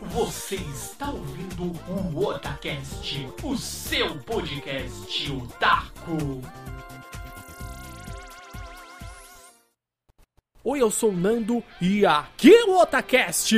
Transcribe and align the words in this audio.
Você 0.00 0.56
está 0.56 1.10
ouvindo 1.10 1.72
o 1.88 2.26
Otacast, 2.26 3.26
o 3.42 3.56
seu 3.56 4.18
podcast 4.18 5.32
otaku. 5.32 6.42
Oi, 10.62 10.82
eu 10.82 10.90
sou 10.90 11.10
o 11.10 11.16
Nando 11.16 11.64
e 11.80 12.04
aqui 12.04 12.54
é 12.54 12.64
o 12.66 12.78
Otacast! 12.78 13.54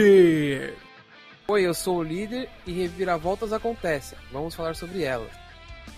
Oi, 1.48 1.62
eu 1.62 1.74
sou 1.74 1.98
o 1.98 2.02
líder 2.04 2.48
e 2.64 2.72
reviravoltas 2.72 3.52
acontecem. 3.52 4.16
Vamos 4.30 4.54
falar 4.54 4.76
sobre 4.76 5.02
elas. 5.02 5.32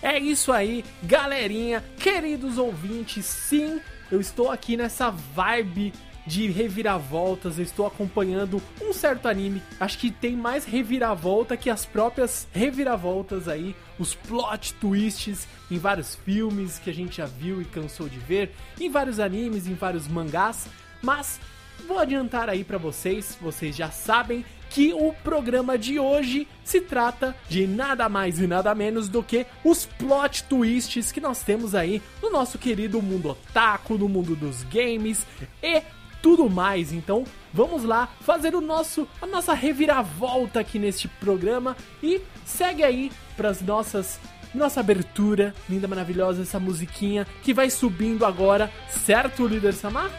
É 0.01 0.17
isso 0.17 0.51
aí, 0.51 0.83
galerinha, 1.03 1.83
queridos 1.99 2.57
ouvintes, 2.57 3.25
sim, 3.27 3.79
eu 4.11 4.19
estou 4.19 4.49
aqui 4.49 4.75
nessa 4.75 5.11
vibe 5.11 5.93
de 6.25 6.47
reviravoltas, 6.47 7.57
eu 7.57 7.63
estou 7.63 7.85
acompanhando 7.85 8.61
um 8.81 8.93
certo 8.93 9.27
anime. 9.27 9.61
Acho 9.79 9.97
que 9.97 10.11
tem 10.11 10.35
mais 10.35 10.65
reviravolta 10.65 11.57
que 11.57 11.69
as 11.69 11.85
próprias 11.85 12.47
reviravoltas 12.53 13.47
aí, 13.47 13.75
os 13.97 14.15
plot 14.15 14.73
twists 14.75 15.47
em 15.69 15.77
vários 15.77 16.15
filmes 16.15 16.79
que 16.79 16.89
a 16.89 16.93
gente 16.93 17.17
já 17.17 17.25
viu 17.25 17.61
e 17.61 17.65
cansou 17.65 18.07
de 18.07 18.19
ver, 18.19 18.51
em 18.79 18.89
vários 18.89 19.19
animes, 19.19 19.67
em 19.67 19.73
vários 19.73 20.07
mangás, 20.07 20.67
mas 21.01 21.39
vou 21.87 21.99
adiantar 21.99 22.49
aí 22.49 22.63
para 22.63 22.77
vocês, 22.77 23.37
vocês 23.41 23.75
já 23.75 23.89
sabem 23.89 24.45
que 24.71 24.93
o 24.93 25.11
programa 25.11 25.77
de 25.77 25.99
hoje 25.99 26.47
se 26.63 26.79
trata 26.79 27.35
de 27.49 27.67
nada 27.67 28.07
mais 28.07 28.39
e 28.39 28.47
nada 28.47 28.73
menos 28.73 29.09
do 29.09 29.21
que 29.21 29.45
os 29.65 29.85
plot 29.85 30.45
twists 30.45 31.11
que 31.11 31.19
nós 31.19 31.43
temos 31.43 31.75
aí 31.75 32.01
no 32.21 32.29
nosso 32.29 32.57
querido 32.57 33.01
mundo 33.01 33.31
otaku, 33.31 33.97
no 33.97 34.07
mundo 34.07 34.33
dos 34.33 34.63
games 34.63 35.25
e 35.61 35.81
tudo 36.21 36.49
mais. 36.49 36.91
Então, 36.91 37.23
vamos 37.53 37.83
lá 37.83 38.09
fazer 38.21 38.55
o 38.55 38.61
nosso 38.61 39.07
a 39.21 39.25
nossa 39.25 39.53
reviravolta 39.53 40.59
aqui 40.59 40.79
neste 40.79 41.07
programa 41.07 41.75
e 42.01 42.21
segue 42.45 42.83
aí 42.83 43.11
para 43.35 43.49
as 43.49 43.61
nossas 43.61 44.19
nossa 44.53 44.81
abertura, 44.81 45.55
linda, 45.69 45.87
maravilhosa 45.87 46.41
essa 46.41 46.59
musiquinha 46.59 47.25
que 47.41 47.53
vai 47.53 47.69
subindo 47.69 48.25
agora, 48.25 48.69
certo, 48.89 49.47
líder 49.47 49.73
Samar? 49.73 50.11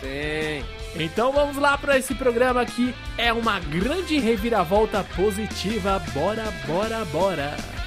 Sim. 0.00 0.64
Então 0.96 1.30
vamos 1.30 1.56
lá 1.56 1.78
para 1.78 1.96
esse 1.96 2.14
programa 2.14 2.64
que 2.64 2.92
é 3.16 3.32
uma 3.32 3.60
grande 3.60 4.18
reviravolta 4.18 5.04
positiva. 5.14 6.02
Bora, 6.12 6.44
bora, 6.66 7.04
bora. 7.06 7.79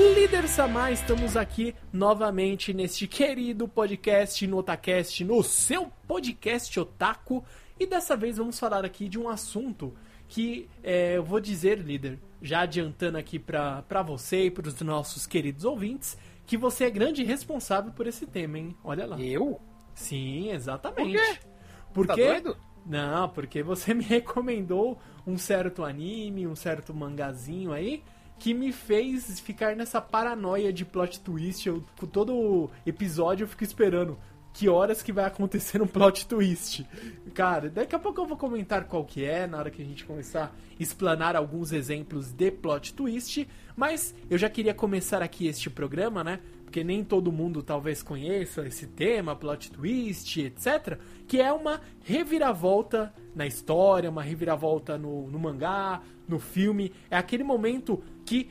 Líder 0.00 0.48
Samar, 0.48 0.92
estamos 0.92 1.36
aqui 1.36 1.74
novamente 1.92 2.72
neste 2.72 3.06
querido 3.06 3.68
podcast 3.68 4.46
no 4.46 4.56
Otacast, 4.56 5.22
no 5.22 5.42
seu 5.42 5.92
podcast 6.08 6.80
Otaku. 6.80 7.44
E 7.78 7.86
dessa 7.86 8.16
vez 8.16 8.38
vamos 8.38 8.58
falar 8.58 8.82
aqui 8.82 9.10
de 9.10 9.18
um 9.18 9.28
assunto 9.28 9.92
que 10.26 10.70
é, 10.82 11.18
eu 11.18 11.22
vou 11.22 11.38
dizer, 11.38 11.78
líder, 11.78 12.18
já 12.40 12.60
adiantando 12.60 13.18
aqui 13.18 13.38
pra, 13.38 13.82
pra 13.82 14.00
você 14.00 14.46
e 14.46 14.50
pros 14.50 14.80
nossos 14.80 15.26
queridos 15.26 15.66
ouvintes, 15.66 16.16
que 16.46 16.56
você 16.56 16.84
é 16.84 16.90
grande 16.90 17.22
responsável 17.22 17.92
por 17.92 18.06
esse 18.06 18.26
tema, 18.26 18.58
hein? 18.58 18.74
Olha 18.82 19.04
lá. 19.04 19.20
Eu? 19.20 19.60
Sim, 19.94 20.50
exatamente. 20.50 21.18
Por 21.92 22.06
quê? 22.06 22.16
Porque... 22.16 22.26
Tá 22.26 22.32
doido? 22.40 22.56
Não, 22.86 23.28
porque 23.28 23.62
você 23.62 23.92
me 23.94 24.02
recomendou 24.02 24.98
um 25.26 25.36
certo 25.36 25.84
anime, 25.84 26.46
um 26.46 26.56
certo 26.56 26.94
mangazinho 26.94 27.72
aí, 27.72 28.02
que 28.40 28.54
me 28.54 28.72
fez 28.72 29.38
ficar 29.38 29.76
nessa 29.76 30.00
paranoia 30.00 30.72
de 30.72 30.84
plot 30.84 31.20
twist. 31.20 31.68
Eu, 31.68 31.84
com 31.98 32.06
todo 32.06 32.70
episódio 32.86 33.44
eu 33.44 33.48
fico 33.48 33.62
esperando 33.62 34.18
que 34.52 34.68
horas 34.68 35.02
que 35.02 35.12
vai 35.12 35.26
acontecer 35.26 35.80
um 35.80 35.86
plot 35.86 36.26
twist. 36.26 36.86
Cara, 37.34 37.68
daqui 37.68 37.94
a 37.94 37.98
pouco 37.98 38.20
eu 38.20 38.26
vou 38.26 38.38
comentar 38.38 38.84
qual 38.84 39.04
que 39.04 39.24
é, 39.24 39.46
na 39.46 39.58
hora 39.58 39.70
que 39.70 39.82
a 39.82 39.84
gente 39.84 40.04
começar 40.04 40.46
a 40.46 40.82
explanar 40.82 41.36
alguns 41.36 41.70
exemplos 41.70 42.32
de 42.32 42.50
plot 42.50 42.94
twist, 42.94 43.46
mas 43.76 44.14
eu 44.28 44.38
já 44.38 44.48
queria 44.48 44.74
começar 44.74 45.22
aqui 45.22 45.46
este 45.46 45.68
programa, 45.68 46.24
né? 46.24 46.40
Porque 46.64 46.82
nem 46.82 47.04
todo 47.04 47.32
mundo 47.32 47.62
talvez 47.62 48.02
conheça 48.02 48.66
esse 48.66 48.86
tema, 48.86 49.36
plot 49.36 49.70
twist, 49.70 50.40
etc. 50.40 50.98
Que 51.26 51.40
é 51.40 51.52
uma 51.52 51.80
reviravolta 52.04 53.12
na 53.34 53.46
história, 53.46 54.08
uma 54.08 54.22
reviravolta 54.22 54.96
no, 54.96 55.28
no 55.28 55.38
mangá, 55.38 56.00
no 56.28 56.38
filme. 56.38 56.92
É 57.10 57.16
aquele 57.16 57.42
momento 57.42 58.02
que 58.30 58.48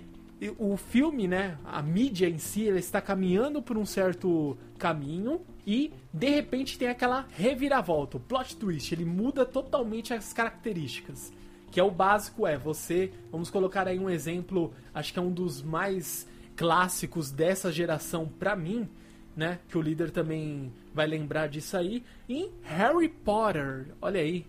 o 0.57 0.75
filme, 0.75 1.25
né, 1.25 1.57
a 1.63 1.81
mídia 1.81 2.28
em 2.28 2.38
si, 2.38 2.67
ela 2.67 2.78
está 2.78 3.00
caminhando 3.00 3.62
por 3.62 3.78
um 3.78 3.85
certo 3.85 4.57
caminho 4.78 5.40
e 5.66 5.94
de 6.13 6.29
repente 6.29 6.78
tem 6.78 6.90
aquela 6.90 7.25
reviravolta, 7.31 8.18
o 8.18 8.19
plot 8.19 8.57
twist, 8.57 8.94
ele 8.94 9.06
muda 9.06 9.45
totalmente 9.45 10.13
as 10.13 10.34
características. 10.34 11.31
Que 11.72 11.79
é 11.79 11.84
o 11.84 11.89
básico, 11.91 12.45
é 12.45 12.57
você, 12.57 13.09
vamos 13.31 13.50
colocar 13.50 13.88
aí 13.88 13.97
um 13.97 14.09
exemplo, 14.09 14.73
acho 14.94 15.13
que 15.13 15.19
é 15.19 15.22
um 15.22 15.31
dos 15.31 15.62
mais 15.62 16.28
clássicos 16.57 17.31
dessa 17.31 17.72
geração 17.72 18.28
pra 18.28 18.57
mim, 18.57 18.85
né, 19.34 19.59
que 19.69 19.78
o 19.78 19.81
líder 19.81 20.12
também 20.12 20.73
vai 20.94 21.07
lembrar 21.07 21.47
disso 21.47 21.78
aí, 21.78 22.03
em 22.28 22.51
Harry 22.63 23.07
Potter. 23.07 23.94
Olha 24.01 24.19
aí, 24.19 24.45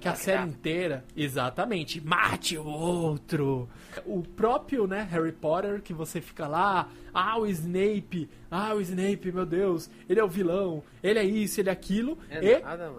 que 0.00 0.08
a 0.08 0.14
série 0.14 0.48
inteira, 0.48 1.04
exatamente, 1.16 2.00
mate 2.00 2.56
o 2.56 2.66
outro. 2.66 3.68
O 4.04 4.22
próprio, 4.22 4.86
né, 4.86 5.06
Harry 5.10 5.32
Potter, 5.32 5.80
que 5.82 5.92
você 5.92 6.20
fica 6.20 6.46
lá, 6.46 6.88
ah, 7.12 7.38
o 7.38 7.46
Snape, 7.46 8.28
ah, 8.50 8.74
o 8.74 8.80
Snape, 8.80 9.32
meu 9.32 9.46
Deus, 9.46 9.90
ele 10.08 10.20
é 10.20 10.24
o 10.24 10.28
vilão, 10.28 10.82
ele 11.02 11.18
é 11.18 11.24
isso, 11.24 11.60
ele 11.60 11.68
é 11.68 11.72
aquilo, 11.72 12.18
É 12.30 12.58
e 12.58 12.62
nada, 12.62 12.92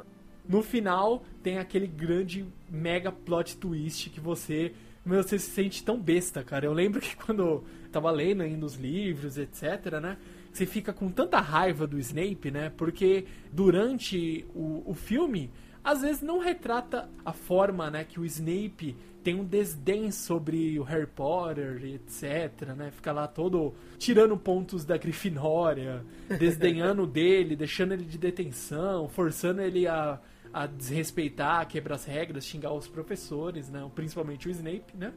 no 0.48 0.62
final 0.62 1.24
tem 1.42 1.58
aquele 1.58 1.88
grande 1.88 2.46
mega 2.70 3.12
plot 3.12 3.58
twist 3.58 4.10
que 4.10 4.20
você, 4.20 4.74
meu, 5.06 5.24
você 5.24 5.40
se 5.40 5.52
sente 5.52 5.84
tão 5.84 6.00
besta, 6.00 6.44
cara. 6.44 6.66
Eu 6.66 6.74
lembro 6.74 7.00
que 7.02 7.16
quando 7.16 7.42
eu 7.42 7.64
tava 7.92 8.12
lendo 8.12 8.42
ainda 8.42 8.66
os 8.66 8.76
livros, 8.76 9.38
etc, 9.38 10.00
né, 10.02 10.18
você 10.52 10.66
fica 10.66 10.94
com 10.94 11.10
tanta 11.10 11.40
raiva 11.40 11.88
do 11.88 11.98
Snape, 12.00 12.52
né, 12.52 12.72
porque 12.76 13.26
durante 13.52 14.46
o, 14.54 14.84
o 14.86 14.94
filme 14.94 15.50
às 15.84 16.02
vezes 16.02 16.22
não 16.22 16.40
retrata 16.40 17.10
a 17.26 17.34
forma, 17.34 17.90
né, 17.90 18.04
que 18.04 18.20
o 18.20 18.26
Snape 18.26 18.96
tem 19.24 19.36
um 19.36 19.46
desdém 19.46 20.12
sobre 20.12 20.78
o 20.78 20.84
Harry 20.84 21.08
Potter, 21.08 21.82
etc, 21.86 22.76
né? 22.76 22.92
Fica 22.92 23.14
lá 23.14 23.26
todo 23.26 23.74
tirando 23.98 24.36
pontos 24.36 24.84
da 24.84 24.98
Grifinória, 24.98 26.06
desdenhando 26.38 27.08
dele, 27.08 27.56
deixando 27.56 27.94
ele 27.94 28.04
de 28.04 28.18
detenção, 28.18 29.08
forçando 29.08 29.62
ele 29.62 29.88
a, 29.88 30.20
a 30.54 30.68
desrespeitar, 30.68 31.66
quebrar 31.68 31.96
as 31.96 32.04
regras, 32.04 32.46
xingar 32.46 32.74
os 32.74 32.88
professores, 32.88 33.70
né? 33.70 33.90
Principalmente 33.96 34.50
o 34.50 34.52
Snape, 34.52 34.96
né? 34.96 35.14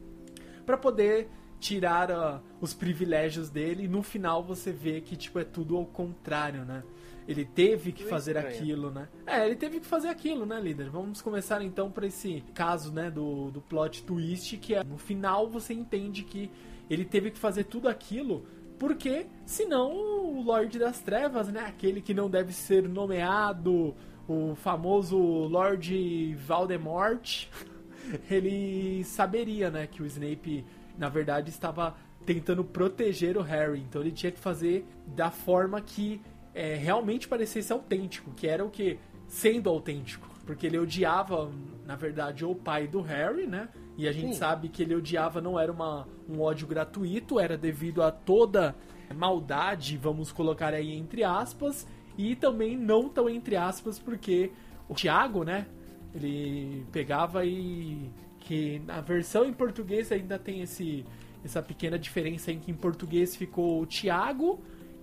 Pra 0.65 0.77
poder 0.77 1.29
tirar 1.59 2.11
ah, 2.11 2.41
os 2.61 2.73
privilégios 2.73 3.49
dele 3.49 3.85
e 3.85 3.87
no 3.87 4.03
final 4.03 4.43
você 4.43 4.71
vê 4.71 5.01
que 5.01 5.15
tipo 5.15 5.39
é 5.39 5.43
tudo 5.43 5.75
ao 5.75 5.85
contrário, 5.85 6.63
né? 6.63 6.83
Ele 7.27 7.43
teve 7.43 7.91
que 7.91 8.03
Tudo 8.03 8.09
fazer 8.09 8.35
estranho. 8.37 8.55
aquilo, 8.55 8.91
né? 8.91 9.09
É, 9.25 9.45
ele 9.45 9.55
teve 9.55 9.79
que 9.79 9.85
fazer 9.85 10.07
aquilo, 10.07 10.45
né, 10.45 10.59
líder? 10.61 10.89
Vamos 10.89 11.21
começar 11.21 11.61
então 11.61 11.91
por 11.91 12.03
esse 12.03 12.43
caso, 12.53 12.91
né, 12.91 13.11
do, 13.11 13.51
do 13.51 13.61
plot 13.61 14.03
twist, 14.03 14.57
que 14.57 14.73
é 14.73 14.83
no 14.83 14.97
final 14.97 15.49
você 15.49 15.73
entende 15.73 16.23
que 16.23 16.49
ele 16.89 17.03
teve 17.03 17.31
que 17.31 17.37
fazer 17.37 17.65
tudo 17.65 17.89
aquilo 17.89 18.45
porque 18.77 19.25
senão 19.45 19.91
o 19.91 20.41
Lorde 20.41 20.77
das 20.77 20.99
Trevas, 20.99 21.47
né, 21.47 21.61
aquele 21.61 22.01
que 22.01 22.13
não 22.13 22.29
deve 22.29 22.53
ser 22.53 22.87
nomeado, 22.87 23.95
o 24.27 24.55
famoso 24.55 25.17
Lorde 25.17 26.35
Voldemort, 26.35 27.47
ele 28.29 29.03
saberia, 29.03 29.69
né, 29.71 29.87
que 29.87 30.01
o 30.01 30.05
Snape 30.05 30.65
na 30.97 31.09
verdade 31.09 31.49
estava 31.49 31.95
tentando 32.25 32.63
proteger 32.63 33.37
o 33.37 33.41
Harry, 33.41 33.79
então 33.79 34.01
ele 34.01 34.11
tinha 34.11 34.31
que 34.31 34.39
fazer 34.39 34.85
da 35.07 35.31
forma 35.31 35.79
que 35.81 36.21
é, 36.57 36.73
realmente 36.73 37.27
parecesse 37.27 37.71
autêntico, 37.71 38.31
que 38.31 38.47
era 38.47 38.65
o 38.65 38.69
que? 38.71 38.97
Sendo 39.27 39.69
autêntico. 39.69 40.27
Porque 40.43 40.65
ele 40.65 40.79
odiava, 40.79 41.51
na 41.85 41.95
verdade, 41.95 42.43
o 42.43 42.55
pai 42.55 42.87
do 42.87 42.99
Harry, 43.01 43.45
né? 43.45 43.69
E 43.95 44.07
a 44.07 44.11
gente 44.11 44.33
Sim. 44.33 44.39
sabe 44.39 44.69
que 44.69 44.81
ele 44.81 44.95
odiava 44.95 45.39
não 45.39 45.59
era 45.59 45.71
uma, 45.71 46.07
um 46.27 46.41
ódio 46.41 46.65
gratuito, 46.65 47.39
era 47.39 47.55
devido 47.55 48.01
a 48.01 48.09
toda 48.09 48.75
maldade, 49.15 49.97
vamos 49.97 50.31
colocar 50.31 50.73
aí 50.73 50.93
entre 50.93 51.23
aspas, 51.23 51.87
e 52.17 52.35
também 52.35 52.75
não 52.75 53.07
tão 53.07 53.29
entre 53.29 53.55
aspas, 53.55 53.99
porque 53.99 54.51
o 54.89 54.95
Thiago, 54.95 55.43
né? 55.43 55.67
Ele 56.15 56.85
pegava 56.91 57.45
e. 57.45 58.09
que 58.39 58.79
na 58.79 58.99
versão 58.99 59.45
em 59.45 59.53
português 59.53 60.11
ainda 60.11 60.39
tem 60.39 60.61
esse, 60.61 61.05
essa 61.45 61.61
pequena 61.61 61.99
diferença 61.99 62.51
em 62.51 62.59
que 62.59 62.71
em 62.71 62.75
português 62.75 63.35
ficou 63.35 63.81
o 63.81 63.85
Thiago 63.85 64.59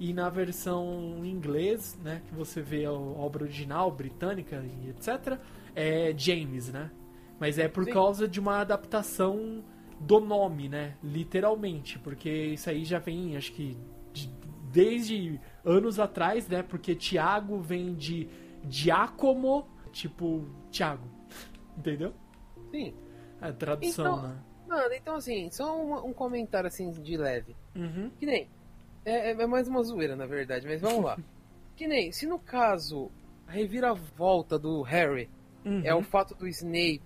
e 0.09 0.13
na 0.13 0.29
versão 0.29 1.21
em 1.25 1.31
inglês, 1.31 1.99
né, 2.03 2.21
que 2.27 2.35
você 2.35 2.61
vê 2.61 2.85
a 2.85 2.93
obra 2.93 3.45
original 3.45 3.91
britânica 3.91 4.63
e 4.85 4.91
etc, 4.91 5.39
é 5.75 6.13
James, 6.17 6.73
né? 6.73 6.91
Mas 7.39 7.59
é 7.59 7.69
por 7.69 7.85
Sim. 7.85 7.91
causa 7.93 8.29
de 8.29 8.39
uma 8.41 8.59
adaptação 8.61 9.63
do 10.01 10.21
nome, 10.21 10.69
né? 10.69 10.97
Literalmente, 11.03 11.99
porque 11.99 12.29
isso 12.31 12.69
aí 12.71 12.85
já 12.85 12.99
vem, 12.99 13.37
acho 13.37 13.53
que 13.53 13.77
de- 14.13 14.31
desde 14.71 15.41
anos 15.65 15.99
atrás, 15.99 16.49
né? 16.49 16.63
Porque 16.63 16.95
Tiago 16.95 17.59
vem 17.61 17.95
de 17.95 18.29
Giacomo, 18.69 19.67
tipo 19.93 20.47
Tiago, 20.71 21.09
entendeu? 21.79 22.13
Sim. 22.71 22.93
A 23.41 23.53
tradução, 23.53 24.05
Então- 24.19 24.23
né? 24.29 24.37
Mano, 24.69 24.95
então 24.95 25.17
assim, 25.17 25.51
só 25.51 25.77
um, 25.81 26.09
um 26.09 26.13
comentário 26.13 26.67
assim 26.67 26.91
de 26.91 27.17
leve. 27.17 27.55
Uhum. 27.77 28.11
Que 28.19 28.27
nem. 28.27 28.49
É, 29.05 29.31
é- 29.31 29.43
é 29.43 29.47
mais 29.47 29.69
uma 29.69 29.83
zoeira, 29.83 30.17
na 30.17 30.27
verdade, 30.27 30.67
mas 30.67 30.81
vamos 30.81 31.05
lá. 31.05 31.17
que 31.77 31.87
nem, 31.87 32.11
se 32.13 32.27
no 32.27 32.39
caso 32.39 33.11
a 33.47 33.53
reviravolta 33.53 34.59
do 34.59 34.83
Harry 34.83 35.29
Uhum. 35.65 35.81
é 35.85 35.95
o 35.95 36.03
fato 36.03 36.35
do 36.35 36.47
Snape, 36.49 37.01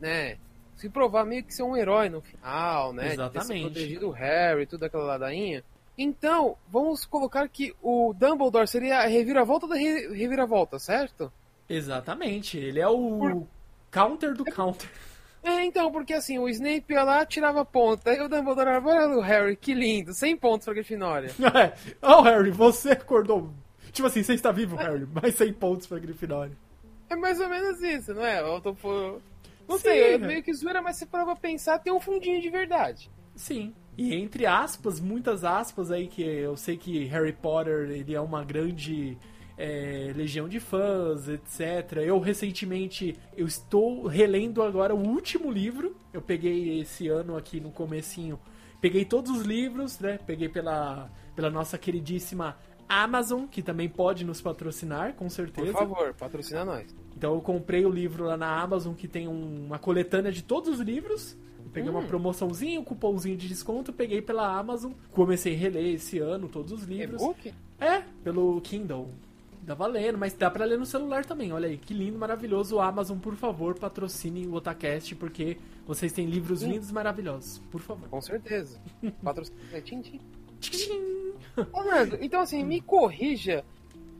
né? 0.00 0.36
Se 0.76 0.88
provar 0.88 1.24
meio 1.24 1.44
que 1.44 1.54
ser 1.54 1.62
um 1.62 1.76
herói 1.76 2.08
no 2.08 2.20
final, 2.20 2.92
né? 2.92 3.02
De 3.02 3.08
ter 3.10 3.14
se 3.16 3.20
Exatamente. 3.22 3.62
protegido 3.64 4.08
o 4.08 4.12
Harry, 4.12 4.66
tudo 4.66 4.84
aquela 4.84 5.04
ladainha. 5.04 5.62
Então, 5.96 6.56
vamos 6.68 7.04
colocar 7.04 7.46
que 7.48 7.74
o 7.82 8.12
Dumbledore 8.18 8.66
seria 8.66 8.98
a 9.00 9.06
reviravolta 9.06 9.68
da 9.68 9.74
re- 9.76 10.08
reviravolta, 10.14 10.78
certo? 10.78 11.30
Exatamente, 11.68 12.58
ele 12.58 12.80
é 12.80 12.88
o 12.88 13.18
Por- 13.18 13.46
counter 13.90 14.34
do 14.34 14.44
counter. 14.44 14.88
É, 15.42 15.64
então, 15.64 15.90
porque 15.90 16.12
assim, 16.12 16.38
o 16.38 16.48
Snape 16.48 16.92
ia 16.92 17.02
lá, 17.02 17.24
tirava 17.24 17.64
ponta, 17.64 18.12
e 18.12 18.20
o 18.20 18.28
Dumbledore, 18.28 18.68
olha 18.84 19.16
o 19.16 19.20
Harry, 19.20 19.56
que 19.56 19.72
lindo, 19.72 20.12
100 20.12 20.36
pontos 20.36 20.64
pra 20.66 20.74
Grifinória. 20.74 21.30
É. 21.54 21.72
Oh, 22.02 22.22
Harry, 22.22 22.50
você 22.50 22.90
acordou. 22.92 23.50
Tipo 23.90 24.06
assim, 24.06 24.22
você 24.22 24.34
está 24.34 24.52
vivo, 24.52 24.76
Harry, 24.76 25.06
mais 25.10 25.34
100 25.34 25.52
pontos 25.54 25.86
pra 25.86 25.98
Grifinória. 25.98 26.56
É 27.08 27.16
mais 27.16 27.40
ou 27.40 27.48
menos 27.48 27.82
isso, 27.82 28.14
não 28.14 28.24
é? 28.24 28.40
Eu 28.40 28.60
tô 28.60 28.74
por... 28.74 29.20
Não 29.68 29.76
Sim, 29.76 29.82
sei, 29.82 30.14
é 30.14 30.18
né? 30.18 30.26
meio 30.26 30.42
que 30.42 30.52
zoeira, 30.52 30.82
mas 30.82 30.96
se 30.96 31.06
pra 31.06 31.34
pensar, 31.36 31.78
tem 31.78 31.92
um 31.92 32.00
fundinho 32.00 32.40
de 32.40 32.50
verdade. 32.50 33.10
Sim. 33.34 33.72
E 33.96 34.14
entre 34.14 34.46
aspas, 34.46 35.00
muitas 35.00 35.44
aspas 35.44 35.90
aí, 35.90 36.08
que 36.08 36.22
eu 36.22 36.56
sei 36.56 36.76
que 36.76 37.04
Harry 37.04 37.32
Potter 37.32 37.90
ele 37.90 38.14
é 38.14 38.20
uma 38.20 38.44
grande 38.44 39.16
é, 39.62 40.12
legião 40.16 40.48
de 40.48 40.58
fãs, 40.58 41.28
etc. 41.28 41.98
Eu 41.98 42.18
recentemente 42.18 43.14
eu 43.36 43.46
estou 43.46 44.06
relendo 44.06 44.62
agora 44.62 44.94
o 44.94 45.06
último 45.06 45.50
livro. 45.50 45.94
Eu 46.12 46.22
peguei 46.22 46.80
esse 46.80 47.08
ano 47.08 47.36
aqui 47.36 47.60
no 47.60 47.70
comecinho. 47.70 48.38
Peguei 48.80 49.04
todos 49.04 49.30
os 49.30 49.42
livros, 49.42 49.98
né? 50.00 50.18
Peguei 50.26 50.48
pela, 50.48 51.10
pela 51.36 51.50
nossa 51.50 51.76
queridíssima 51.76 52.56
Amazon, 52.88 53.44
que 53.46 53.62
também 53.62 53.88
pode 53.88 54.24
nos 54.24 54.40
patrocinar, 54.40 55.12
com 55.12 55.26
Por 55.26 55.30
certeza. 55.30 55.72
favor, 55.74 56.14
patrocina 56.14 56.64
nós. 56.64 56.96
Então 57.14 57.34
eu 57.34 57.40
comprei 57.42 57.84
o 57.84 57.90
livro 57.90 58.24
lá 58.24 58.38
na 58.38 58.58
Amazon 58.62 58.94
que 58.94 59.06
tem 59.06 59.28
um- 59.28 59.66
uma 59.66 59.78
coletânea 59.78 60.32
de 60.32 60.42
todos 60.42 60.70
os 60.70 60.80
livros. 60.80 61.36
Peguei 61.72 61.88
uma 61.90 62.02
promoçãozinha, 62.02 62.80
um 62.80 62.84
cupomzinho 62.84 63.36
de 63.36 63.46
desconto, 63.46 63.92
peguei 63.92 64.20
pela 64.20 64.58
Amazon. 64.58 64.92
Comecei 65.12 65.54
a 65.54 65.56
reler 65.58 65.94
esse 65.94 66.18
ano 66.18 66.48
todos 66.48 66.72
os 66.72 66.82
livros. 66.82 67.20
E-book? 67.22 67.54
É, 67.78 68.02
pelo 68.24 68.60
Kindle. 68.62 69.10
Tá 69.66 69.74
valendo, 69.74 70.18
mas 70.18 70.32
dá 70.34 70.50
pra 70.50 70.64
ler 70.64 70.78
no 70.78 70.86
celular 70.86 71.24
também. 71.24 71.52
Olha 71.52 71.68
aí, 71.68 71.76
que 71.76 71.94
lindo, 71.94 72.18
maravilhoso. 72.18 72.76
O 72.76 72.80
Amazon, 72.80 73.18
por 73.18 73.36
favor, 73.36 73.78
patrocine 73.78 74.46
o 74.46 74.54
Otacast, 74.54 75.14
porque 75.14 75.58
vocês 75.86 76.12
têm 76.12 76.26
livros 76.26 76.62
lindos 76.62 76.90
e 76.90 76.94
maravilhosos. 76.94 77.58
Por 77.70 77.80
favor. 77.80 78.08
Com 78.08 78.20
certeza. 78.20 78.80
Patrocina. 79.22 79.58
É, 79.72 79.80
tchim, 79.80 80.00
tchim. 80.00 80.20
Tchim. 80.60 81.34
Ô, 81.72 81.84
Nando, 81.84 82.18
então 82.20 82.40
assim, 82.40 82.64
me 82.64 82.80
corrija. 82.80 83.64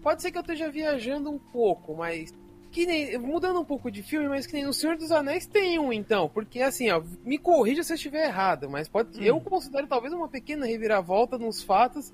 Pode 0.02 0.22
ser 0.22 0.30
que 0.30 0.38
eu 0.38 0.42
esteja 0.42 0.70
viajando 0.70 1.30
um 1.30 1.38
pouco, 1.38 1.94
mas. 1.96 2.32
Que 2.70 2.86
nem. 2.86 3.18
Mudando 3.18 3.60
um 3.60 3.64
pouco 3.64 3.90
de 3.90 4.02
filme, 4.02 4.28
mas 4.28 4.46
que 4.46 4.52
nem 4.52 4.64
no 4.64 4.72
Senhor 4.72 4.96
dos 4.96 5.10
Anéis 5.10 5.46
tem 5.46 5.78
um, 5.78 5.92
então. 5.92 6.28
Porque 6.28 6.60
assim, 6.60 6.90
ó, 6.90 7.02
me 7.24 7.38
corrija 7.38 7.82
se 7.82 7.92
eu 7.92 7.96
estiver 7.96 8.26
errado, 8.26 8.70
mas 8.70 8.88
pode. 8.88 9.18
Hum. 9.18 9.22
Eu 9.22 9.40
considero 9.40 9.86
talvez 9.86 10.12
uma 10.12 10.28
pequena 10.28 10.66
reviravolta 10.66 11.36
nos 11.38 11.62
fatos, 11.62 12.12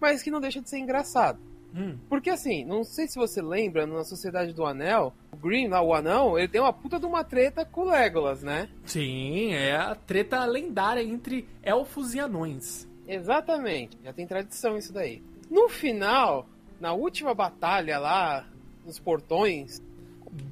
mas 0.00 0.22
que 0.22 0.30
não 0.30 0.40
deixa 0.40 0.60
de 0.60 0.68
ser 0.68 0.78
engraçado. 0.78 1.38
Hum, 1.74 1.98
Porque 2.08 2.30
assim, 2.30 2.64
não 2.64 2.84
sei 2.84 3.08
se 3.08 3.16
você 3.16 3.42
lembra, 3.42 3.84
na 3.86 4.04
Sociedade 4.04 4.52
do 4.52 4.64
Anel, 4.64 5.12
o 5.32 5.36
Green, 5.36 5.66
lá, 5.68 5.82
o 5.82 5.92
anão, 5.92 6.38
ele 6.38 6.46
tem 6.46 6.60
uma 6.60 6.72
puta 6.72 7.00
de 7.00 7.06
uma 7.06 7.24
treta 7.24 7.64
com 7.64 7.80
o 7.82 7.90
Legolas, 7.90 8.42
né? 8.44 8.68
Sim, 8.84 9.52
é 9.52 9.74
a 9.74 9.94
treta 9.94 10.44
lendária 10.44 11.02
entre 11.02 11.48
elfos 11.62 12.14
e 12.14 12.20
anões. 12.20 12.88
Exatamente, 13.08 13.98
já 14.04 14.12
tem 14.12 14.26
tradição 14.26 14.78
isso 14.78 14.92
daí. 14.92 15.20
No 15.50 15.68
final, 15.68 16.46
na 16.80 16.92
última 16.92 17.34
batalha 17.34 17.98
lá, 17.98 18.46
nos 18.86 18.98
portões, 19.00 19.82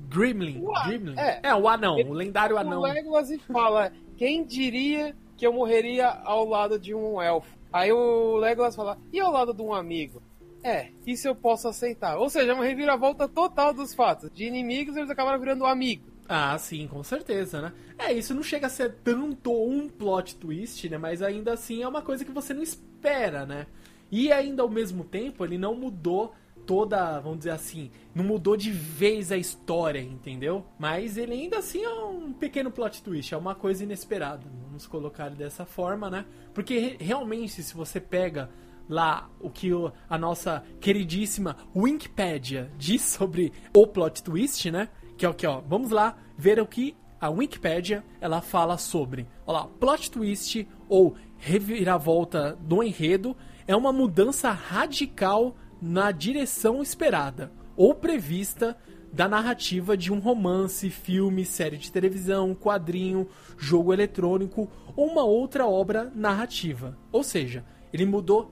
Grimlin. 0.08 0.60
O 0.64 0.72
Grimlin. 0.86 1.14
é. 1.18 1.40
É, 1.42 1.54
o 1.54 1.68
anão, 1.68 1.98
Ele- 1.98 2.10
o 2.10 2.12
lendário 2.12 2.56
o 2.56 2.58
anão. 2.58 2.82
Legolas 2.82 3.30
e 3.30 3.38
fala: 3.38 3.92
Quem 4.16 4.44
diria 4.44 5.14
que 5.36 5.46
eu 5.46 5.52
morreria 5.52 6.08
ao 6.08 6.44
lado 6.46 6.78
de 6.78 6.94
um 6.94 7.20
elfo? 7.20 7.48
Aí 7.72 7.90
o 7.92 8.36
Legolas 8.36 8.76
fala: 8.76 8.98
E 9.12 9.18
ao 9.20 9.32
lado 9.32 9.54
de 9.54 9.62
um 9.62 9.72
amigo? 9.72 10.22
É, 10.62 10.90
isso 11.06 11.26
eu 11.26 11.34
posso 11.34 11.66
aceitar. 11.68 12.16
Ou 12.18 12.30
seja, 12.30 12.52
é 12.52 12.54
uma 12.54 12.64
reviravolta 12.64 13.28
total 13.28 13.74
dos 13.74 13.94
fatos. 13.94 14.30
De 14.32 14.44
inimigos, 14.44 14.96
eles 14.96 15.10
acabaram 15.10 15.38
virando 15.38 15.66
amigos. 15.66 16.12
Ah, 16.28 16.56
sim, 16.56 16.86
com 16.86 17.02
certeza, 17.02 17.60
né? 17.60 17.72
É, 17.98 18.12
isso 18.12 18.32
não 18.32 18.42
chega 18.42 18.66
a 18.68 18.70
ser 18.70 18.94
tanto 19.02 19.52
um 19.52 19.88
plot 19.88 20.36
twist, 20.36 20.88
né? 20.88 20.96
Mas 20.96 21.20
ainda 21.20 21.52
assim 21.52 21.82
é 21.82 21.88
uma 21.88 22.00
coisa 22.00 22.24
que 22.24 22.30
você 22.30 22.54
não 22.54 22.62
espera, 22.62 23.44
né? 23.44 23.66
E 24.10 24.30
ainda 24.32 24.62
ao 24.62 24.68
mesmo 24.68 25.04
tempo, 25.04 25.44
ele 25.44 25.58
não 25.58 25.74
mudou 25.74 26.32
toda, 26.64 27.18
vamos 27.18 27.38
dizer 27.38 27.50
assim, 27.50 27.90
não 28.14 28.22
mudou 28.24 28.56
de 28.56 28.70
vez 28.70 29.32
a 29.32 29.36
história, 29.36 29.98
entendeu? 30.00 30.64
Mas 30.78 31.16
ele 31.16 31.32
ainda 31.32 31.58
assim 31.58 31.82
é 31.82 31.90
um 31.92 32.32
pequeno 32.32 32.70
plot 32.70 33.02
twist, 33.02 33.34
é 33.34 33.36
uma 33.36 33.54
coisa 33.54 33.82
inesperada. 33.82 34.44
Vamos 34.66 34.86
colocar 34.86 35.28
dessa 35.30 35.64
forma, 35.64 36.08
né? 36.08 36.24
Porque 36.54 36.78
re- 36.78 36.96
realmente, 37.00 37.62
se 37.62 37.74
você 37.74 37.98
pega 38.00 38.48
lá 38.88 39.30
o 39.40 39.48
que 39.50 39.72
o- 39.72 39.92
a 40.08 40.18
nossa 40.18 40.62
queridíssima 40.80 41.56
Wikipedia 41.74 42.70
diz 42.78 43.02
sobre 43.02 43.52
o 43.76 43.86
plot 43.86 44.22
twist, 44.22 44.70
né? 44.70 44.88
Que 45.16 45.24
é 45.26 45.28
o 45.28 45.34
que, 45.34 45.46
ó, 45.46 45.60
vamos 45.60 45.90
lá 45.90 46.16
ver 46.36 46.60
o 46.60 46.66
que 46.66 46.96
a 47.20 47.28
Wikipedia 47.30 48.04
ela 48.20 48.40
fala 48.40 48.76
sobre. 48.76 49.26
Olha 49.46 49.60
lá, 49.60 49.66
plot 49.78 50.10
twist 50.10 50.66
ou 50.88 51.14
reviravolta 51.38 52.56
do 52.60 52.82
enredo 52.82 53.36
é 53.66 53.74
uma 53.76 53.92
mudança 53.92 54.50
radical 54.50 55.54
na 55.80 56.10
direção 56.10 56.82
esperada 56.82 57.52
ou 57.76 57.94
prevista 57.94 58.76
da 59.12 59.28
narrativa 59.28 59.96
de 59.96 60.12
um 60.12 60.18
romance, 60.18 60.88
filme, 60.88 61.44
série 61.44 61.76
de 61.76 61.92
televisão, 61.92 62.54
quadrinho, 62.54 63.28
jogo 63.58 63.92
eletrônico 63.92 64.70
ou 64.96 65.06
uma 65.06 65.22
outra 65.22 65.66
obra 65.66 66.10
narrativa. 66.14 66.96
Ou 67.12 67.22
seja, 67.22 67.64
ele 67.92 68.06
mudou 68.06 68.50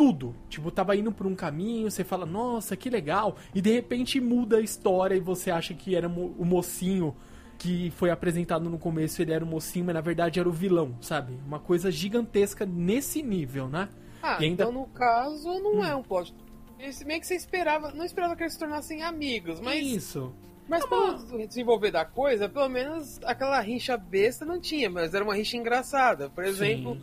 tudo. 0.00 0.34
Tipo, 0.48 0.70
tava 0.70 0.96
indo 0.96 1.12
por 1.12 1.26
um 1.26 1.34
caminho, 1.34 1.90
você 1.90 2.02
fala, 2.02 2.24
nossa, 2.24 2.74
que 2.74 2.88
legal, 2.88 3.36
e 3.54 3.60
de 3.60 3.70
repente 3.70 4.18
muda 4.18 4.56
a 4.56 4.60
história 4.62 5.14
e 5.14 5.20
você 5.20 5.50
acha 5.50 5.74
que 5.74 5.94
era 5.94 6.08
o 6.08 6.42
mocinho 6.42 7.14
que 7.58 7.90
foi 7.96 8.08
apresentado 8.10 8.70
no 8.70 8.78
começo, 8.78 9.20
ele 9.20 9.30
era 9.34 9.44
o 9.44 9.46
mocinho, 9.46 9.84
mas 9.84 9.94
na 9.94 10.00
verdade 10.00 10.40
era 10.40 10.48
o 10.48 10.52
vilão, 10.52 10.96
sabe? 11.02 11.38
Uma 11.46 11.58
coisa 11.58 11.90
gigantesca 11.90 12.64
nesse 12.64 13.22
nível, 13.22 13.68
né? 13.68 13.90
Ah, 14.22 14.38
E 14.40 14.44
ainda- 14.46 14.62
então 14.64 14.72
no 14.72 14.86
caso 14.86 15.46
não 15.60 15.84
é 15.84 15.94
um 15.94 16.02
plot. 16.02 16.34
Esse 16.78 17.04
meio 17.04 17.20
que 17.20 17.26
você 17.26 17.34
esperava, 17.34 17.92
não 17.92 18.02
esperava 18.06 18.34
que 18.34 18.42
eles 18.42 18.54
se 18.54 18.58
tornassem 18.58 19.02
amigos, 19.02 19.60
mas 19.60 19.86
Isso. 19.86 20.32
Mas 20.66 20.86
pelo 20.86 21.46
desenvolver 21.48 21.90
da 21.90 22.04
coisa, 22.04 22.48
pelo 22.48 22.68
menos 22.68 23.18
aquela 23.24 23.60
rixa 23.60 23.96
besta 23.98 24.44
não 24.46 24.60
tinha, 24.60 24.88
mas 24.88 25.12
era 25.12 25.22
uma 25.24 25.34
rixa 25.34 25.56
engraçada. 25.56 26.30
Por 26.30 26.44
exemplo, 26.44 26.96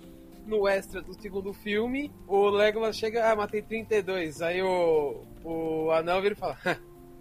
no 0.48 0.68
extra 0.68 1.02
do 1.02 1.14
segundo 1.22 1.54
filme, 1.54 2.12
o 2.28 2.50
Legolas 2.50 2.98
chega, 2.98 3.30
ah, 3.32 3.36
matei 3.36 3.62
32. 3.62 4.42
Aí 4.42 4.62
o, 4.62 5.24
o 5.44 5.92
anão 5.92 6.22
vira 6.22 6.34
e 6.34 6.38
fala, 6.38 6.58
"Ha, 6.66 6.78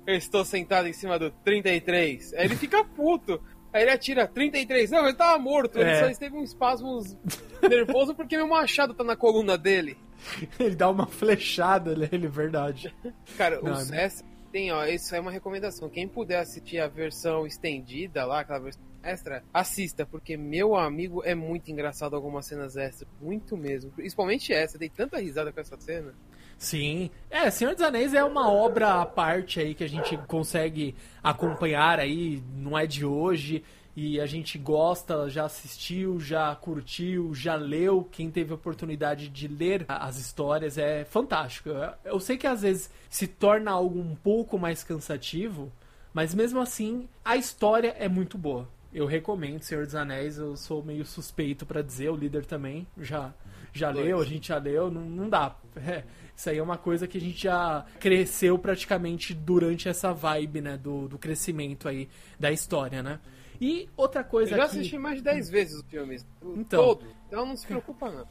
eu 0.06 0.14
estou 0.16 0.44
sentado 0.44 0.86
em 0.88 0.92
cima 0.92 1.18
do 1.18 1.30
33. 1.30 2.32
Aí 2.34 2.44
ele 2.44 2.56
fica 2.56 2.84
puto. 2.84 3.40
Aí 3.72 3.82
ele 3.82 3.90
atira 3.90 4.26
33. 4.26 4.90
Não, 4.90 5.04
ele 5.04 5.14
tava 5.16 5.38
morto. 5.38 5.78
Ele 5.78 5.90
É. 5.90 6.12
só 6.12 6.18
teve 6.18 6.36
um 6.36 6.42
espasmo 6.44 7.00
nervoso 7.68 8.14
porque 8.14 8.36
meu 8.36 8.46
machado 8.48 8.94
tá 8.94 9.04
na 9.04 9.16
coluna 9.16 9.58
dele. 9.58 9.96
Ele 10.58 10.74
dá 10.74 10.88
uma 10.88 11.06
flechada 11.06 11.94
nele, 11.94 12.26
verdade. 12.26 12.94
Cara, 13.36 13.60
Não, 13.60 13.72
os 13.72 13.92
é- 13.92 14.04
extras 14.06 14.24
tem, 14.56 14.72
ó, 14.72 14.86
isso 14.86 15.14
é 15.14 15.20
uma 15.20 15.30
recomendação. 15.30 15.86
Quem 15.90 16.08
puder 16.08 16.38
assistir 16.38 16.78
a 16.78 16.88
versão 16.88 17.46
estendida 17.46 18.24
lá, 18.24 18.40
aquela 18.40 18.58
versão 18.58 18.82
extra, 19.02 19.44
assista, 19.52 20.06
porque 20.06 20.34
meu 20.34 20.74
amigo 20.74 21.22
é 21.22 21.34
muito 21.34 21.70
engraçado 21.70 22.16
algumas 22.16 22.46
cenas 22.46 22.74
extras, 22.74 23.06
muito 23.20 23.54
mesmo. 23.54 23.90
Principalmente 23.90 24.54
essa, 24.54 24.78
dei 24.78 24.88
tanta 24.88 25.18
risada 25.18 25.52
com 25.52 25.60
essa 25.60 25.78
cena. 25.78 26.14
Sim. 26.56 27.10
É, 27.28 27.50
Senhor 27.50 27.74
dos 27.74 27.82
Anéis 27.82 28.14
é 28.14 28.24
uma 28.24 28.50
obra 28.50 29.02
à 29.02 29.04
parte 29.04 29.60
aí 29.60 29.74
que 29.74 29.84
a 29.84 29.88
gente 29.88 30.16
consegue 30.26 30.94
acompanhar 31.22 32.00
aí, 32.00 32.42
não 32.54 32.78
é 32.78 32.86
de 32.86 33.04
hoje. 33.04 33.62
E 33.96 34.20
a 34.20 34.26
gente 34.26 34.58
gosta, 34.58 35.30
já 35.30 35.46
assistiu, 35.46 36.20
já 36.20 36.54
curtiu, 36.54 37.34
já 37.34 37.54
leu. 37.54 38.06
Quem 38.12 38.30
teve 38.30 38.52
a 38.52 38.54
oportunidade 38.54 39.30
de 39.30 39.48
ler 39.48 39.86
as 39.88 40.18
histórias 40.18 40.76
é 40.76 41.02
fantástico. 41.06 41.70
Eu 42.04 42.20
sei 42.20 42.36
que 42.36 42.46
às 42.46 42.60
vezes 42.60 42.90
se 43.08 43.26
torna 43.26 43.70
algo 43.70 43.98
um 43.98 44.14
pouco 44.14 44.58
mais 44.58 44.84
cansativo, 44.84 45.72
mas 46.12 46.34
mesmo 46.34 46.60
assim 46.60 47.08
a 47.24 47.38
história 47.38 47.96
é 47.98 48.06
muito 48.06 48.36
boa. 48.36 48.68
Eu 48.92 49.06
recomendo 49.06 49.62
Senhor 49.62 49.86
dos 49.86 49.94
Anéis, 49.94 50.36
eu 50.36 50.56
sou 50.56 50.82
meio 50.82 51.04
suspeito 51.06 51.64
para 51.64 51.80
dizer, 51.80 52.10
o 52.10 52.16
líder 52.16 52.44
também 52.44 52.86
já 52.98 53.32
já 53.72 53.90
leu, 53.90 54.20
a 54.20 54.24
gente 54.24 54.48
já 54.48 54.58
leu, 54.58 54.90
não, 54.90 55.02
não 55.02 55.28
dá. 55.28 55.56
É, 55.76 56.04
isso 56.34 56.48
aí 56.48 56.56
é 56.56 56.62
uma 56.62 56.78
coisa 56.78 57.06
que 57.06 57.18
a 57.18 57.20
gente 57.20 57.42
já 57.42 57.84
cresceu 58.00 58.58
praticamente 58.58 59.34
durante 59.34 59.90
essa 59.90 60.12
vibe, 60.12 60.62
né, 60.62 60.76
do, 60.76 61.06
do 61.06 61.18
crescimento 61.18 61.86
aí 61.86 62.08
da 62.40 62.50
história, 62.50 63.02
né? 63.02 63.20
E 63.60 63.88
outra 63.96 64.22
coisa 64.24 64.52
Eu 64.52 64.56
já 64.58 64.68
que... 64.68 64.76
assisti 64.76 64.98
mais 64.98 65.16
de 65.16 65.22
10 65.22 65.50
vezes 65.50 65.74
os 65.76 65.82
filmes. 65.86 66.26
Então. 66.42 66.84
Todo. 66.84 67.06
Então 67.26 67.46
não 67.46 67.56
se 67.56 67.66
preocupa, 67.66 68.10
não. 68.10 68.26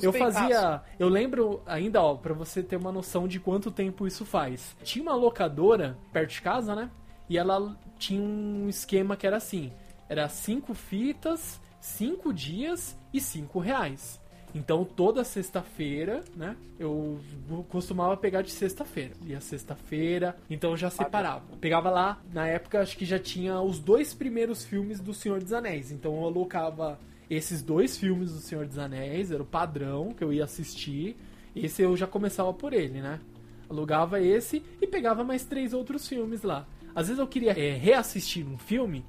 Eu 0.00 0.12
fazia. 0.12 0.82
Eu 0.98 1.08
lembro 1.08 1.60
ainda, 1.66 2.00
ó, 2.00 2.14
pra 2.14 2.32
você 2.32 2.62
ter 2.62 2.76
uma 2.76 2.92
noção 2.92 3.26
de 3.26 3.40
quanto 3.40 3.70
tempo 3.70 4.06
isso 4.06 4.24
faz. 4.24 4.76
Tinha 4.84 5.02
uma 5.02 5.14
locadora 5.14 5.98
perto 6.12 6.30
de 6.30 6.40
casa, 6.42 6.74
né? 6.74 6.90
E 7.28 7.36
ela 7.36 7.76
tinha 7.98 8.22
um 8.22 8.68
esquema 8.68 9.16
que 9.16 9.26
era 9.26 9.36
assim: 9.38 9.72
era 10.08 10.28
cinco 10.28 10.72
fitas, 10.74 11.60
cinco 11.80 12.32
dias 12.32 12.96
e 13.12 13.20
cinco 13.20 13.58
reais. 13.58 14.20
Então 14.54 14.84
toda 14.84 15.24
sexta-feira, 15.24 16.22
né? 16.36 16.56
Eu 16.78 17.18
costumava 17.68 18.16
pegar 18.16 18.42
de 18.42 18.50
sexta-feira. 18.50 19.12
Ia 19.24 19.40
sexta-feira, 19.40 20.36
então 20.50 20.76
já 20.76 20.90
separava. 20.90 21.44
Pegava 21.60 21.90
lá, 21.90 22.20
na 22.32 22.46
época 22.46 22.80
acho 22.80 22.96
que 22.96 23.04
já 23.04 23.18
tinha 23.18 23.60
os 23.60 23.78
dois 23.78 24.12
primeiros 24.12 24.64
filmes 24.64 25.00
do 25.00 25.14
Senhor 25.14 25.42
dos 25.42 25.52
Anéis. 25.52 25.90
Então 25.90 26.14
eu 26.14 26.24
alocava 26.26 26.98
esses 27.30 27.62
dois 27.62 27.96
filmes 27.96 28.30
do 28.32 28.40
Senhor 28.40 28.66
dos 28.66 28.78
Anéis, 28.78 29.30
era 29.30 29.42
o 29.42 29.46
padrão 29.46 30.12
que 30.12 30.22
eu 30.22 30.32
ia 30.32 30.44
assistir. 30.44 31.16
Esse 31.56 31.82
eu 31.82 31.96
já 31.96 32.06
começava 32.06 32.52
por 32.52 32.72
ele, 32.72 33.00
né? 33.00 33.20
Alugava 33.70 34.20
esse 34.20 34.62
e 34.80 34.86
pegava 34.86 35.24
mais 35.24 35.44
três 35.44 35.72
outros 35.72 36.06
filmes 36.06 36.42
lá. 36.42 36.66
Às 36.94 37.06
vezes 37.06 37.18
eu 37.18 37.26
queria 37.26 37.52
é, 37.52 37.74
reassistir 37.74 38.46
um 38.46 38.58
filme, 38.58 39.02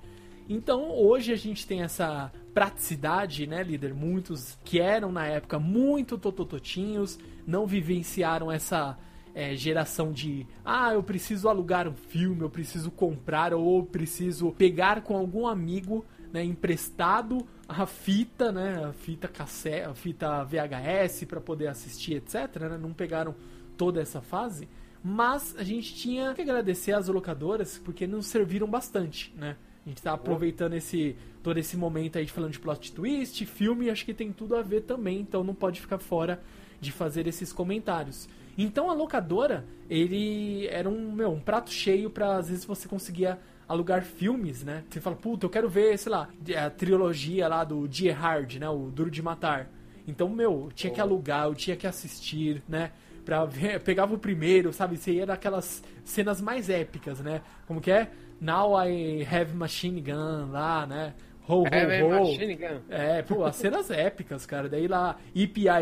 então 0.49 0.91
hoje 0.91 1.31
a 1.31 1.35
gente 1.35 1.65
tem 1.65 1.81
essa 1.81 2.31
praticidade, 2.53 3.47
né, 3.47 3.63
líder? 3.63 3.93
Muitos 3.93 4.57
que 4.63 4.79
eram 4.79 5.11
na 5.11 5.25
época 5.25 5.59
muito 5.59 6.17
totototinhos, 6.17 7.19
não 7.45 7.65
vivenciaram 7.65 8.51
essa 8.51 8.97
é, 9.33 9.55
geração 9.55 10.11
de 10.11 10.45
ah, 10.63 10.93
eu 10.93 11.01
preciso 11.01 11.49
alugar 11.49 11.87
um 11.87 11.93
filme, 11.93 12.41
eu 12.41 12.49
preciso 12.49 12.91
comprar 12.91 13.53
ou 13.53 13.83
preciso 13.83 14.51
pegar 14.51 15.01
com 15.01 15.17
algum 15.17 15.47
amigo 15.47 16.05
né, 16.31 16.43
emprestado 16.43 17.45
a 17.67 17.85
fita, 17.85 18.51
né, 18.51 18.85
a 18.85 18.93
fita 18.93 19.27
cassete, 19.27 19.87
a 19.87 19.93
fita 19.93 20.43
VHS 20.43 21.25
para 21.25 21.41
poder 21.41 21.67
assistir, 21.67 22.15
etc. 22.15 22.59
Né, 22.59 22.77
não 22.79 22.93
pegaram 22.93 23.35
toda 23.77 24.01
essa 24.01 24.21
fase, 24.21 24.67
mas 25.03 25.55
a 25.57 25.63
gente 25.63 25.95
tinha 25.95 26.33
que 26.33 26.41
agradecer 26.41 26.93
às 26.93 27.07
locadoras 27.07 27.77
porque 27.77 28.05
nos 28.05 28.27
serviram 28.27 28.67
bastante, 28.67 29.33
né? 29.35 29.57
A 29.85 29.89
gente 29.89 30.01
tá 30.01 30.13
aproveitando 30.13 30.73
esse 30.73 31.15
todo 31.41 31.57
esse 31.57 31.75
momento 31.75 32.17
aí 32.17 32.25
de 32.25 32.31
falando 32.31 32.51
de 32.51 32.59
plot 32.59 32.93
twist, 32.93 33.45
filme, 33.45 33.89
acho 33.89 34.05
que 34.05 34.13
tem 34.13 34.31
tudo 34.31 34.55
a 34.55 34.61
ver 34.61 34.81
também, 34.81 35.19
então 35.19 35.43
não 35.43 35.53
pode 35.53 35.81
ficar 35.81 35.97
fora 35.97 36.41
de 36.79 36.91
fazer 36.91 37.27
esses 37.27 37.51
comentários. 37.51 38.29
Então 38.57 38.89
a 38.89 38.93
locadora, 38.93 39.65
ele 39.89 40.67
era 40.67 40.89
um, 40.89 41.11
meu, 41.11 41.31
um 41.31 41.39
prato 41.39 41.69
cheio 41.69 42.09
para 42.09 42.37
às 42.37 42.49
vezes 42.49 42.63
você 42.63 42.87
conseguia 42.87 43.39
alugar 43.67 44.03
filmes, 44.03 44.63
né? 44.63 44.83
Você 44.89 45.01
fala, 45.01 45.15
puta, 45.15 45.45
eu 45.45 45.49
quero 45.49 45.69
ver, 45.69 45.97
sei 45.97 46.11
lá, 46.11 46.29
a 46.63 46.69
trilogia 46.69 47.47
lá 47.47 47.63
do 47.63 47.87
Die 47.87 48.09
Hard, 48.09 48.55
né? 48.55 48.69
O 48.69 48.91
Duro 48.91 49.09
de 49.09 49.21
Matar. 49.21 49.69
Então, 50.07 50.29
meu, 50.29 50.65
eu 50.65 50.71
tinha 50.73 50.93
que 50.93 51.01
alugar, 51.01 51.45
eu 51.47 51.55
tinha 51.55 51.75
que 51.75 51.87
assistir, 51.87 52.61
né? 52.67 52.91
Pra 53.25 53.45
ver, 53.45 53.79
pegava 53.83 54.13
o 54.13 54.17
primeiro, 54.17 54.71
sabe? 54.73 54.97
Você 54.97 55.13
ia 55.13 55.25
daquelas 55.25 55.83
cenas 56.03 56.41
mais 56.41 56.69
épicas, 56.69 57.19
né? 57.19 57.41
Como 57.65 57.81
que 57.81 57.89
é? 57.91 58.11
Now 58.43 58.75
I 58.75 59.23
have 59.23 59.55
machine 59.55 60.01
gun 60.01 60.51
lá, 60.51 60.85
né? 60.85 61.13
Ho, 61.47 61.61
ho, 61.61 61.63
ho. 61.63 62.83
É, 62.89 63.21
pô, 63.21 63.45
as 63.45 63.55
cenas 63.55 63.87
épicas, 63.91 64.45
cara. 64.45 64.67
Daí 64.67 64.85
lá, 64.85 65.17
EPIA, 65.33 65.79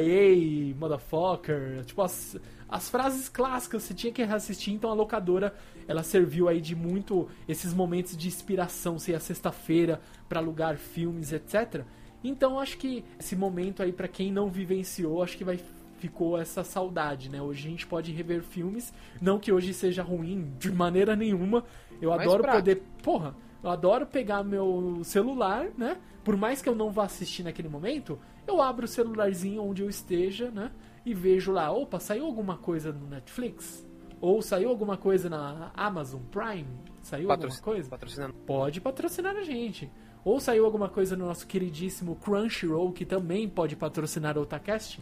motherfucker. 0.78 1.84
Tipo, 1.86 2.04
as, 2.04 2.38
as 2.70 2.88
frases 2.88 3.28
clássicas 3.28 3.82
você 3.82 3.96
tinha 3.96 4.14
que 4.14 4.22
assistir. 4.22 4.74
Então 4.74 4.92
a 4.92 4.94
locadora, 4.94 5.56
ela 5.88 6.04
serviu 6.04 6.48
aí 6.48 6.62
de 6.62 6.76
muito 6.76 7.28
esses 7.48 7.74
momentos 7.74 8.16
de 8.16 8.28
inspiração. 8.28 9.00
Sei, 9.00 9.16
a 9.16 9.20
sexta-feira 9.20 10.00
para 10.30 10.40
alugar 10.40 10.78
filmes, 10.78 11.34
etc. 11.34 11.84
Então 12.24 12.60
acho 12.60 12.78
que 12.78 13.04
esse 13.20 13.36
momento 13.36 13.82
aí, 13.82 13.92
para 13.92 14.08
quem 14.08 14.32
não 14.32 14.52
vivenciou, 14.52 15.24
acho 15.24 15.36
que 15.36 15.44
vai 15.44 15.60
ficou 16.02 16.36
essa 16.36 16.64
saudade, 16.64 17.30
né? 17.30 17.40
Hoje 17.40 17.68
a 17.68 17.70
gente 17.70 17.86
pode 17.86 18.12
rever 18.12 18.42
filmes, 18.42 18.92
não 19.22 19.38
que 19.38 19.52
hoje 19.52 19.72
seja 19.72 20.02
ruim 20.02 20.52
de 20.58 20.72
maneira 20.72 21.16
nenhuma. 21.16 21.64
Eu 22.02 22.10
Mais 22.10 22.22
adoro 22.22 22.42
prático. 22.42 22.64
poder, 22.64 22.84
porra, 23.04 23.36
eu 23.64 23.70
adoro 23.70 24.06
pegar 24.06 24.44
meu 24.44 25.02
celular, 25.04 25.68
né? 25.78 25.98
Por 26.24 26.36
mais 26.36 26.62
que 26.62 26.68
eu 26.68 26.76
não 26.76 26.92
vá 26.92 27.06
assistir 27.06 27.44
naquele 27.44 27.70
momento, 27.70 28.20
eu 28.48 28.62
abro 28.62 28.86
o 28.86 28.88
celularzinho 28.88 29.64
onde 29.64 29.82
eu 29.82 29.90
esteja, 29.90 30.50
né? 30.50 30.72
E 31.06 31.14
vejo 31.14 31.52
lá, 31.52 31.72
opa, 31.72 32.00
saiu 32.00 32.26
alguma 32.26 32.58
coisa 32.58 32.92
no 32.92 33.08
Netflix? 33.08 33.88
Ou 34.20 34.42
saiu 34.42 34.70
alguma 34.70 34.98
coisa 34.98 35.30
na 35.30 35.72
Amazon 35.74 36.22
Prime? 36.32 36.68
Saiu 37.02 37.32
alguma 37.32 37.58
coisa? 37.58 37.90
Patrocinando. 37.90 38.34
pode 38.46 38.80
patrocinar 38.80 39.36
a 39.36 39.44
gente. 39.44 39.92
Ou 40.24 40.40
saiu 40.40 40.64
alguma 40.66 40.88
coisa 40.88 41.16
no 41.16 41.26
nosso 41.26 41.48
queridíssimo 41.48 42.16
Crunchyroll, 42.16 42.92
que 42.92 43.06
também 43.06 43.50
pode 43.50 43.76
patrocinar 43.76 44.38
o 44.38 44.42
Otacast. 44.42 45.02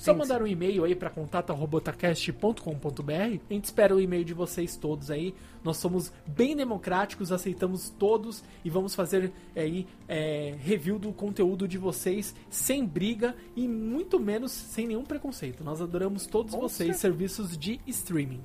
Só 0.00 0.14
mandar 0.14 0.42
um 0.42 0.46
e-mail 0.46 0.84
aí 0.84 0.94
para 0.94 1.10
contato.otacast.com.br. 1.10 3.12
A 3.12 3.52
gente 3.52 3.64
espera 3.64 3.94
o 3.94 4.00
e-mail 4.00 4.24
de 4.24 4.32
vocês 4.32 4.74
todos 4.74 5.10
aí. 5.10 5.34
Nós 5.62 5.76
somos 5.76 6.10
bem 6.26 6.56
democráticos, 6.56 7.30
aceitamos 7.30 7.90
todos 7.98 8.42
e 8.64 8.70
vamos 8.70 8.94
fazer 8.94 9.30
aí 9.54 9.86
é, 10.08 10.54
review 10.58 10.98
do 10.98 11.12
conteúdo 11.12 11.68
de 11.68 11.76
vocês 11.76 12.34
sem 12.48 12.86
briga 12.86 13.36
e 13.54 13.68
muito 13.68 14.18
menos 14.18 14.52
sem 14.52 14.86
nenhum 14.86 15.04
preconceito. 15.04 15.62
Nós 15.62 15.82
adoramos 15.82 16.26
todos 16.26 16.54
Com 16.54 16.62
vocês, 16.62 16.96
serviços 16.96 17.58
de 17.58 17.78
streaming. 17.86 18.40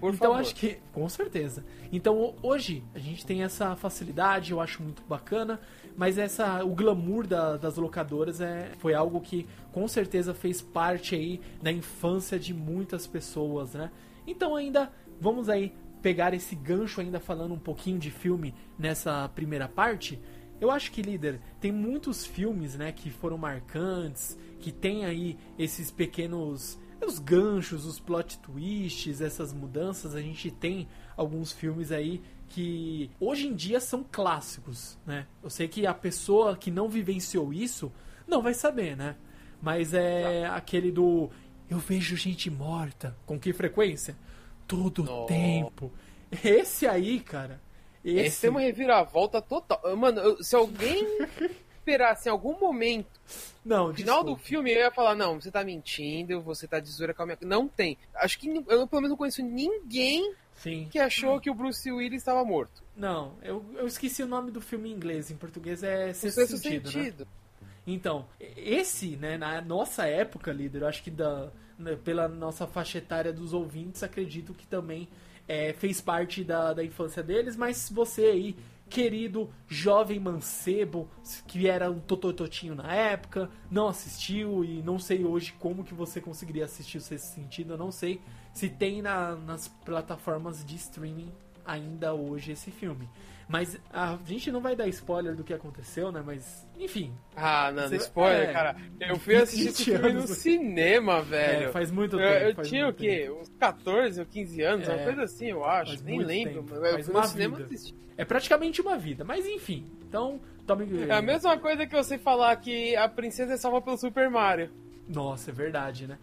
Por 0.00 0.14
então 0.14 0.28
favor. 0.32 0.40
acho 0.40 0.54
que, 0.54 0.78
com 0.92 1.08
certeza. 1.08 1.64
Então 1.92 2.34
hoje 2.42 2.82
a 2.94 2.98
gente 2.98 3.24
tem 3.26 3.42
essa 3.42 3.74
facilidade, 3.76 4.52
eu 4.52 4.60
acho 4.60 4.82
muito 4.82 5.02
bacana, 5.08 5.60
mas 5.96 6.18
essa 6.18 6.62
o 6.64 6.74
glamour 6.74 7.26
da- 7.26 7.56
das 7.56 7.76
locadoras 7.76 8.40
é, 8.40 8.70
foi 8.78 8.94
algo 8.94 9.20
que 9.20 9.46
com 9.72 9.86
certeza 9.88 10.32
fez 10.34 10.60
parte 10.62 11.14
aí 11.14 11.40
da 11.62 11.72
infância 11.72 12.38
de 12.38 12.52
muitas 12.54 13.06
pessoas, 13.06 13.74
né? 13.74 13.90
Então 14.26 14.54
ainda 14.54 14.90
vamos 15.20 15.48
aí 15.48 15.72
pegar 16.02 16.32
esse 16.34 16.54
gancho 16.54 17.00
ainda 17.00 17.18
falando 17.18 17.52
um 17.54 17.58
pouquinho 17.58 17.98
de 17.98 18.10
filme 18.10 18.54
nessa 18.78 19.28
primeira 19.34 19.66
parte. 19.66 20.20
Eu 20.60 20.70
acho 20.72 20.90
que, 20.92 21.02
líder, 21.02 21.40
tem 21.60 21.70
muitos 21.72 22.26
filmes, 22.26 22.74
né, 22.76 22.90
que 22.92 23.10
foram 23.10 23.38
marcantes, 23.38 24.36
que 24.60 24.72
tem 24.72 25.04
aí 25.04 25.36
esses 25.58 25.88
pequenos 25.90 26.78
os 27.06 27.18
ganchos, 27.18 27.84
os 27.86 27.98
plot 28.00 28.38
twists, 28.38 29.20
essas 29.20 29.52
mudanças, 29.52 30.14
a 30.14 30.20
gente 30.20 30.50
tem 30.50 30.88
alguns 31.16 31.52
filmes 31.52 31.92
aí 31.92 32.22
que 32.48 33.10
hoje 33.20 33.46
em 33.46 33.54
dia 33.54 33.80
são 33.80 34.04
clássicos, 34.10 34.98
né? 35.06 35.26
Eu 35.42 35.50
sei 35.50 35.68
que 35.68 35.86
a 35.86 35.94
pessoa 35.94 36.56
que 36.56 36.70
não 36.70 36.88
vivenciou 36.88 37.52
isso 37.52 37.92
não 38.26 38.42
vai 38.42 38.54
saber, 38.54 38.96
né? 38.96 39.16
Mas 39.60 39.92
é 39.92 40.46
aquele 40.46 40.90
do 40.90 41.30
eu 41.68 41.78
vejo 41.78 42.16
gente 42.16 42.50
morta. 42.50 43.16
Com 43.26 43.38
que 43.38 43.52
frequência? 43.52 44.16
Todo 44.66 45.26
tempo. 45.26 45.92
Esse 46.42 46.86
aí, 46.86 47.20
cara. 47.20 47.60
Esse, 48.04 48.26
Esse 48.26 48.40
tem 48.42 48.50
uma 48.50 48.60
reviravolta 48.60 49.42
total. 49.42 49.80
Mano, 49.96 50.42
se 50.42 50.56
alguém 50.56 51.06
esperasse 51.88 52.28
em 52.28 52.32
algum 52.32 52.58
momento, 52.58 53.08
Não, 53.64 53.88
no 53.88 53.94
final 53.94 54.22
do 54.22 54.26
desculpa. 54.26 54.42
filme, 54.48 54.72
eu 54.72 54.78
ia 54.80 54.90
falar, 54.90 55.14
não, 55.14 55.40
você 55.40 55.50
tá 55.50 55.64
mentindo, 55.64 56.40
você 56.42 56.66
tá 56.66 56.78
de 56.78 56.90
zoeira 56.90 57.14
com 57.14 57.22
a 57.22 57.26
minha... 57.26 57.38
Não 57.42 57.66
tem. 57.66 57.96
Acho 58.14 58.38
que 58.38 58.48
eu 58.48 58.86
pelo 58.86 59.02
menos 59.02 59.10
não 59.10 59.16
conheço 59.16 59.42
ninguém 59.42 60.34
Sim. 60.56 60.88
que 60.90 60.98
achou 60.98 61.40
que 61.40 61.50
o 61.50 61.54
Bruce 61.54 61.90
Willis 61.90 62.20
estava 62.20 62.44
morto. 62.44 62.82
Não, 62.94 63.32
eu, 63.42 63.64
eu 63.76 63.86
esqueci 63.86 64.22
o 64.22 64.26
nome 64.26 64.50
do 64.50 64.60
filme 64.60 64.90
em 64.90 64.92
inglês. 64.92 65.30
Em 65.30 65.36
português 65.36 65.82
é 65.82 66.12
Sexto 66.12 66.40
sexto 66.40 66.58
Sentido, 66.58 66.84
né? 66.86 66.92
sentido. 66.92 67.28
Então, 67.86 68.26
esse, 68.56 69.16
né, 69.16 69.38
na 69.38 69.62
nossa 69.62 70.06
época, 70.06 70.52
líder, 70.52 70.82
eu 70.82 70.88
acho 70.88 71.02
que 71.02 71.10
da, 71.10 71.50
né, 71.78 71.96
pela 72.04 72.28
nossa 72.28 72.66
faixa 72.66 72.98
etária 72.98 73.32
dos 73.32 73.54
ouvintes, 73.54 74.02
acredito 74.02 74.52
que 74.52 74.66
também 74.66 75.08
é, 75.46 75.72
fez 75.72 75.98
parte 75.98 76.44
da, 76.44 76.74
da 76.74 76.84
infância 76.84 77.22
deles, 77.22 77.56
mas 77.56 77.88
você 77.88 78.26
aí, 78.26 78.56
querido 78.88 79.50
jovem 79.66 80.18
mancebo, 80.18 81.08
que 81.46 81.68
era 81.68 81.90
um 81.90 82.00
totototinho 82.00 82.74
na 82.74 82.92
época, 82.94 83.50
não 83.70 83.88
assistiu 83.88 84.64
e 84.64 84.82
não 84.82 84.98
sei 84.98 85.24
hoje 85.24 85.52
como 85.58 85.84
que 85.84 85.94
você 85.94 86.20
conseguiria 86.20 86.64
assistir 86.64 86.98
o 86.98 87.00
Sentido, 87.00 87.74
eu 87.74 87.78
não 87.78 87.92
sei 87.92 88.20
se 88.52 88.68
tem 88.68 89.02
na- 89.02 89.36
nas 89.36 89.68
plataformas 89.68 90.64
de 90.64 90.76
streaming 90.76 91.30
ainda 91.64 92.14
hoje 92.14 92.52
esse 92.52 92.70
filme. 92.70 93.08
Mas 93.48 93.80
a 93.90 94.18
gente 94.26 94.52
não 94.52 94.60
vai 94.60 94.76
dar 94.76 94.86
spoiler 94.88 95.34
do 95.34 95.42
que 95.42 95.54
aconteceu, 95.54 96.12
né? 96.12 96.22
Mas, 96.24 96.68
enfim. 96.78 97.14
Ah, 97.34 97.72
não, 97.72 97.88
Você- 97.88 97.96
spoiler, 97.96 98.50
é. 98.50 98.52
cara. 98.52 98.76
Eu 99.00 99.16
fui 99.18 99.36
assistir 99.40 99.68
esse 99.68 99.84
20 99.90 99.98
filme 99.98 100.12
no 100.20 100.26
cinema, 100.26 101.22
velho. 101.22 101.68
É, 101.68 101.72
faz 101.72 101.90
muito 101.90 102.20
Eu, 102.20 102.28
tempo. 102.28 102.44
eu 102.50 102.54
faz 102.56 102.68
tinha 102.68 102.86
o 102.88 102.92
quê? 102.92 103.20
tempo. 103.26 103.40
Uns 103.40 103.48
14 103.58 104.20
ou 104.20 104.26
15 104.26 104.62
anos, 104.62 104.86
É. 104.88 104.94
uma 104.94 105.04
coisa 105.04 105.22
assim, 105.22 105.46
eu 105.46 105.64
acho. 105.64 106.04
Nem 106.04 106.18
lembro. 106.22 106.62
tempo. 106.62 106.74
Eu 106.74 107.02
fui 107.04 107.14
no 107.14 107.24
cinema 107.24 107.58
assistir. 107.58 107.94
É 108.18 108.24
praticamente 108.24 108.80
uma 108.82 108.98
vida, 108.98 109.24
mas 109.24 109.46
enfim. 109.46 109.86
Então, 110.06 110.38
tome. 110.66 110.86
É 111.08 111.12
a 111.14 111.22
mesma 111.22 111.56
coisa 111.56 111.86
que 111.86 111.94
você 111.96 112.18
falar 112.18 112.54
que 112.56 112.94
a 112.96 113.08
princesa 113.08 113.54
é 113.54 113.56
salva 113.56 113.80
pelo 113.80 113.96
Super 113.96 114.28
Mario. 114.28 114.70
Nossa, 115.08 115.50
é 115.50 115.54
verdade, 115.54 116.06
né? 116.06 116.18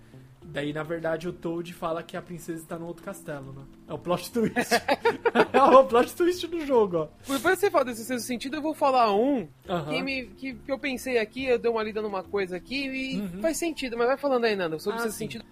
Daí, 0.56 0.72
na 0.72 0.84
verdade, 0.84 1.28
o 1.28 1.34
Toad 1.34 1.74
fala 1.74 2.02
que 2.02 2.16
a 2.16 2.22
princesa 2.22 2.62
está 2.62 2.80
no 2.80 2.86
outro 2.88 3.04
castelo, 3.04 3.52
né? 3.52 3.62
É 3.90 3.94
o 3.94 4.00
plot 4.00 4.32
twist. 4.32 4.56
é 5.52 5.62
o 5.62 5.84
plot 5.84 6.16
twist 6.16 6.48
do 6.48 6.66
jogo, 6.66 6.98
ó. 6.98 7.08
Depois 7.34 7.56
que 7.56 7.60
você 7.60 7.70
fala 7.70 7.84
desse 7.84 8.06
sexto 8.06 8.26
sentido, 8.26 8.56
eu 8.56 8.62
vou 8.62 8.74
falar 8.74 9.14
um 9.14 9.50
Aham. 9.68 9.90
que, 9.90 10.02
me, 10.02 10.26
que, 10.28 10.54
que 10.54 10.72
eu 10.72 10.80
pensei 10.80 11.18
aqui, 11.18 11.44
eu 11.46 11.60
dei 11.60 11.70
uma 11.70 11.84
lida 11.84 12.02
numa 12.02 12.24
coisa 12.24 12.56
aqui 12.56 12.88
e 12.88 13.20
Uhum. 13.20 13.42
faz 13.42 13.58
sentido. 13.58 13.98
Mas 13.98 14.08
vai 14.08 14.18
falando 14.18 14.46
aí, 14.46 14.56
Nando, 14.56 14.80
sobre 14.80 14.98
Ah, 15.00 15.02
o 15.02 15.04
sexto 15.04 15.18
sim. 15.18 15.26
sentido. 15.26 15.44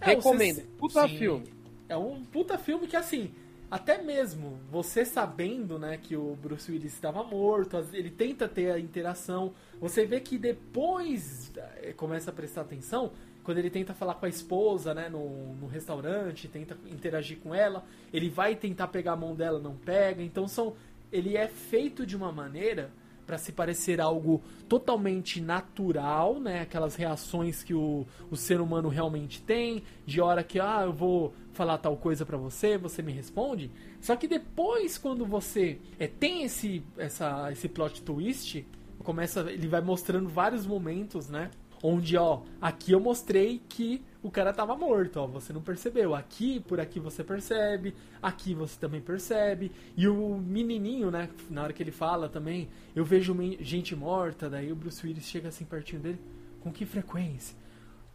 É, 0.00 0.06
Recomendo. 0.06 0.56
você- 0.56 0.66
Puta 0.78 1.06
sim. 1.06 1.18
filme. 1.18 1.52
É 1.86 1.96
um 1.98 2.24
puta 2.24 2.56
filme 2.56 2.86
que, 2.86 2.96
assim, 2.96 3.30
até 3.70 4.00
mesmo 4.02 4.58
você 4.70 5.04
sabendo, 5.04 5.78
né, 5.78 5.98
que 6.02 6.16
o 6.16 6.34
Bruce 6.36 6.72
Willis 6.72 6.94
estava 6.94 7.22
morto, 7.22 7.76
ele 7.92 8.08
tenta 8.10 8.48
ter 8.48 8.70
a 8.70 8.78
interação, 8.78 9.52
você 9.78 10.06
vê 10.06 10.20
que 10.20 10.38
depois 10.38 11.52
eh, 11.82 11.92
começa 11.94 12.30
a 12.30 12.32
prestar 12.32 12.62
atenção, 12.62 13.12
quando 13.48 13.56
ele 13.56 13.70
tenta 13.70 13.94
falar 13.94 14.12
com 14.12 14.26
a 14.26 14.28
esposa, 14.28 14.92
né, 14.92 15.08
no, 15.08 15.54
no 15.54 15.66
restaurante, 15.68 16.46
tenta 16.48 16.76
interagir 16.86 17.38
com 17.38 17.54
ela, 17.54 17.82
ele 18.12 18.28
vai 18.28 18.54
tentar 18.54 18.88
pegar 18.88 19.12
a 19.12 19.16
mão 19.16 19.34
dela, 19.34 19.58
não 19.58 19.74
pega, 19.74 20.22
então 20.22 20.46
são... 20.46 20.74
Ele 21.10 21.34
é 21.34 21.48
feito 21.48 22.04
de 22.04 22.14
uma 22.14 22.30
maneira 22.30 22.90
para 23.26 23.38
se 23.38 23.50
parecer 23.50 24.02
algo 24.02 24.42
totalmente 24.68 25.40
natural, 25.40 26.38
né? 26.38 26.60
Aquelas 26.60 26.94
reações 26.94 27.62
que 27.62 27.72
o, 27.72 28.06
o 28.30 28.36
ser 28.36 28.60
humano 28.60 28.90
realmente 28.90 29.40
tem, 29.40 29.82
de 30.04 30.20
hora 30.20 30.44
que 30.44 30.60
ah, 30.60 30.82
eu 30.84 30.92
vou 30.92 31.32
falar 31.54 31.78
tal 31.78 31.96
coisa 31.96 32.26
para 32.26 32.36
você, 32.36 32.76
você 32.76 33.00
me 33.00 33.12
responde. 33.12 33.70
Só 33.98 34.14
que 34.14 34.28
depois, 34.28 34.98
quando 34.98 35.24
você 35.24 35.78
é, 35.98 36.06
tem 36.06 36.42
esse, 36.42 36.82
essa, 36.98 37.50
esse 37.50 37.66
plot 37.66 38.02
twist, 38.02 38.66
começa, 39.02 39.40
ele 39.50 39.68
vai 39.68 39.80
mostrando 39.80 40.28
vários 40.28 40.66
momentos, 40.66 41.30
né? 41.30 41.50
Onde, 41.82 42.16
ó, 42.16 42.42
aqui 42.60 42.92
eu 42.92 43.00
mostrei 43.00 43.62
que 43.68 44.02
o 44.22 44.30
cara 44.30 44.52
tava 44.52 44.76
morto, 44.76 45.18
ó, 45.18 45.26
você 45.26 45.52
não 45.52 45.62
percebeu. 45.62 46.14
Aqui, 46.14 46.60
por 46.60 46.80
aqui 46.80 46.98
você 46.98 47.22
percebe, 47.22 47.94
aqui 48.20 48.54
você 48.54 48.78
também 48.78 49.00
percebe. 49.00 49.70
E 49.96 50.08
o 50.08 50.36
menininho, 50.38 51.10
né, 51.10 51.28
na 51.48 51.62
hora 51.62 51.72
que 51.72 51.82
ele 51.82 51.92
fala 51.92 52.28
também, 52.28 52.68
eu 52.96 53.04
vejo 53.04 53.36
gente 53.60 53.94
morta, 53.94 54.50
daí 54.50 54.72
o 54.72 54.76
Bruce 54.76 55.06
Willis 55.06 55.24
chega 55.24 55.48
assim 55.48 55.64
pertinho 55.64 56.02
dele, 56.02 56.20
com 56.60 56.72
que 56.72 56.84
frequência? 56.84 57.56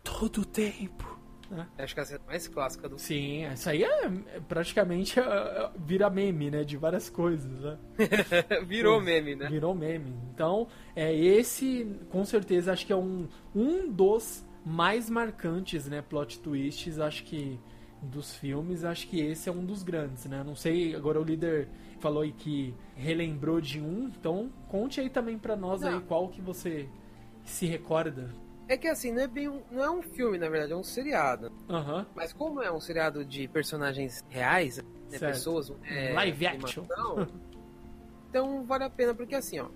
Todo 0.04 0.42
o 0.42 0.46
tempo. 0.46 1.13
Né? 1.54 1.68
Acho 1.78 1.94
que 1.94 2.02
é 2.02 2.04
a 2.04 2.20
mais 2.28 2.48
clássica 2.48 2.90
do 2.90 2.98
Sim, 2.98 3.46
isso 3.52 3.70
aí 3.70 3.84
é, 3.84 4.06
é 4.06 4.40
praticamente 4.48 5.20
é, 5.20 5.24
é, 5.24 5.72
vira 5.78 6.10
meme, 6.10 6.50
né, 6.50 6.64
de 6.64 6.78
várias 6.78 7.10
coisas, 7.10 7.52
né? 7.62 7.78
Virou 8.66 9.00
meme, 9.00 9.36
né? 9.36 9.48
Virou 9.50 9.74
meme. 9.74 10.14
Então, 10.34 10.68
é 10.96 11.14
esse, 11.14 11.86
com 12.10 12.26
certeza, 12.26 12.74
acho 12.74 12.86
que 12.86 12.94
é 12.94 12.96
um, 12.96 13.28
um 13.56 13.92
dos 13.92 14.46
mais 14.66 15.10
marcantes, 15.10 15.88
né, 15.88 16.02
plot 16.02 16.40
twists, 16.40 17.00
acho 17.00 17.24
que 17.24 17.60
dos 18.02 18.36
filmes, 18.36 18.84
acho 18.84 19.08
que 19.08 19.20
esse 19.22 19.48
é 19.48 19.52
um 19.52 19.66
dos 19.66 19.82
grandes, 19.82 20.26
né? 20.26 20.44
Não 20.46 20.56
sei, 20.56 20.96
agora 20.96 21.20
o 21.20 21.24
líder 21.24 21.70
falou 22.00 22.22
aí 22.24 22.34
que 22.34 22.76
relembrou 22.96 23.62
de 23.62 23.80
um, 23.80 24.08
então 24.08 24.52
conte 24.68 25.00
aí 25.00 25.10
também 25.10 25.38
pra 25.38 25.56
nós 25.56 25.82
Não. 25.82 25.90
aí 25.90 26.02
qual 26.02 26.28
que 26.28 26.42
você 26.42 26.90
se 27.46 27.66
recorda. 27.66 28.30
É 28.68 28.78
que 28.78 28.88
assim, 28.88 29.12
não 29.12 29.22
é 29.22 29.28
bem 29.28 29.50
um, 29.50 29.62
não 29.72 29.84
é 29.84 29.92
um 29.92 30.02
filme, 30.02 30.38
na 30.38 30.48
verdade, 30.50 30.72
é 30.72 30.76
um 30.76 30.84
seriado. 30.84 31.52
Aham. 31.70 32.06
Mas 32.16 32.32
como 32.32 32.62
é 32.62 32.72
um 32.72 32.80
seriado 32.80 33.26
de 33.26 33.48
personagens 33.48 34.24
reais, 34.30 34.78
né, 35.12 35.20
pessoas, 35.20 35.72
é, 35.84 36.14
Live 36.14 36.48
action. 36.48 36.84
animação, 36.84 37.28
então 38.30 38.64
vale 38.66 38.84
a 38.86 38.90
pena, 38.90 39.14
porque 39.14 39.36
assim, 39.36 39.60
ó. 39.60 39.68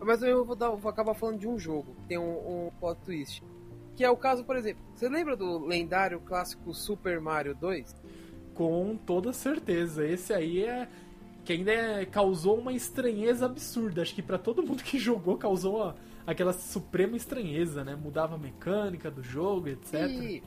Mas 0.00 0.22
eu 0.22 0.44
vou, 0.44 0.54
dar, 0.56 0.70
vou 0.70 0.90
acabar 0.90 1.14
falando 1.14 1.38
de 1.38 1.48
um 1.48 1.58
jogo, 1.58 1.94
que 1.94 2.08
tem 2.08 2.18
um, 2.18 2.66
um 2.66 2.70
plot 2.80 3.00
twist. 3.04 3.42
Que 3.94 4.04
é 4.04 4.10
o 4.10 4.16
caso, 4.16 4.44
por 4.44 4.54
exemplo, 4.56 4.82
você 4.94 5.08
lembra 5.08 5.34
do 5.36 5.58
lendário 5.58 6.20
clássico 6.20 6.74
Super 6.74 7.18
Mario 7.18 7.54
2? 7.54 7.94
Com 8.54 8.94
toda 8.96 9.32
certeza. 9.32 10.06
Esse 10.06 10.34
aí 10.34 10.62
é. 10.64 10.86
Que 11.46 11.54
ainda 11.54 11.72
é- 11.72 12.04
causou 12.04 12.58
uma 12.58 12.74
estranheza 12.74 13.46
absurda. 13.46 14.02
Acho 14.02 14.14
que 14.14 14.20
pra 14.22 14.36
todo 14.36 14.62
mundo 14.62 14.82
que 14.82 14.98
jogou 14.98 15.38
causou 15.38 15.82
a- 15.82 15.94
aquela 16.26 16.52
suprema 16.52 17.16
estranheza, 17.16 17.84
né? 17.84 17.94
Mudava 17.94 18.34
a 18.34 18.38
mecânica 18.38 19.10
do 19.10 19.22
jogo, 19.22 19.68
etc. 19.68 19.94
E... 20.10 20.42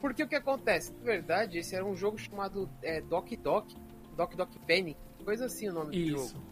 Porque 0.00 0.22
o 0.22 0.28
que 0.28 0.34
acontece? 0.34 0.92
Na 0.92 1.02
verdade, 1.04 1.58
esse 1.58 1.74
era 1.74 1.84
um 1.84 1.94
jogo 1.96 2.18
chamado 2.18 2.68
é, 2.82 3.00
Doc 3.00 3.30
Doc, 3.42 3.68
Doc 4.16 4.34
Doc 4.34 4.50
Panic, 4.66 4.96
coisa 5.24 5.46
assim 5.46 5.68
o 5.68 5.72
nome 5.72 5.90
do 5.90 5.96
Isso. 5.96 6.34
jogo. 6.34 6.44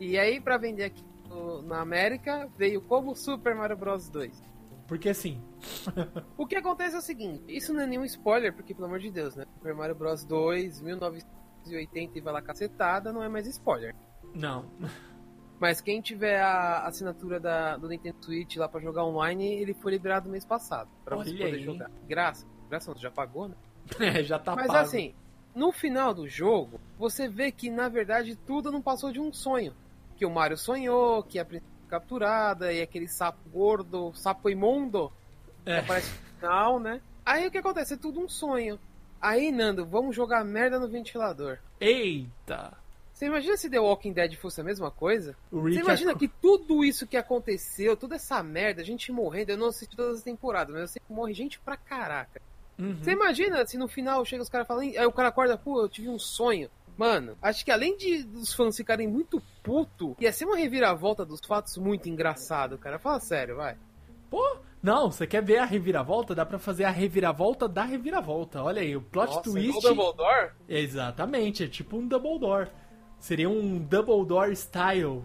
E 0.00 0.18
aí, 0.18 0.40
pra 0.40 0.56
vender 0.58 0.84
aqui 0.84 1.04
no- 1.28 1.62
na 1.62 1.80
América, 1.80 2.48
veio 2.56 2.80
como 2.82 3.14
Super 3.14 3.54
Mario 3.54 3.76
Bros 3.76 4.08
2. 4.08 4.42
Porque 4.86 5.08
assim. 5.08 5.40
O 6.36 6.46
que 6.46 6.56
acontece 6.56 6.94
é 6.94 6.98
o 6.98 7.02
seguinte, 7.02 7.42
isso 7.48 7.72
não 7.72 7.80
é 7.80 7.86
nenhum 7.86 8.04
spoiler, 8.04 8.52
porque 8.52 8.74
pelo 8.74 8.86
amor 8.86 8.98
de 8.98 9.10
Deus, 9.10 9.34
né? 9.34 9.44
Super 9.54 9.74
Mario 9.74 9.94
Bros 9.94 10.24
2, 10.24 10.80
1980 10.82 12.18
e 12.18 12.20
vai 12.20 12.32
lá 12.34 12.42
cacetada, 12.42 13.12
não 13.12 13.22
é 13.22 13.28
mais 13.28 13.46
spoiler. 13.46 13.94
Não. 14.34 14.66
Mas 15.60 15.80
quem 15.80 16.00
tiver 16.00 16.40
a 16.40 16.86
assinatura 16.86 17.38
da, 17.40 17.76
do 17.76 17.88
Nintendo 17.88 18.16
Switch 18.22 18.56
lá 18.56 18.68
pra 18.68 18.80
jogar 18.80 19.04
online, 19.04 19.46
ele 19.54 19.72
foi 19.74 19.92
liberado 19.92 20.28
mês 20.28 20.44
passado. 20.44 20.88
Pra 21.04 21.16
você 21.16 21.30
Olha 21.30 21.38
poder 21.46 21.56
aí. 21.56 21.62
jogar. 21.62 21.90
Graça. 22.06 22.46
Graça 22.68 22.92
você 22.92 23.00
já 23.00 23.10
pagou, 23.10 23.48
né? 23.48 23.54
É, 24.00 24.22
já 24.24 24.38
tá 24.38 24.56
Mas 24.56 24.66
pago. 24.68 24.78
assim, 24.78 25.14
no 25.54 25.70
final 25.70 26.12
do 26.14 26.26
jogo, 26.28 26.80
você 26.98 27.28
vê 27.28 27.52
que 27.52 27.70
na 27.70 27.88
verdade 27.88 28.34
tudo 28.34 28.72
não 28.72 28.82
passou 28.82 29.12
de 29.12 29.20
um 29.20 29.32
sonho. 29.32 29.74
Que 30.16 30.24
o 30.26 30.30
Mario 30.30 30.56
sonhou, 30.56 31.22
que 31.22 31.38
a 31.38 31.44
princesa 31.44 31.70
foi 31.80 31.88
capturada, 31.90 32.72
e 32.72 32.80
aquele 32.82 33.06
sapo 33.08 33.38
gordo, 33.50 34.12
sapo 34.14 34.48
imundo, 34.50 35.12
que 35.64 35.70
É. 35.70 35.78
aparece 35.80 36.10
no 36.10 36.40
final, 36.40 36.80
né? 36.80 37.00
Aí 37.24 37.46
o 37.46 37.50
que 37.50 37.58
acontece? 37.58 37.94
É 37.94 37.96
tudo 37.96 38.20
um 38.20 38.28
sonho. 38.28 38.78
Aí, 39.20 39.50
Nando, 39.50 39.86
vamos 39.86 40.14
jogar 40.14 40.44
merda 40.44 40.78
no 40.78 40.88
ventilador. 40.88 41.58
Eita! 41.80 42.76
Você 43.14 43.26
imagina 43.26 43.56
se 43.56 43.70
The 43.70 43.78
Walking 43.78 44.12
Dead 44.12 44.34
fosse 44.34 44.60
a 44.60 44.64
mesma 44.64 44.90
coisa? 44.90 45.36
O 45.50 45.60
Você 45.62 45.78
imagina 45.78 46.10
ac- 46.10 46.18
que 46.18 46.28
tudo 46.28 46.84
isso 46.84 47.06
que 47.06 47.16
aconteceu, 47.16 47.96
toda 47.96 48.16
essa 48.16 48.42
merda, 48.42 48.82
a 48.82 48.84
gente 48.84 49.12
morrendo, 49.12 49.50
eu 49.52 49.56
não 49.56 49.68
assisti 49.68 49.96
todas 49.96 50.18
as 50.18 50.22
temporadas, 50.24 50.72
mas 50.74 50.82
eu 50.82 50.88
sei 50.88 51.02
que 51.06 51.12
morre 51.12 51.32
gente 51.32 51.60
pra 51.60 51.76
caraca. 51.76 52.42
Uhum. 52.76 52.96
Você 53.00 53.12
imagina 53.12 53.64
se 53.66 53.78
no 53.78 53.86
final 53.86 54.24
chega 54.24 54.42
os 54.42 54.48
caras 54.48 54.66
falando, 54.66 54.88
aí 54.98 55.06
o 55.06 55.12
cara 55.12 55.28
acorda, 55.28 55.56
pô, 55.56 55.80
eu 55.80 55.88
tive 55.88 56.08
um 56.08 56.18
sonho. 56.18 56.68
Mano, 56.98 57.36
acho 57.40 57.64
que 57.64 57.70
além 57.70 57.96
de 57.96 58.24
dos 58.24 58.52
fãs 58.52 58.76
ficarem 58.76 59.06
muito 59.06 59.40
puto, 59.62 60.16
ia 60.20 60.32
ser 60.32 60.44
uma 60.44 60.56
reviravolta 60.56 61.24
dos 61.24 61.40
fatos 61.46 61.76
muito 61.76 62.08
engraçado, 62.08 62.76
cara. 62.78 62.98
Fala 62.98 63.20
sério, 63.20 63.56
vai. 63.56 63.76
Pô, 64.30 64.56
não, 64.82 65.10
você 65.10 65.24
quer 65.26 65.42
ver 65.42 65.58
a 65.58 65.64
reviravolta? 65.64 66.34
Dá 66.34 66.44
pra 66.44 66.58
fazer 66.58 66.82
a 66.84 66.90
reviravolta 66.90 67.68
da 67.68 67.84
reviravolta. 67.84 68.62
Olha 68.62 68.82
aí, 68.82 68.96
o 68.96 69.00
plot 69.02 69.28
Nossa, 69.36 69.42
twist. 69.42 69.68
igual 69.68 69.82
Dumbledore? 69.94 70.50
Exatamente, 70.68 71.64
é 71.64 71.68
tipo 71.68 71.96
um 71.96 72.06
double 72.06 72.38
door. 72.38 72.68
Seria 73.24 73.48
um 73.48 73.78
double 73.78 74.22
door 74.26 74.54
style 74.54 75.22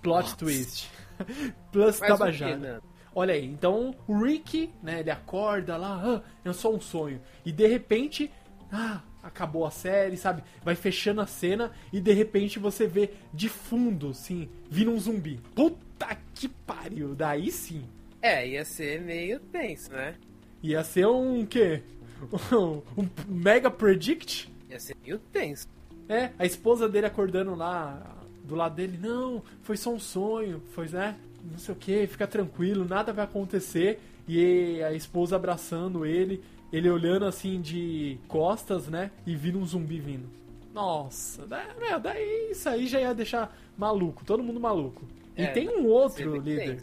plot 0.00 0.22
Nossa. 0.22 0.36
twist. 0.38 0.90
Plus 1.70 2.00
Mas 2.00 2.08
tabajada. 2.08 2.56
Nando? 2.56 2.82
Olha 3.14 3.34
aí, 3.34 3.44
então 3.44 3.94
o 4.06 4.22
Rick, 4.22 4.70
né, 4.82 5.00
ele 5.00 5.10
acorda 5.10 5.76
lá, 5.76 6.00
ah, 6.02 6.22
é 6.42 6.50
só 6.54 6.74
um 6.74 6.80
sonho. 6.80 7.20
E 7.44 7.52
de 7.52 7.66
repente, 7.66 8.30
ah, 8.72 9.02
acabou 9.22 9.66
a 9.66 9.70
série, 9.70 10.16
sabe? 10.16 10.42
Vai 10.64 10.74
fechando 10.74 11.20
a 11.20 11.26
cena 11.26 11.70
e 11.92 12.00
de 12.00 12.14
repente 12.14 12.58
você 12.58 12.86
vê 12.86 13.10
de 13.34 13.50
fundo, 13.50 14.08
assim, 14.08 14.48
vindo 14.70 14.90
um 14.90 14.98
zumbi. 14.98 15.38
Puta 15.54 16.16
que 16.32 16.48
pariu, 16.48 17.14
daí 17.14 17.52
sim. 17.52 17.84
É, 18.22 18.48
ia 18.48 18.64
ser 18.64 19.02
meio 19.02 19.38
tenso, 19.38 19.92
né? 19.92 20.14
Ia 20.62 20.82
ser 20.82 21.06
um 21.06 21.44
quê? 21.44 21.82
Um 22.96 23.06
mega 23.28 23.70
predict? 23.70 24.50
Ia 24.70 24.80
ser 24.80 24.96
meio 25.04 25.18
tenso. 25.18 25.68
É, 26.08 26.30
a 26.38 26.46
esposa 26.46 26.88
dele 26.88 27.06
acordando 27.06 27.54
lá 27.54 28.16
do 28.44 28.54
lado 28.54 28.74
dele, 28.74 28.98
não, 29.00 29.42
foi 29.62 29.76
só 29.76 29.90
um 29.90 29.98
sonho, 30.00 30.62
foi, 30.70 30.88
né? 30.88 31.16
Não 31.50 31.58
sei 31.58 31.74
o 31.74 31.76
que, 31.76 32.06
fica 32.06 32.26
tranquilo, 32.26 32.84
nada 32.84 33.12
vai 33.12 33.24
acontecer. 33.24 34.00
E 34.26 34.82
a 34.82 34.92
esposa 34.92 35.36
abraçando 35.36 36.04
ele, 36.04 36.42
ele 36.72 36.88
olhando 36.90 37.24
assim 37.24 37.60
de 37.60 38.18
costas, 38.26 38.88
né? 38.88 39.10
E 39.26 39.34
vindo 39.36 39.58
um 39.58 39.66
zumbi 39.66 39.98
vindo. 39.98 40.28
Nossa, 40.72 41.46
meu, 41.78 41.98
daí 41.98 42.50
isso 42.52 42.68
aí 42.68 42.86
já 42.86 43.00
ia 43.00 43.14
deixar 43.14 43.56
maluco, 43.76 44.24
todo 44.24 44.42
mundo 44.42 44.60
maluco. 44.60 45.02
E 45.36 45.42
É, 45.42 45.46
tem 45.48 45.68
um 45.68 45.86
outro 45.86 46.36
líder, 46.36 46.82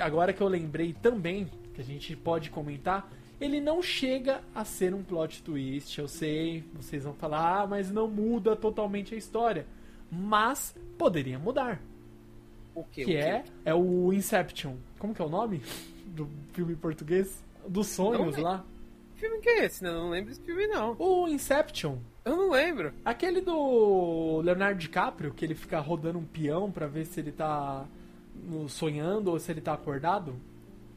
agora 0.00 0.32
que 0.32 0.40
eu 0.40 0.48
lembrei 0.48 0.92
também, 0.92 1.48
que 1.74 1.80
a 1.80 1.84
gente 1.84 2.14
pode 2.16 2.50
comentar, 2.50 3.10
Ele 3.42 3.60
não 3.60 3.82
chega 3.82 4.40
a 4.54 4.64
ser 4.64 4.94
um 4.94 5.02
plot 5.02 5.42
twist, 5.42 5.98
eu 5.98 6.06
sei. 6.06 6.62
Vocês 6.74 7.02
vão 7.02 7.12
falar, 7.12 7.62
ah, 7.62 7.66
mas 7.66 7.90
não 7.90 8.06
muda 8.06 8.54
totalmente 8.54 9.16
a 9.16 9.18
história. 9.18 9.66
Mas 10.08 10.72
poderia 10.96 11.40
mudar. 11.40 11.80
O 12.72 12.84
quê? 12.84 13.04
Que 13.04 13.14
o 13.14 13.18
é, 13.18 13.40
quê? 13.40 13.50
é 13.64 13.74
o 13.74 14.12
Inception. 14.12 14.74
Como 14.96 15.12
que 15.12 15.20
é 15.20 15.24
o 15.24 15.28
nome 15.28 15.60
do 16.06 16.28
filme 16.52 16.74
em 16.74 16.76
português? 16.76 17.42
Dos 17.66 17.88
sonhos 17.88 18.36
Não, 18.36 18.44
lá. 18.44 18.64
Que 19.14 19.22
filme 19.22 19.40
que 19.40 19.48
é 19.48 19.64
esse? 19.64 19.82
né? 19.82 19.90
Eu 19.90 19.94
não 19.94 20.10
lembro 20.10 20.30
desse 20.30 20.42
filme, 20.42 20.68
não. 20.68 20.94
O 20.98 21.26
Inception. 21.26 21.96
Eu 22.24 22.36
não 22.36 22.50
lembro. 22.50 22.92
Aquele 23.04 23.40
do 23.40 24.40
Leonardo 24.44 24.78
DiCaprio, 24.78 25.34
que 25.34 25.44
ele 25.44 25.56
fica 25.56 25.80
rodando 25.80 26.18
um 26.20 26.24
peão 26.24 26.70
pra 26.70 26.86
ver 26.86 27.06
se 27.06 27.18
ele 27.18 27.32
tá 27.32 27.86
sonhando 28.68 29.32
ou 29.32 29.38
se 29.40 29.50
ele 29.50 29.60
tá 29.60 29.72
acordado. 29.72 30.32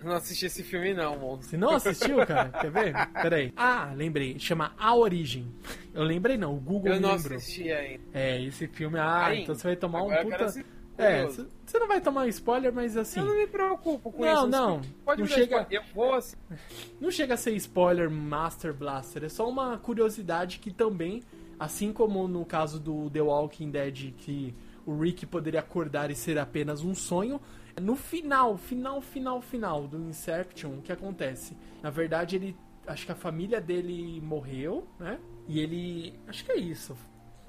Não 0.05 0.13
assisti 0.17 0.45
esse 0.45 0.61
filme, 0.61 0.93
não, 0.93 1.17
monstro. 1.17 1.49
Você 1.49 1.57
não 1.57 1.71
assistiu, 1.71 2.17
cara? 2.27 2.49
Quer 2.61 2.69
ver? 2.71 2.93
Peraí. 3.21 3.51
Ah, 3.57 3.91
lembrei. 3.95 4.37
Chama 4.37 4.73
A 4.77 4.95
Origem. 4.95 5.51
Eu 5.93 6.03
lembrei 6.03 6.37
não, 6.37 6.53
o 6.55 6.59
Google 6.59 6.93
Eu 6.93 7.01
não 7.01 7.15
lembrou. 7.15 7.37
assisti 7.37 7.71
ainda. 7.71 8.03
É, 8.13 8.39
esse 8.43 8.67
filme, 8.67 8.99
ah, 8.99 9.25
Ainda. 9.25 9.41
então 9.41 9.55
você 9.55 9.63
vai 9.63 9.75
tomar 9.75 9.99
Agora 10.01 10.21
um 10.27 10.29
puta... 10.29 10.63
É, 10.97 11.25
você 11.25 11.77
não 11.79 11.87
vai 11.89 11.99
tomar 11.99 12.27
spoiler, 12.29 12.71
mas 12.71 12.95
assim... 12.95 13.19
Eu 13.19 13.25
não 13.25 13.35
me 13.35 13.47
preocupo 13.47 14.11
com 14.13 14.23
Não, 14.23 14.33
isso. 14.33 14.47
não. 14.47 14.81
Pode 15.03 15.21
Não 15.21 15.27
me 15.27 15.35
dar 15.35 15.41
chega- 15.41 15.61
spoiler. 15.63 15.67
Eu 15.71 15.93
vou 15.93 16.13
assim. 16.13 16.37
Não 17.01 17.11
chega 17.11 17.33
a 17.33 17.37
ser 17.37 17.51
spoiler 17.55 18.09
Master 18.09 18.73
Blaster, 18.73 19.23
é 19.25 19.29
só 19.29 19.49
uma 19.49 19.77
curiosidade 19.77 20.59
que 20.59 20.71
também, 20.71 21.21
assim 21.59 21.91
como 21.91 22.27
no 22.29 22.45
caso 22.45 22.79
do 22.79 23.09
The 23.09 23.21
Walking 23.21 23.71
Dead, 23.71 24.13
que 24.17 24.55
o 24.85 24.97
Rick 24.97 25.25
poderia 25.25 25.59
acordar 25.59 26.09
e 26.11 26.15
ser 26.15 26.37
apenas 26.37 26.81
um 26.81 26.95
sonho, 26.95 27.41
no 27.81 27.95
final, 27.95 28.57
final, 28.57 29.01
final, 29.01 29.41
final 29.41 29.87
do 29.87 29.97
Inception, 29.97 30.71
o 30.71 30.81
que 30.81 30.91
acontece? 30.91 31.57
Na 31.81 31.89
verdade, 31.89 32.35
ele. 32.35 32.55
Acho 32.87 33.05
que 33.05 33.11
a 33.11 33.15
família 33.15 33.59
dele 33.59 34.21
morreu, 34.21 34.87
né? 34.99 35.19
E 35.47 35.59
ele. 35.59 36.19
Acho 36.27 36.45
que 36.45 36.51
é 36.51 36.57
isso. 36.57 36.95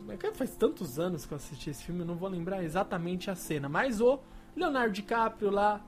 É 0.09 0.33
Faz 0.33 0.55
tantos 0.57 0.99
anos 0.99 1.25
que 1.25 1.33
eu 1.33 1.37
assisti 1.37 1.71
esse 1.71 1.83
filme, 1.85 2.01
eu 2.01 2.07
não 2.07 2.17
vou 2.17 2.29
lembrar 2.29 2.63
exatamente 2.63 3.31
a 3.31 3.35
cena. 3.35 3.69
Mas 3.69 4.01
o 4.01 4.19
Leonardo 4.55 4.93
DiCaprio 4.93 5.51
lá, 5.51 5.85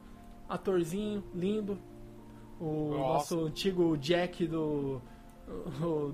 atorzinho, 0.48 1.22
lindo, 1.34 1.78
o 2.60 2.90
Nossa. 2.90 3.34
nosso 3.34 3.46
antigo 3.46 3.96
Jack 3.96 4.46
do, 4.46 5.00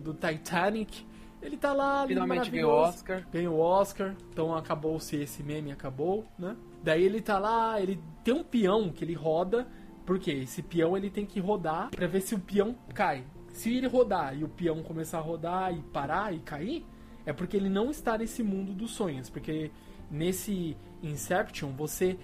do 0.03 0.15
Titanic. 0.15 1.07
Ele 1.41 1.57
tá 1.57 1.73
lá, 1.73 2.07
Finalmente 2.07 2.51
ganhou 2.51 2.73
o. 2.73 2.77
Oscar. 2.77 3.27
Ganhou 3.31 3.57
o 3.57 3.61
Oscar, 3.61 4.15
então 4.31 4.55
acabou-se 4.57 5.15
esse 5.15 5.43
meme, 5.43 5.71
acabou, 5.71 6.25
né? 6.39 6.57
Daí 6.85 7.03
ele 7.03 7.23
tá 7.23 7.39
lá, 7.39 7.81
ele 7.81 7.99
tem 8.23 8.35
um 8.35 8.45
peão 8.45 8.91
que 8.91 9.03
ele 9.03 9.15
roda, 9.15 9.67
porque 10.05 10.31
esse 10.31 10.63
peão 10.63 10.95
ele 10.95 11.09
tem 11.09 11.25
que 11.25 11.41
rodar 11.41 11.89
pra 11.91 12.07
ver 12.07 12.21
se 12.21 12.35
o 12.35 12.39
peão 12.39 12.77
cai. 12.95 13.25
Se 13.55 13.75
ele 13.75 13.87
rodar 13.87 14.37
e 14.37 14.45
o 14.45 14.49
peão 14.49 14.83
começar 14.83 15.17
a 15.17 15.23
rodar 15.23 15.75
e 15.75 15.81
parar 15.81 16.35
e 16.35 16.41
cair, 16.41 16.85
é 17.25 17.33
porque 17.33 17.57
ele 17.57 17.71
não 17.71 17.91
está 17.91 18.19
nesse 18.19 18.43
mundo 18.43 18.75
dos 18.75 18.91
sonhos, 18.91 19.31
porque 19.31 19.71
nesse 20.11 20.77
Inception 21.03 21.71
você 21.71 22.19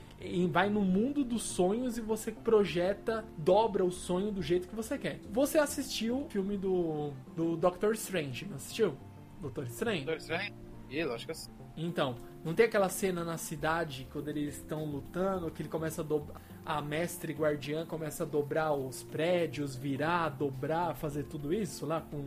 vai 0.50 0.68
no 0.68 0.82
mundo 0.82 1.24
dos 1.24 1.42
sonhos 1.42 1.96
e 1.96 2.02
você 2.02 2.30
projeta, 2.30 3.24
dobra 3.38 3.82
o 3.82 3.90
sonho 3.90 4.30
do 4.30 4.42
jeito 4.42 4.68
que 4.68 4.74
você 4.74 4.98
quer. 4.98 5.20
Você 5.32 5.56
assistiu 5.56 6.20
o 6.20 6.28
filme 6.28 6.58
do, 6.58 7.12
do 7.34 7.56
Doctor 7.56 7.94
Strange, 7.94 8.44
não 8.44 8.56
assistiu? 8.56 8.94
Doutor 9.40 9.64
Estranho? 9.64 10.04
Doutor 10.04 10.20
Estranho? 10.20 10.52
Ih, 10.90 11.04
lógico 11.04 11.32
que. 11.32 11.38
Então, 11.76 12.16
não 12.44 12.55
tem 12.55 12.66
aquela 12.66 12.88
cena 12.88 13.22
na 13.22 13.37
cidade 13.37 14.07
quando 14.12 14.29
eles 14.29 14.57
estão 14.57 14.85
lutando 14.85 15.50
que 15.50 15.62
ele 15.62 15.68
começa 15.68 16.00
a 16.00 16.05
dobrar. 16.05 16.40
A 16.64 16.81
mestre 16.81 17.33
guardiã 17.33 17.85
começa 17.85 18.22
a 18.22 18.26
dobrar 18.26 18.72
os 18.72 19.03
prédios, 19.03 19.74
virar, 19.74 20.31
dobrar, 20.31 20.94
fazer 20.94 21.24
tudo 21.24 21.53
isso 21.53 21.85
lá 21.85 22.00
com, 22.00 22.24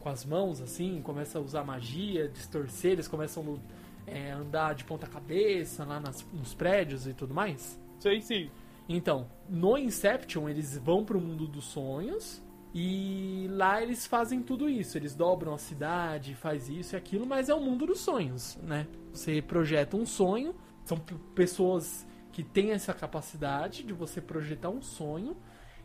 com 0.00 0.08
as 0.08 0.24
mãos 0.24 0.60
assim, 0.60 1.00
começa 1.02 1.38
a 1.38 1.42
usar 1.42 1.64
magia, 1.64 2.28
distorcer, 2.28 2.92
eles 2.92 3.08
começam 3.08 3.58
a 4.06 4.34
andar 4.34 4.74
de 4.74 4.84
ponta 4.84 5.06
cabeça 5.06 5.84
lá 5.84 5.98
nas, 5.98 6.24
nos 6.32 6.54
prédios 6.54 7.06
e 7.06 7.12
tudo 7.12 7.34
mais. 7.34 7.78
Sei 7.98 8.20
sim. 8.20 8.50
Então, 8.88 9.26
no 9.48 9.76
Inception, 9.76 10.48
eles 10.48 10.78
vão 10.78 11.04
pro 11.04 11.20
mundo 11.20 11.46
dos 11.46 11.64
sonhos 11.64 12.40
e 12.72 13.48
lá 13.50 13.82
eles 13.82 14.06
fazem 14.06 14.42
tudo 14.42 14.68
isso. 14.68 14.96
Eles 14.96 15.14
dobram 15.14 15.54
a 15.54 15.58
cidade, 15.58 16.34
faz 16.34 16.68
isso 16.68 16.94
e 16.94 16.96
aquilo, 16.96 17.26
mas 17.26 17.48
é 17.48 17.54
o 17.54 17.60
mundo 17.60 17.86
dos 17.86 18.00
sonhos, 18.00 18.56
né? 18.62 18.86
Você 19.16 19.40
projeta 19.40 19.96
um 19.96 20.04
sonho, 20.04 20.54
são 20.84 20.98
pessoas 21.34 22.06
que 22.32 22.42
têm 22.42 22.72
essa 22.72 22.92
capacidade 22.92 23.82
de 23.82 23.94
você 23.94 24.20
projetar 24.20 24.68
um 24.68 24.82
sonho 24.82 25.34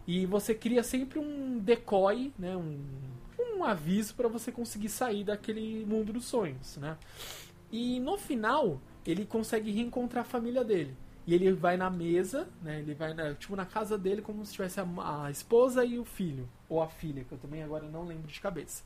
e 0.05 0.25
você 0.25 0.53
cria 0.53 0.83
sempre 0.83 1.17
um 1.17 1.57
decoy, 1.57 2.33
né? 2.37 2.57
Um, 2.57 2.83
um 3.39 3.63
aviso 3.63 4.15
para 4.15 4.27
você 4.27 4.51
conseguir 4.51 4.89
sair 4.89 5.23
daquele 5.23 5.85
mundo 5.85 6.11
dos 6.11 6.25
sonhos, 6.25 6.75
né? 6.75 6.97
E 7.71 8.01
no 8.01 8.17
final, 8.17 8.81
ele 9.05 9.25
consegue 9.25 9.71
reencontrar 9.71 10.23
a 10.23 10.27
família 10.27 10.63
dele. 10.63 10.95
E 11.25 11.33
ele 11.33 11.53
vai 11.53 11.77
na 11.77 11.89
mesa, 11.89 12.49
né? 12.61 12.79
Ele 12.79 12.93
vai 12.93 13.13
na, 13.13 13.33
tipo 13.33 13.55
na 13.55 13.65
casa 13.65 13.97
dele 13.97 14.21
como 14.21 14.45
se 14.45 14.51
tivesse 14.51 14.81
a, 14.81 15.23
a 15.23 15.31
esposa 15.31 15.85
e 15.85 15.97
o 15.97 16.03
filho. 16.03 16.49
Ou 16.67 16.81
a 16.81 16.89
filha, 16.89 17.23
que 17.23 17.31
eu 17.31 17.37
também 17.37 17.63
agora 17.63 17.87
não 17.87 18.03
lembro 18.03 18.27
de 18.27 18.41
cabeça. 18.41 18.83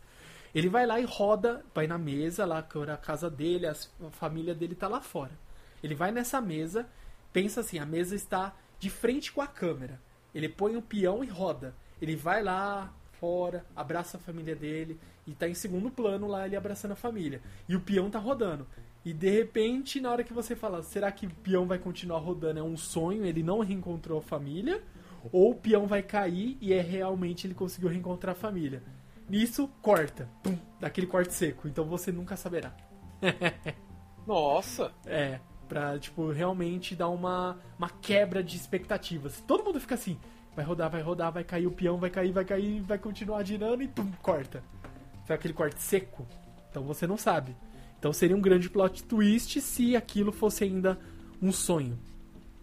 Ele 0.55 0.69
vai 0.69 0.85
lá 0.85 1.01
e 1.01 1.03
roda, 1.03 1.65
vai 1.75 1.85
na 1.85 1.97
mesa, 1.97 2.45
lá 2.45 2.63
que 2.63 2.77
era 2.77 2.93
a 2.93 2.97
casa 2.97 3.29
dele, 3.29 3.67
a 3.67 3.75
família 4.09 4.55
dele 4.55 4.73
tá 4.73 4.87
lá 4.87 5.01
fora. 5.01 5.37
Ele 5.83 5.93
vai 5.93 6.13
nessa 6.13 6.39
mesa, 6.39 6.87
pensa 7.33 7.59
assim, 7.59 7.77
a 7.77 7.85
mesa 7.85 8.15
está 8.15 8.55
de 8.79 8.89
frente 8.89 9.33
com 9.33 9.41
a 9.41 9.47
câmera. 9.47 9.99
Ele 10.33 10.47
põe 10.47 10.77
o 10.77 10.81
peão 10.81 11.25
e 11.25 11.27
roda. 11.27 11.75
Ele 12.01 12.15
vai 12.15 12.41
lá 12.41 12.93
fora, 13.19 13.65
abraça 13.75 14.15
a 14.15 14.19
família 14.19 14.55
dele 14.55 14.97
e 15.27 15.33
tá 15.33 15.45
em 15.45 15.53
segundo 15.53 15.91
plano 15.91 16.25
lá 16.25 16.45
ele 16.45 16.55
abraçando 16.55 16.93
a 16.93 16.95
família. 16.95 17.41
E 17.67 17.75
o 17.75 17.81
peão 17.81 18.09
tá 18.09 18.19
rodando. 18.19 18.65
E 19.03 19.11
de 19.11 19.29
repente, 19.29 19.99
na 19.99 20.09
hora 20.09 20.23
que 20.23 20.33
você 20.33 20.55
fala, 20.55 20.81
será 20.83 21.11
que 21.11 21.27
o 21.27 21.29
peão 21.29 21.67
vai 21.67 21.79
continuar 21.79 22.19
rodando? 22.19 22.59
É 22.59 22.63
um 22.63 22.77
sonho, 22.77 23.25
ele 23.25 23.43
não 23.43 23.59
reencontrou 23.59 24.19
a 24.19 24.21
família? 24.21 24.81
Ou 25.33 25.51
o 25.51 25.55
peão 25.55 25.85
vai 25.85 26.01
cair 26.01 26.57
e 26.61 26.71
é 26.71 26.79
realmente 26.79 27.45
ele 27.45 27.53
conseguiu 27.53 27.89
reencontrar 27.89 28.35
a 28.35 28.39
família? 28.39 28.81
Nisso, 29.27 29.69
corta. 29.81 30.29
Pum, 30.43 30.57
daquele 30.79 31.07
corte 31.07 31.33
seco. 31.33 31.67
Então 31.67 31.85
você 31.85 32.11
nunca 32.11 32.38
saberá. 32.38 32.75
Nossa. 34.25 34.91
É, 35.05 35.39
pra, 35.67 35.97
tipo, 35.97 36.31
realmente 36.31 36.95
dar 36.95 37.09
uma, 37.09 37.57
uma 37.77 37.89
quebra 37.89 38.43
de 38.43 38.55
expectativas. 38.55 39.41
Todo 39.47 39.63
mundo 39.63 39.79
fica 39.79 39.95
assim, 39.95 40.17
vai 40.55 40.63
rodar, 40.63 40.89
vai 40.89 41.01
rodar, 41.01 41.31
vai 41.31 41.43
cair 41.43 41.67
o 41.67 41.71
peão, 41.71 41.97
vai 41.97 42.09
cair, 42.09 42.31
vai 42.31 42.45
cair, 42.45 42.81
vai 42.81 42.97
continuar 42.97 43.43
girando 43.43 43.81
e 43.81 43.88
pum, 43.88 44.11
corta. 44.21 44.63
Foi 45.25 45.35
aquele 45.35 45.53
corte 45.53 45.81
seco. 45.81 46.25
Então 46.69 46.83
você 46.83 47.07
não 47.07 47.17
sabe. 47.17 47.55
Então 47.97 48.13
seria 48.13 48.35
um 48.35 48.41
grande 48.41 48.69
plot 48.69 49.03
twist 49.03 49.59
se 49.59 49.95
aquilo 49.95 50.31
fosse 50.31 50.63
ainda 50.63 50.99
um 51.41 51.51
sonho. 51.51 51.97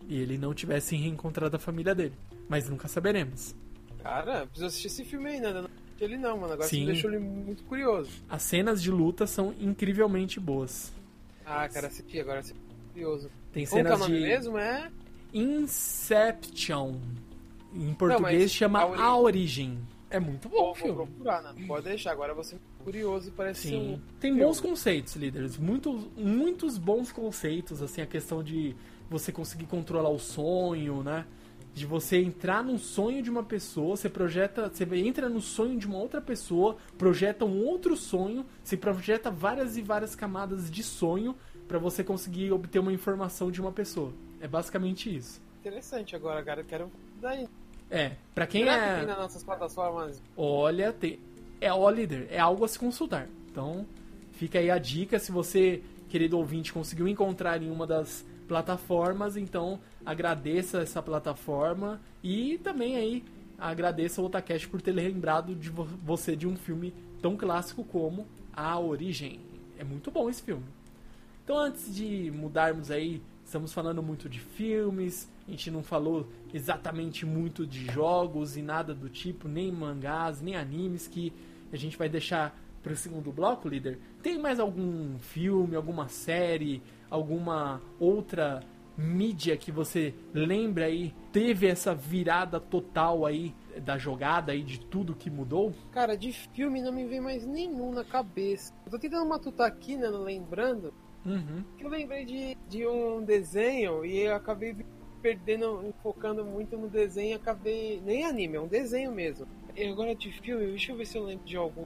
E 0.09 0.21
ele 0.21 0.39
não 0.39 0.55
tivesse 0.55 0.95
reencontrado 0.95 1.57
a 1.57 1.59
família 1.59 1.95
dele. 1.95 2.15
Mas 2.49 2.69
nunca 2.69 2.87
saberemos. 2.87 3.55
Cara, 4.03 4.47
preciso 4.47 4.67
assistir 4.67 4.87
esse 4.89 5.05
filme 5.05 5.31
ainda. 5.31 5.63
Não 5.63 5.82
assisti 6.03 6.05
ele 6.05 6.17
não, 6.17 6.39
mano. 6.39 6.53
Agora 6.53 6.69
Sim. 6.69 6.81
você 6.87 6.93
deixou 6.93 7.11
ele 7.11 7.21
muito 7.21 7.63
curioso. 7.65 8.11
As 8.29 8.43
cenas 8.43 8.83
de 8.83 8.91
luta 8.91 9.27
são 9.27 9.55
incrivelmente 9.61 10.39
boas. 10.41 10.93
Ah, 11.45 11.69
cara, 11.69 11.87
assisti. 11.89 12.21
Agora 12.21 12.41
assisti 12.41 12.59
curioso. 12.93 13.31
Tem 13.53 13.67
Como 13.67 13.83
que 13.83 13.89
é 13.89 13.95
o 13.95 13.97
cenas 13.97 14.01
nome 14.09 14.21
de 14.21 14.27
mesmo? 14.27 14.59
É... 14.59 14.91
Inception. 15.33 16.97
Em 17.75 17.95
português 17.95 18.43
mas 18.43 18.53
chama 18.53 18.81
a 18.81 18.87
ori- 18.87 19.01
A 19.01 19.17
Origem. 19.17 19.79
É 20.11 20.21
muito 20.21 20.47
bom 20.47 20.57
o 20.57 20.59
Vou, 20.59 20.67
vou 20.67 20.75
filme. 20.75 20.95
procurar, 20.95 21.43
né? 21.43 21.55
Pode 21.67 21.85
deixar. 21.87 22.13
Agora 22.13 22.35
você 22.35 22.57
curioso 22.85 23.33
parece 23.35 23.69
Sim. 23.69 23.95
um... 23.95 24.01
Tem 24.21 24.31
filme. 24.33 24.43
bons 24.45 24.61
conceitos, 24.61 25.17
líderes. 25.17 25.57
Muitos, 25.57 26.07
muitos 26.17 26.77
bons 26.77 27.11
conceitos, 27.11 27.81
assim, 27.81 28.03
a 28.03 28.07
questão 28.07 28.43
de 28.43 28.77
você 29.09 29.33
conseguir 29.33 29.65
controlar 29.67 30.11
o 30.11 30.19
sonho, 30.19 31.03
né? 31.03 31.25
De 31.75 31.87
você 31.87 32.19
entrar 32.23 32.63
num 32.63 32.79
sonho 32.79 33.23
de 33.23 33.31
uma 33.31 33.43
pessoa, 33.43 33.97
você 33.97 34.09
projeta, 34.09 34.69
você 34.69 34.85
entra 34.97 35.29
no 35.29 35.41
sonho 35.41 35.79
de 35.79 35.87
uma 35.87 35.97
outra 35.97 36.21
pessoa, 36.21 36.77
projeta 36.99 37.45
um 37.47 37.65
outro 37.65 37.97
sonho, 37.97 38.45
se 38.63 38.77
projeta 38.77 39.31
várias 39.31 39.77
e 39.77 39.83
várias 39.83 40.15
camadas 40.15 40.71
de 40.71 40.83
sonho 40.83 41.35
pra 41.67 41.79
você 41.79 42.05
conseguir 42.05 42.53
obter 42.53 42.79
uma 42.79 42.93
informação 42.93 43.51
de 43.51 43.61
uma 43.61 43.73
pessoa. 43.73 44.13
É 44.41 44.47
basicamente 44.47 45.15
isso. 45.15 45.41
Interessante 45.61 46.15
agora, 46.15 46.43
cara. 46.43 46.61
Eu 46.61 46.65
quero... 46.67 46.91
Daí. 47.21 47.49
É, 47.91 48.13
pra 48.35 48.47
quem 48.47 48.65
Será 48.65 48.79
que 48.79 48.85
é 48.85 48.97
tem 48.99 49.07
nas 49.07 49.19
nossas 49.19 49.45
plataformas? 49.45 50.23
Olha, 50.37 50.93
tem... 50.93 51.19
é 51.61 51.73
ó, 51.73 51.89
líder, 51.89 52.27
é 52.31 52.39
algo 52.39 52.65
a 52.65 52.69
se 52.69 52.79
consultar. 52.79 53.29
Então, 53.51 53.87
fica 54.33 54.59
aí 54.59 54.71
a 54.71 54.79
dica. 54.79 55.19
Se 55.19 55.33
você, 55.33 55.83
querido 56.09 56.37
ouvinte, 56.37 56.73
conseguiu 56.73 57.09
encontrar 57.09 57.63
em 57.63 57.71
uma 57.71 57.87
das 57.87 58.27
plataformas, 58.49 59.37
então 59.37 59.81
agradeça 60.05 60.79
essa 60.83 61.03
plataforma 61.03 62.01
e 62.23 62.59
também 62.59 62.97
aí 62.97 63.25
agradeça 63.59 64.21
o 64.21 64.25
Otacast 64.25 64.69
por 64.69 64.81
ter 64.83 64.93
lembrado 64.93 65.55
de 65.55 65.71
vo- 65.71 65.85
você 66.05 66.35
de 66.35 66.47
um 66.47 66.57
filme 66.57 66.93
tão 67.21 67.37
clássico 67.37 67.85
como 67.85 68.27
A 68.53 68.79
Origem. 68.79 69.41
É 69.79 69.85
muito 69.85 70.11
bom 70.11 70.29
esse 70.29 70.43
filme. 70.43 70.65
Então, 71.45 71.59
antes 71.59 71.95
de 71.95 72.31
mudarmos 72.31 72.91
aí 72.91 73.23
Estamos 73.45 73.73
falando 73.75 74.03
muito 74.03 74.31
de 74.31 74.39
filmes, 74.39 75.29
a 75.47 75.51
gente 75.51 75.71
não 75.71 75.83
falou 75.83 76.27
exatamente 76.55 77.27
muito 77.27 77.67
de 77.67 77.85
jogos 77.85 78.57
e 78.57 78.63
nada 78.63 78.95
do 78.95 79.11
tipo, 79.11 79.47
nem 79.47 79.71
mangás, 79.71 80.41
nem 80.41 80.57
animes, 80.57 81.07
que 81.07 81.31
a 81.71 81.77
gente 81.77 81.99
vai 81.99 82.09
deixar 82.09 82.57
para 82.83 82.93
o 82.95 82.97
segundo 82.97 83.31
bloco, 83.31 83.69
líder. 83.69 83.99
Tem 84.23 84.39
mais 84.39 84.59
algum 84.59 85.19
filme, 85.19 85.77
alguma 85.77 86.09
série, 86.09 86.81
alguma 87.11 87.83
outra 88.01 88.63
mídia 88.97 89.57
que 89.57 89.73
você 89.73 90.15
lembra 90.33 90.87
aí 90.87 91.15
teve 91.33 91.67
essa 91.67 91.95
virada 91.95 92.61
total 92.61 93.25
aí 93.25 93.55
da 93.83 93.97
jogada 93.97 94.53
aí 94.53 94.63
de 94.63 94.81
tudo 94.81 95.15
que 95.15 95.31
mudou? 95.31 95.73
Cara, 95.91 96.17
de 96.17 96.33
filme 96.33 96.83
não 96.83 96.93
me 96.93 97.07
vem 97.07 97.21
mais 97.21 97.47
nenhum 97.47 97.93
na 97.93 98.05
cabeça. 98.05 98.75
Eu 98.85 98.93
tô 98.93 98.99
tentando 98.99 99.29
matutar 99.29 99.67
aqui, 99.67 99.97
né, 99.97 100.09
lembrando. 100.09 100.93
Uhum. 101.25 101.65
Eu 101.79 101.89
lembrei 101.89 102.25
de, 102.25 102.57
de 102.69 102.87
um 102.87 103.25
desenho 103.25 104.05
e 104.05 104.19
eu 104.21 104.35
acabei 104.35 104.77
perdendo, 105.23 105.95
focando 106.03 106.45
muito 106.45 106.77
no 106.77 106.89
desenho, 106.89 107.37
acabei. 107.37 108.03
Nem 108.05 108.25
anime, 108.25 108.57
é 108.57 108.61
um 108.61 108.67
desenho 108.67 109.13
mesmo. 109.13 109.47
E 109.75 109.85
agora 109.87 110.15
de 110.15 110.31
filme, 110.33 110.67
deixa 110.67 110.93
eu 110.93 110.97
ver 110.97 111.07
se 111.07 111.17
eu 111.17 111.25
lembro 111.25 111.47
de 111.47 111.57
algum. 111.57 111.85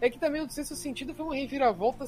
É 0.00 0.08
que 0.08 0.18
também 0.18 0.40
o 0.40 0.48
sexto 0.48 0.74
sentido 0.74 1.14
foi 1.14 1.24
uma 1.26 1.34
reviravolta 1.34 2.04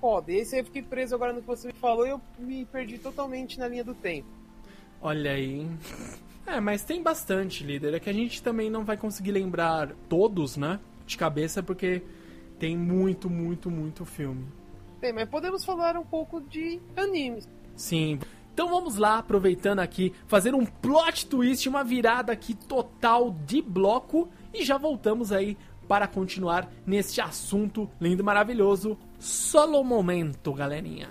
foda. 0.00 0.32
E 0.32 0.36
esse 0.36 0.54
aí 0.54 0.60
eu 0.60 0.64
fiquei 0.64 0.82
preso 0.82 1.14
agora 1.14 1.32
no 1.32 1.40
que 1.40 1.46
você 1.46 1.68
me 1.68 1.74
falou 1.74 2.06
e 2.06 2.10
eu 2.10 2.20
me 2.38 2.64
perdi 2.64 2.98
totalmente 2.98 3.58
na 3.58 3.68
linha 3.68 3.84
do 3.84 3.94
tempo. 3.94 4.28
Olha 5.00 5.32
aí. 5.32 5.68
É, 6.46 6.60
mas 6.60 6.82
tem 6.82 7.02
bastante, 7.02 7.62
líder. 7.62 7.94
É 7.94 8.00
que 8.00 8.08
a 8.08 8.12
gente 8.12 8.42
também 8.42 8.70
não 8.70 8.84
vai 8.84 8.96
conseguir 8.96 9.32
lembrar 9.32 9.92
todos, 10.08 10.56
né? 10.56 10.80
De 11.06 11.16
cabeça, 11.16 11.62
porque 11.62 12.02
tem 12.58 12.76
muito, 12.76 13.28
muito, 13.28 13.70
muito 13.70 14.04
filme. 14.04 14.46
Tem, 15.00 15.12
mas 15.12 15.28
podemos 15.28 15.64
falar 15.64 15.96
um 15.96 16.04
pouco 16.04 16.40
de 16.40 16.80
animes. 16.96 17.48
Sim. 17.76 18.18
Então 18.52 18.68
vamos 18.68 18.96
lá, 18.96 19.18
aproveitando 19.18 19.78
aqui, 19.78 20.12
fazer 20.26 20.52
um 20.52 20.66
plot 20.66 21.26
twist, 21.26 21.68
uma 21.68 21.84
virada 21.84 22.32
aqui 22.32 22.54
total 22.54 23.30
de 23.30 23.62
bloco 23.62 24.28
e 24.52 24.64
já 24.64 24.76
voltamos 24.76 25.30
aí 25.30 25.56
para 25.88 26.06
continuar 26.06 26.70
neste 26.86 27.20
assunto 27.20 27.90
lindo 27.98 28.22
e 28.22 28.24
maravilhoso. 28.24 28.98
Solo 29.18 29.82
momento, 29.82 30.52
galerinha. 30.52 31.08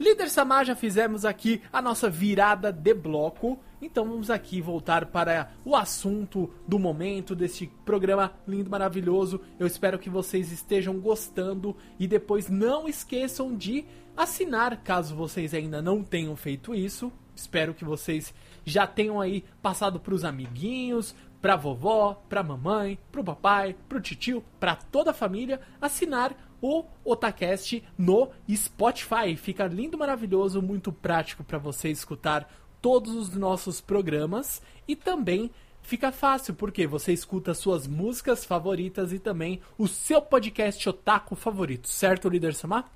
Líder 0.00 0.30
Samar, 0.30 0.64
já 0.64 0.74
fizemos 0.74 1.26
aqui 1.26 1.60
a 1.70 1.82
nossa 1.82 2.08
virada 2.08 2.72
de 2.72 2.94
bloco. 2.94 3.60
Então 3.82 4.06
vamos 4.06 4.28
aqui 4.28 4.60
voltar 4.60 5.06
para 5.06 5.52
o 5.64 5.74
assunto 5.74 6.50
do 6.68 6.78
momento 6.78 7.34
deste 7.34 7.66
programa 7.84 8.32
lindo, 8.46 8.68
maravilhoso. 8.68 9.40
Eu 9.58 9.66
espero 9.66 9.98
que 9.98 10.10
vocês 10.10 10.52
estejam 10.52 11.00
gostando 11.00 11.74
e 11.98 12.06
depois 12.06 12.50
não 12.50 12.86
esqueçam 12.86 13.56
de 13.56 13.86
assinar, 14.14 14.82
caso 14.82 15.14
vocês 15.14 15.54
ainda 15.54 15.80
não 15.80 16.04
tenham 16.04 16.36
feito 16.36 16.74
isso. 16.74 17.10
Espero 17.34 17.72
que 17.72 17.84
vocês 17.84 18.34
já 18.66 18.86
tenham 18.86 19.18
aí 19.18 19.44
passado 19.62 19.98
para 19.98 20.14
os 20.14 20.24
amiguinhos, 20.24 21.14
para 21.40 21.56
vovó, 21.56 22.22
para 22.28 22.42
mamãe, 22.42 22.98
para 23.10 23.22
o 23.22 23.24
papai, 23.24 23.74
para 23.88 23.96
o 23.96 24.00
tio, 24.00 24.44
para 24.58 24.76
toda 24.76 25.12
a 25.12 25.14
família 25.14 25.58
assinar 25.80 26.36
o 26.60 26.84
Otacast 27.02 27.82
no 27.96 28.28
Spotify. 28.50 29.34
Fica 29.36 29.66
lindo, 29.66 29.96
maravilhoso, 29.96 30.60
muito 30.60 30.92
prático 30.92 31.42
para 31.42 31.56
você 31.56 31.88
escutar 31.88 32.46
todos 32.80 33.14
os 33.14 33.34
nossos 33.34 33.80
programas 33.80 34.62
e 34.86 34.96
também 34.96 35.50
fica 35.82 36.12
fácil 36.12 36.54
porque 36.54 36.86
você 36.86 37.12
escuta 37.12 37.54
suas 37.54 37.86
músicas 37.86 38.44
favoritas 38.44 39.12
e 39.12 39.18
também 39.18 39.60
o 39.76 39.88
seu 39.88 40.20
podcast 40.22 40.88
otaku 40.88 41.34
favorito, 41.34 41.88
certo, 41.88 42.28
líder 42.28 42.54
Samar? 42.54 42.90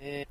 É. 0.00 0.26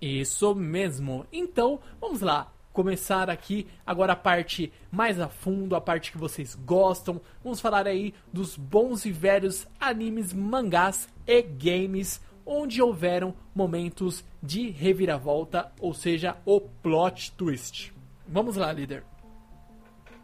Isso 0.00 0.54
mesmo. 0.54 1.26
Então, 1.32 1.80
vamos 2.00 2.20
lá 2.20 2.52
começar 2.72 3.30
aqui 3.30 3.68
agora 3.86 4.14
a 4.14 4.16
parte 4.16 4.72
mais 4.90 5.20
a 5.20 5.28
fundo, 5.28 5.76
a 5.76 5.80
parte 5.80 6.10
que 6.10 6.18
vocês 6.18 6.54
gostam. 6.56 7.20
Vamos 7.42 7.60
falar 7.60 7.86
aí 7.86 8.12
dos 8.32 8.56
bons 8.56 9.04
e 9.04 9.12
velhos 9.12 9.66
animes, 9.80 10.32
mangás 10.32 11.08
e 11.26 11.40
games 11.40 12.20
onde 12.46 12.80
houveram 12.82 13.34
momentos 13.54 14.24
de 14.42 14.70
reviravolta, 14.70 15.72
ou 15.80 15.94
seja, 15.94 16.36
o 16.44 16.60
plot 16.60 17.32
twist. 17.32 17.92
Vamos 18.26 18.56
lá, 18.56 18.72
líder. 18.72 19.04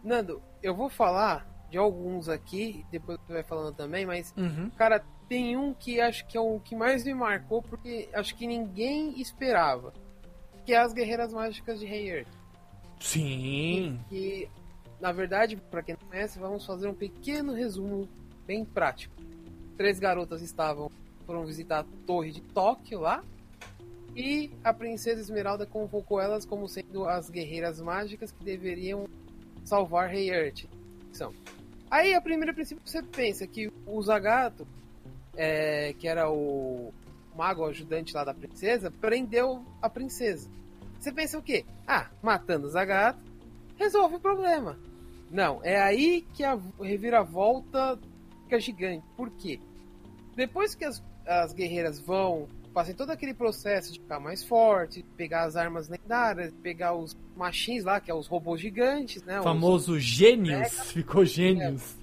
Nando, 0.03 0.43
eu 0.63 0.75
vou 0.75 0.89
falar 0.89 1.47
de 1.71 1.79
alguns 1.79 2.29
aqui, 2.29 2.85
depois 2.91 3.19
você 3.27 3.33
vai 3.35 3.43
falando 3.43 3.75
também, 3.75 4.05
mas, 4.05 4.35
Uhum. 4.37 4.71
cara, 4.71 5.05
tem 5.29 5.57
um 5.57 5.73
que 5.73 6.01
acho 6.01 6.27
que 6.27 6.37
é 6.37 6.41
o 6.41 6.59
que 6.59 6.75
mais 6.75 7.05
me 7.05 7.15
marcou, 7.15 7.63
porque 7.63 8.09
acho 8.13 8.35
que 8.35 8.47
ninguém 8.47 9.21
esperava. 9.21 9.93
Que 10.67 10.75
é 10.75 10.79
as 10.79 10.93
Guerreiras 10.93 11.33
Mágicas 11.33 11.79
de 11.79 11.87
Rei 11.87 12.11
Earth. 12.11 12.29
Sim. 12.99 13.99
Que, 14.09 14.49
na 15.01 15.13
verdade, 15.13 15.57
para 15.57 15.83
quem 15.83 15.97
não 16.01 16.09
conhece, 16.09 16.39
vamos 16.39 16.67
fazer 16.67 16.89
um 16.89 16.95
pequeno 16.95 17.55
resumo 17.55 18.09
bem 18.47 18.65
prático. 18.65 19.15
Três 19.77 19.99
garotas 19.99 20.43
estavam 20.43 20.91
foram 21.31 21.47
visitar 21.47 21.79
a 21.79 21.85
torre 22.05 22.33
de 22.33 22.41
Tóquio 22.41 22.99
lá. 22.99 23.23
E 24.17 24.51
a 24.65 24.75
princesa 24.75 25.21
Esmeralda 25.21 25.65
convocou 25.65 26.21
elas 26.21 26.45
como 26.45 26.69
sendo 26.69 27.09
as 27.09 27.31
guerreiras 27.31 27.81
mágicas 27.81 28.33
que 28.33 28.43
deveriam 28.43 29.09
salvar 29.65 30.11
Rei 30.11 30.29
Earth. 30.29 30.65
São. 31.13 31.33
Aí, 31.89 32.15
a 32.15 32.21
primeira 32.21 32.53
princípio, 32.53 32.83
você 32.85 33.01
pensa 33.01 33.47
que 33.47 33.73
o 33.87 34.03
Zagato, 34.03 34.67
é, 35.37 35.93
que 35.93 36.09
era 36.09 36.29
o 36.29 36.93
mago 37.37 37.65
ajudante 37.65 38.13
lá 38.13 38.25
da 38.25 38.35
princesa, 38.35 38.91
prendeu 38.91 39.65
a 39.81 39.89
princesa. 39.89 40.51
Você 40.99 41.13
pensa 41.13 41.39
o 41.39 41.43
quê? 41.43 41.65
Ah, 41.87 42.11
matando 42.21 42.67
o 42.67 42.71
Zagato, 42.71 43.21
resolve 43.77 44.17
o 44.17 44.21
problema. 44.21 44.77
Não, 45.31 45.61
é 45.63 45.81
aí 45.81 46.27
que 46.35 46.43
a 46.43 46.59
reviravolta 46.81 47.97
fica 48.43 48.59
gigante. 48.59 49.07
Por 49.17 49.31
quê? 49.31 49.61
Depois 50.35 50.75
que 50.75 50.85
as, 50.85 51.01
as 51.31 51.53
guerreiras 51.53 52.01
vão, 52.01 52.49
passam 52.75 52.95
todo 52.95 53.11
aquele 53.11 53.33
processo 53.33 53.93
de 53.93 54.01
ficar 54.01 54.19
mais 54.19 54.43
forte, 54.45 55.05
pegar 55.17 55.45
as 55.45 55.55
armas 55.57 55.89
lendárias, 55.89 56.53
pegar 56.63 56.95
os 56.95 57.17
machins 57.37 57.85
lá, 57.85 58.01
que 58.01 58.11
é 58.11 58.15
os 58.15 58.27
robôs 58.27 58.61
gigantes, 58.61 59.23
né? 59.23 59.37
O 59.37 59.39
os- 59.39 59.45
famoso 59.45 59.99
gênios. 60.01 60.69
Ficou 60.93 61.25
gênios. 61.25 61.97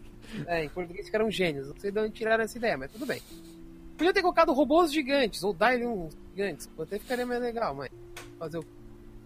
é, 0.47 0.63
em 0.63 0.69
português 0.69 1.05
ficaram 1.07 1.29
gênios. 1.29 1.67
Não 1.67 1.79
sei 1.79 1.91
de 1.91 1.99
onde 1.99 2.11
tiraram 2.13 2.43
essa 2.43 2.57
ideia, 2.57 2.77
mas 2.77 2.91
tudo 2.91 3.05
bem. 3.05 3.21
Podia 3.97 4.13
ter 4.13 4.21
colocado 4.21 4.53
robôs 4.53 4.93
gigantes, 4.93 5.43
ou 5.43 5.53
Dylium 5.53 6.09
gigantes. 6.35 6.69
Até 6.79 6.99
ficaria 6.99 7.25
mais 7.25 7.41
legal, 7.41 7.75
mas. 7.75 7.89
Fazer 8.39 8.59
o... 8.59 8.65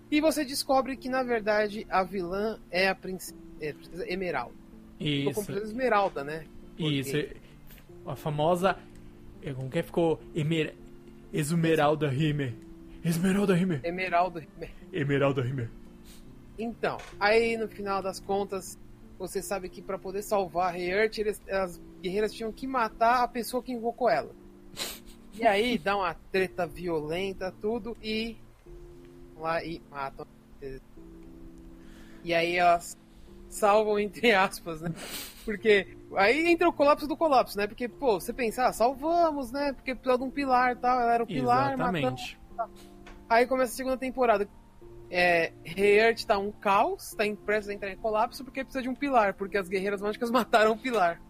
E 0.09 0.19
você 0.21 0.43
descobre 0.43 0.95
que, 0.97 1.09
na 1.09 1.23
verdade, 1.23 1.85
a 1.89 2.03
vilã 2.03 2.57
é 2.69 2.87
a 2.87 2.95
princesa, 2.95 3.35
é 3.59 3.69
a 3.69 3.73
princesa 3.73 4.09
Emeralda. 4.11 4.53
Ficou 4.97 5.33
com 5.33 5.41
Isso. 5.41 5.45
princesa 5.45 5.65
Esmeralda, 5.67 6.23
né? 6.23 6.45
Isso. 6.77 7.17
A 8.05 8.15
famosa. 8.15 8.77
É, 9.41 9.53
Como 9.53 9.69
que 9.69 9.83
ficou? 9.83 10.19
Emer... 10.35 10.75
Esmeralda 11.33 12.09
Rimer. 12.09 12.53
Esmeralda 13.03 13.53
Rimer. 13.55 13.81
Emeralda. 13.83 14.45
Emeralda 14.91 15.41
Rimer. 15.41 15.69
Então, 16.57 16.97
aí 17.19 17.57
no 17.57 17.67
final 17.67 18.01
das 18.01 18.19
contas, 18.19 18.77
você 19.17 19.41
sabe 19.41 19.69
que 19.69 19.81
para 19.81 19.97
poder 19.97 20.21
salvar 20.21 20.73
a 20.73 20.79
Heart, 20.79 21.19
as 21.49 21.81
guerreiras 22.01 22.33
tinham 22.33 22.51
que 22.51 22.67
matar 22.67 23.23
a 23.23 23.27
pessoa 23.27 23.63
que 23.63 23.71
invocou 23.71 24.09
ela. 24.09 24.31
E 25.33 25.45
aí 25.45 25.77
dá 25.79 25.95
uma 25.95 26.13
treta 26.31 26.67
violenta, 26.67 27.53
tudo, 27.61 27.97
e 28.01 28.37
lá 29.37 29.63
e 29.63 29.81
matam. 29.89 30.27
E 32.23 32.33
aí 32.33 32.57
elas 32.57 32.97
salvam 33.49 33.97
entre 33.97 34.33
aspas, 34.33 34.81
né? 34.81 34.93
Porque 35.43 35.87
aí 36.15 36.47
entra 36.47 36.67
o 36.67 36.73
colapso 36.73 37.07
do 37.07 37.17
colapso, 37.17 37.57
né? 37.57 37.67
Porque, 37.67 37.87
pô, 37.87 38.19
você 38.19 38.33
pensa, 38.33 38.65
ah, 38.65 38.73
salvamos, 38.73 39.51
né? 39.51 39.73
Porque 39.73 39.93
precisava 39.93 40.17
de 40.19 40.23
um 40.23 40.31
pilar 40.31 40.73
e 40.73 40.75
tal, 40.75 40.99
ela 40.99 41.13
era 41.13 41.23
o 41.23 41.27
pilar, 41.27 41.73
Exatamente. 41.73 42.39
Aí 43.29 43.45
começa 43.47 43.71
a 43.71 43.75
segunda 43.75 43.97
temporada. 43.97 44.47
É, 45.09 45.51
Heart 45.65 46.25
tá 46.25 46.37
um 46.37 46.51
caos, 46.51 47.13
tá 47.13 47.25
em 47.25 47.35
prestes 47.35 47.69
a 47.69 47.73
entrar 47.73 47.91
em 47.91 47.97
colapso 47.97 48.45
porque 48.45 48.63
precisa 48.63 48.81
de 48.81 48.87
um 48.87 48.95
pilar, 48.95 49.33
porque 49.33 49.57
as 49.57 49.67
guerreiras 49.67 50.01
mágicas 50.01 50.31
mataram 50.31 50.71
o 50.71 50.77
pilar. 50.77 51.21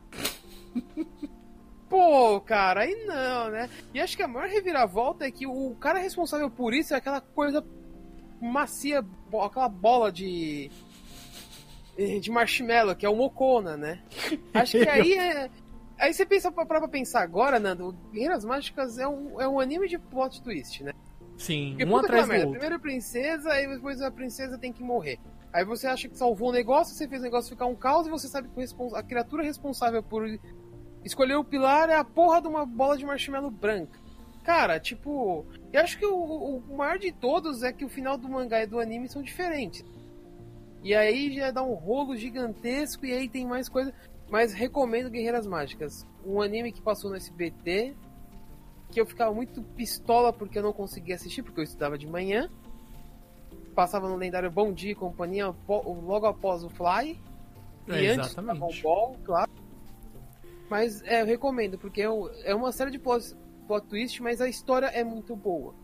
Pô, 1.89 2.39
cara, 2.39 2.81
aí 2.81 3.05
não, 3.05 3.49
né? 3.49 3.69
E 3.93 3.99
acho 3.99 4.15
que 4.15 4.23
a 4.23 4.27
maior 4.27 4.47
reviravolta 4.47 5.25
é 5.25 5.31
que 5.31 5.45
o 5.45 5.75
cara 5.75 5.99
responsável 5.99 6.49
por 6.49 6.73
isso 6.73 6.93
é 6.93 6.97
aquela 6.97 7.19
coisa 7.19 7.65
macia, 8.41 9.05
aquela 9.43 9.69
bola 9.69 10.11
de. 10.11 10.71
De 12.19 12.31
marshmallow, 12.31 12.95
que 12.95 13.05
é 13.05 13.09
o 13.09 13.15
Mocona, 13.15 13.77
né? 13.77 14.01
Acho 14.53 14.77
que 14.79 14.89
aí 14.89 15.13
é. 15.13 15.49
Aí 15.99 16.13
você 16.13 16.25
pensa 16.25 16.51
pra, 16.51 16.65
pra 16.65 16.87
pensar 16.87 17.21
agora, 17.21 17.59
Nando, 17.59 17.95
Guerreiras 18.11 18.43
Mágicas 18.43 18.97
é 18.97 19.07
um, 19.07 19.39
é 19.39 19.47
um 19.47 19.59
anime 19.59 19.87
de 19.87 19.99
plot 19.99 20.41
twist, 20.41 20.83
né? 20.83 20.93
Sim, 21.37 21.75
Porque 21.77 21.85
um 21.85 21.97
atrás 21.97 22.25
do 22.25 22.29
merda, 22.29 22.45
outro. 22.45 22.59
Primeiro 22.59 22.75
a 22.75 22.79
princesa, 22.79 23.51
aí 23.51 23.67
depois 23.67 24.01
a 24.01 24.09
princesa 24.09 24.57
tem 24.57 24.73
que 24.73 24.81
morrer. 24.81 25.19
Aí 25.53 25.63
você 25.65 25.85
acha 25.85 26.07
que 26.07 26.17
salvou 26.17 26.49
o 26.49 26.51
negócio, 26.51 26.95
você 26.95 27.07
fez 27.07 27.21
o 27.21 27.25
negócio 27.25 27.51
ficar 27.51 27.65
um 27.65 27.75
caos 27.75 28.07
e 28.07 28.09
você 28.09 28.27
sabe 28.27 28.49
que 28.49 28.63
a 28.95 29.03
criatura 29.03 29.43
responsável 29.43 30.01
por 30.01 30.25
escolher 31.03 31.35
o 31.35 31.43
pilar 31.43 31.89
é 31.89 31.95
a 31.95 32.03
porra 32.03 32.41
de 32.41 32.47
uma 32.47 32.65
bola 32.65 32.97
de 32.97 33.05
marshmallow 33.05 33.51
branca. 33.51 33.99
Cara, 34.43 34.79
tipo, 34.79 35.45
eu 35.71 35.81
acho 35.81 35.99
que 35.99 36.05
o, 36.05 36.15
o 36.15 36.77
maior 36.77 36.97
de 36.97 37.11
todos 37.11 37.63
é 37.63 37.71
que 37.71 37.85
o 37.85 37.89
final 37.89 38.17
do 38.17 38.29
mangá 38.29 38.63
e 38.63 38.67
do 38.67 38.79
anime 38.79 39.07
são 39.07 39.21
diferentes. 39.21 39.85
E 40.83 40.95
aí 40.95 41.35
já 41.35 41.51
dá 41.51 41.63
um 41.63 41.73
rolo 41.73 42.15
gigantesco 42.17 43.05
e 43.05 43.13
aí 43.13 43.29
tem 43.29 43.45
mais 43.45 43.69
coisa. 43.69 43.93
Mas 44.29 44.53
recomendo 44.53 45.09
Guerreiras 45.09 45.45
Mágicas. 45.45 46.07
Um 46.25 46.41
anime 46.41 46.71
que 46.71 46.81
passou 46.81 47.09
no 47.09 47.17
SBT, 47.17 47.95
que 48.91 48.99
eu 48.99 49.05
ficava 49.05 49.33
muito 49.33 49.61
pistola 49.61 50.31
porque 50.31 50.57
eu 50.57 50.63
não 50.63 50.73
conseguia 50.73 51.15
assistir, 51.15 51.43
porque 51.43 51.59
eu 51.59 51.63
estudava 51.63 51.97
de 51.97 52.07
manhã. 52.07 52.49
Passava 53.75 54.09
no 54.09 54.15
lendário 54.15 54.49
Bom 54.49 54.71
Dia 54.73 54.91
e 54.91 54.95
Companhia 54.95 55.53
logo 55.67 56.25
após 56.25 56.63
o 56.63 56.69
Fly. 56.69 57.19
E 57.87 58.05
É, 58.05 58.11
antes 58.11 58.33
do 58.35 58.41
Dragon. 58.41 58.69
Ball, 58.81 59.17
claro. 59.23 59.51
Mas 60.69 61.01
é, 61.03 61.21
eu 61.21 61.25
recomendo, 61.25 61.77
porque 61.77 62.01
é, 62.01 62.07
é 62.45 62.55
uma 62.55 62.71
série 62.71 62.91
de 62.91 62.99
plot, 62.99 63.35
plot 63.67 63.87
twist, 63.87 64.21
mas 64.21 64.39
a 64.39 64.47
história 64.47 64.87
é 64.87 65.03
muito 65.03 65.35
boa. 65.35 65.75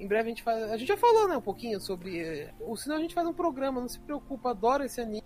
Em 0.00 0.06
breve 0.06 0.24
a 0.24 0.28
gente 0.30 0.42
faz. 0.42 0.62
A 0.72 0.76
gente 0.78 0.88
já 0.88 0.96
falou, 0.96 1.28
né, 1.28 1.36
um 1.36 1.42
pouquinho 1.42 1.78
sobre. 1.78 2.48
Ou 2.58 2.74
senão 2.74 2.96
a 2.96 3.00
gente 3.00 3.12
faz 3.12 3.28
um 3.28 3.34
programa, 3.34 3.80
não 3.80 3.88
se 3.88 4.00
preocupa, 4.00 4.50
adoro 4.50 4.82
esse 4.82 4.98
anime. 4.98 5.22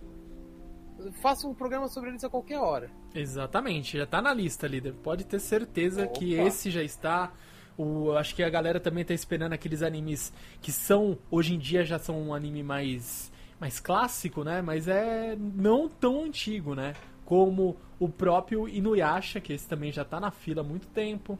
Faça 1.21 1.47
um 1.47 1.53
programa 1.53 1.87
sobre 1.87 2.09
eles 2.09 2.23
a 2.25 2.29
qualquer 2.29 2.59
hora. 2.59 2.91
Exatamente, 3.13 3.97
já 3.97 4.05
tá 4.05 4.21
na 4.21 4.33
lista, 4.33 4.67
líder. 4.67 4.93
Pode 4.95 5.23
ter 5.23 5.39
certeza 5.39 6.03
Opa. 6.03 6.19
que 6.19 6.33
esse 6.33 6.69
já 6.69 6.83
está. 6.83 7.31
O, 7.77 8.11
acho 8.13 8.35
que 8.35 8.43
a 8.43 8.49
galera 8.49 8.79
também 8.79 9.03
tá 9.03 9.13
esperando 9.13 9.53
aqueles 9.53 9.81
animes 9.81 10.33
que 10.61 10.71
são, 10.71 11.17
hoje 11.29 11.55
em 11.55 11.59
dia 11.59 11.83
já 11.83 11.99
são 11.99 12.21
um 12.21 12.33
anime 12.33 12.63
mais, 12.63 13.31
mais 13.59 13.79
clássico, 13.79 14.43
né? 14.43 14.61
Mas 14.61 14.87
é 14.87 15.37
não 15.37 15.87
tão 15.87 16.23
antigo, 16.23 16.75
né? 16.75 16.93
Como 17.25 17.77
o 17.99 18.09
próprio 18.09 18.67
Inuyasha, 18.67 19.39
que 19.39 19.53
esse 19.53 19.67
também 19.67 19.91
já 19.91 20.03
tá 20.03 20.19
na 20.19 20.31
fila 20.31 20.61
há 20.61 20.63
muito 20.63 20.87
tempo. 20.87 21.39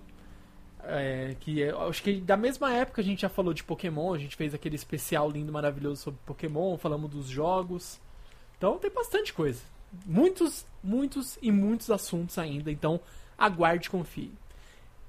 É, 0.87 1.35
que 1.39 1.63
é, 1.63 1.71
acho 1.71 2.03
que 2.03 2.21
da 2.21 2.37
mesma 2.37 2.71
época 2.71 3.01
a 3.01 3.03
gente 3.03 3.21
já 3.21 3.29
falou 3.29 3.53
de 3.53 3.63
Pokémon, 3.63 4.13
a 4.13 4.17
gente 4.17 4.35
fez 4.35 4.53
aquele 4.53 4.75
especial 4.75 5.29
lindo, 5.29 5.51
maravilhoso 5.51 6.03
sobre 6.03 6.19
Pokémon, 6.25 6.77
falamos 6.77 7.09
dos 7.09 7.27
jogos. 7.27 7.99
Então 8.57 8.77
tem 8.77 8.91
bastante 8.91 9.33
coisa. 9.33 9.61
Muitos, 10.05 10.65
muitos 10.83 11.37
e 11.41 11.51
muitos 11.51 11.89
assuntos 11.89 12.37
ainda, 12.37 12.71
então 12.71 12.99
aguarde 13.37 13.87
e 13.87 13.91
confie. 13.91 14.31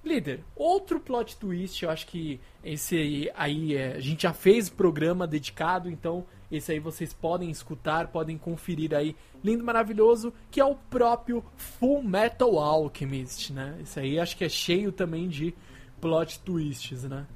Líder, 0.04 0.40
outro 0.54 1.00
plot 1.00 1.36
twist, 1.36 1.82
eu 1.82 1.90
acho 1.90 2.06
que 2.06 2.40
esse 2.64 2.96
aí, 2.96 3.30
aí 3.34 3.76
é, 3.76 3.94
a 3.94 4.00
gente 4.00 4.22
já 4.22 4.32
fez 4.32 4.70
programa 4.70 5.26
dedicado, 5.26 5.90
então 5.90 6.24
esse 6.50 6.72
aí 6.72 6.78
vocês 6.78 7.12
podem 7.12 7.50
escutar, 7.50 8.08
podem 8.08 8.38
conferir 8.38 8.94
aí, 8.94 9.16
lindo, 9.42 9.64
maravilhoso, 9.64 10.32
que 10.50 10.60
é 10.60 10.64
o 10.64 10.74
próprio 10.74 11.44
Full 11.56 12.02
Metal 12.02 12.58
Alchemist, 12.58 13.52
né? 13.52 13.76
Esse 13.82 14.00
aí 14.00 14.18
acho 14.18 14.36
que 14.36 14.44
é 14.44 14.48
cheio 14.48 14.92
também 14.92 15.28
de 15.28 15.54
plot 16.00 16.40
twists, 16.40 17.04
né? 17.04 17.26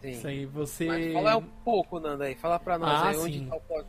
Sim. 0.00 0.10
Isso 0.10 0.26
aí 0.26 0.46
você... 0.46 0.86
Mas 0.86 1.12
fala 1.12 1.36
um 1.36 1.42
pouco, 1.64 1.98
Nanda, 1.98 2.24
aí. 2.24 2.34
Fala 2.36 2.58
pra 2.58 2.78
nós 2.78 2.90
Ah, 2.90 3.08
aí 3.08 3.16
onde 3.16 3.38
sim. 3.38 3.46
tá 3.46 3.56
o 3.56 3.60
plot. 3.60 3.86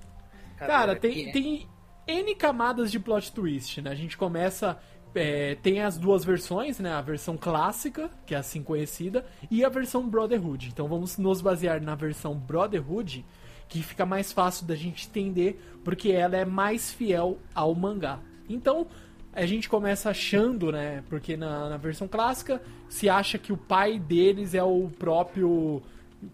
Cara, 0.58 0.96
tem, 0.96 1.32
tem 1.32 1.68
N 2.08 2.36
camadas 2.36 2.92
de 2.92 3.00
plot 3.00 3.32
twist, 3.32 3.82
né? 3.82 3.92
A 3.92 3.96
gente 3.96 4.18
começa. 4.18 4.78
é, 5.16 5.56
tem 5.56 5.82
as 5.82 5.98
duas 5.98 6.26
versões, 6.26 6.80
né? 6.80 6.92
A 6.92 7.02
versão 7.02 7.38
clássica, 7.38 8.10
que 8.26 8.36
é 8.36 8.38
assim 8.38 8.62
conhecida, 8.62 9.26
e 9.50 9.64
a 9.64 9.70
versão 9.70 10.08
Brotherhood. 10.10 10.68
Então 10.68 10.88
vamos 10.88 11.18
nos 11.18 11.42
basear 11.42 11.82
na 11.82 11.96
versão 11.96 12.36
Brotherhood, 12.36 13.26
que 13.70 13.84
fica 13.84 14.06
mais 14.06 14.34
fácil 14.34 14.66
da 14.66 14.76
gente 14.76 15.08
entender, 15.08 15.62
porque 15.84 16.12
ela 16.12 16.36
é 16.36 16.44
mais 16.44 16.92
fiel 16.92 17.38
ao 17.54 17.74
mangá. 17.76 18.20
Então, 18.50 18.88
a 19.32 19.46
gente 19.46 19.70
começa 19.70 20.10
achando, 20.10 20.72
né? 20.72 21.04
Porque 21.08 21.38
na, 21.38 21.70
na 21.70 21.78
versão 21.78 22.08
clássica 22.08 22.62
se 22.90 23.08
acha 23.08 23.38
que 23.38 23.54
o 23.54 23.58
pai 23.58 24.00
deles 24.00 24.56
é 24.56 24.64
o 24.64 24.90
próprio 24.98 25.82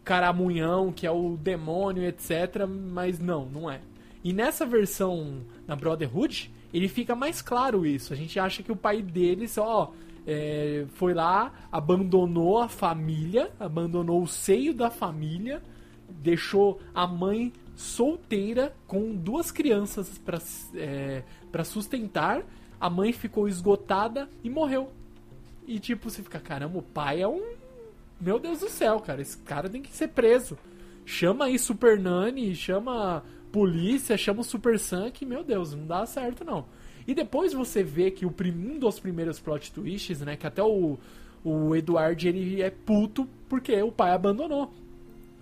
caramunhão, 0.03 0.91
que 0.91 1.05
é 1.05 1.11
o 1.11 1.37
demônio, 1.37 2.03
etc. 2.03 2.65
Mas 2.67 3.19
não, 3.19 3.45
não 3.45 3.69
é. 3.69 3.81
E 4.23 4.33
nessa 4.33 4.65
versão 4.65 5.41
na 5.67 5.75
Brotherhood, 5.75 6.51
ele 6.73 6.87
fica 6.87 7.15
mais 7.15 7.41
claro 7.41 7.85
isso. 7.85 8.13
A 8.13 8.15
gente 8.15 8.39
acha 8.39 8.63
que 8.63 8.71
o 8.71 8.75
pai 8.75 9.01
deles, 9.01 9.57
ó, 9.57 9.91
é, 10.25 10.85
foi 10.93 11.13
lá, 11.13 11.51
abandonou 11.71 12.59
a 12.59 12.67
família, 12.67 13.51
abandonou 13.59 14.23
o 14.23 14.27
seio 14.27 14.73
da 14.73 14.89
família, 14.89 15.61
deixou 16.09 16.79
a 16.93 17.05
mãe 17.05 17.51
solteira 17.75 18.73
com 18.87 19.13
duas 19.15 19.51
crianças 19.51 20.17
para 20.17 20.39
é, 20.75 21.23
pra 21.51 21.63
sustentar. 21.63 22.43
A 22.79 22.89
mãe 22.89 23.11
ficou 23.11 23.47
esgotada 23.47 24.29
e 24.43 24.49
morreu. 24.49 24.91
E 25.67 25.79
tipo, 25.79 26.09
você 26.09 26.21
fica, 26.21 26.39
caramba, 26.39 26.79
o 26.79 26.83
pai 26.83 27.21
é 27.21 27.27
um. 27.27 27.55
Meu 28.19 28.39
Deus 28.39 28.59
do 28.59 28.69
céu, 28.69 28.99
cara, 28.99 29.21
esse 29.21 29.37
cara 29.37 29.69
tem 29.69 29.81
que 29.81 29.95
ser 29.95 30.09
preso. 30.09 30.57
Chama 31.05 31.45
aí 31.45 31.59
Super 31.59 31.99
Nani, 31.99 32.55
chama 32.55 33.23
polícia, 33.51 34.17
chama 34.17 34.41
o 34.41 34.43
Super 34.43 34.77
que, 35.13 35.25
meu 35.25 35.43
Deus, 35.43 35.73
não 35.73 35.85
dá 35.85 36.05
certo 36.05 36.43
não. 36.43 36.65
E 37.07 37.13
depois 37.13 37.53
você 37.53 37.83
vê 37.83 38.09
que 38.09 38.25
o 38.25 38.33
um 38.39 38.79
dos 38.79 38.99
primeiros 38.99 39.39
plot 39.39 39.71
twists, 39.71 40.21
né, 40.21 40.35
que 40.35 40.47
até 40.47 40.63
o, 40.63 40.97
o 41.43 41.75
Eduardo 41.75 42.27
ele 42.27 42.61
é 42.61 42.69
puto 42.69 43.27
porque 43.47 43.79
o 43.81 43.91
pai 43.91 44.11
abandonou. 44.11 44.73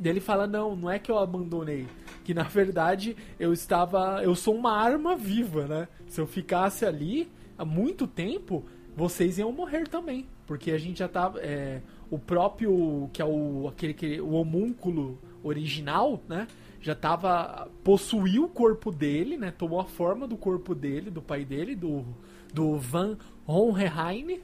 Ele 0.04 0.20
fala: 0.20 0.48
Não, 0.48 0.76
não 0.76 0.90
é 0.90 1.00
que 1.00 1.12
eu 1.12 1.18
abandonei. 1.18 1.88
Que 2.24 2.34
na 2.34 2.44
verdade 2.44 3.16
eu 3.40 3.54
estava. 3.54 4.22
Eu 4.24 4.36
sou 4.36 4.56
uma 4.56 4.72
arma 4.72 5.16
viva, 5.16 5.68
né? 5.68 5.88
Se 6.08 6.22
eu 6.22 6.28
ficasse 6.28 6.86
ali 6.86 7.30
há 7.58 7.66
muito 7.66 8.08
tempo, 8.08 8.64
vocês 8.96 9.38
iam 9.38 9.52
morrer 9.52 9.88
também. 9.88 10.28
Porque 10.46 10.72
a 10.72 10.78
gente 10.78 11.00
já 11.00 11.08
tava. 11.08 11.40
é, 11.40 11.82
o 12.10 12.18
próprio. 12.18 13.10
Que 13.12 13.22
é 13.22 13.26
o. 13.26 13.68
aquele 13.68 13.94
que. 13.94 14.22
O 14.22 14.32
homúnculo 14.32 15.20
original, 15.44 16.22
né? 16.28 16.48
Já 16.82 16.96
tava. 16.96 17.70
possuiu 17.84 18.46
o 18.46 18.50
corpo 18.50 18.92
dele, 18.92 19.38
né? 19.38 19.52
Tomou 19.52 19.80
a 19.80 19.86
forma 19.86 20.28
do 20.28 20.38
corpo 20.38 20.76
dele, 20.76 21.10
do 21.10 21.22
pai 21.22 21.46
dele, 21.46 21.76
do. 21.76 22.06
Do 22.54 22.78
Van 22.78 23.18
Honreheim, 23.50 24.40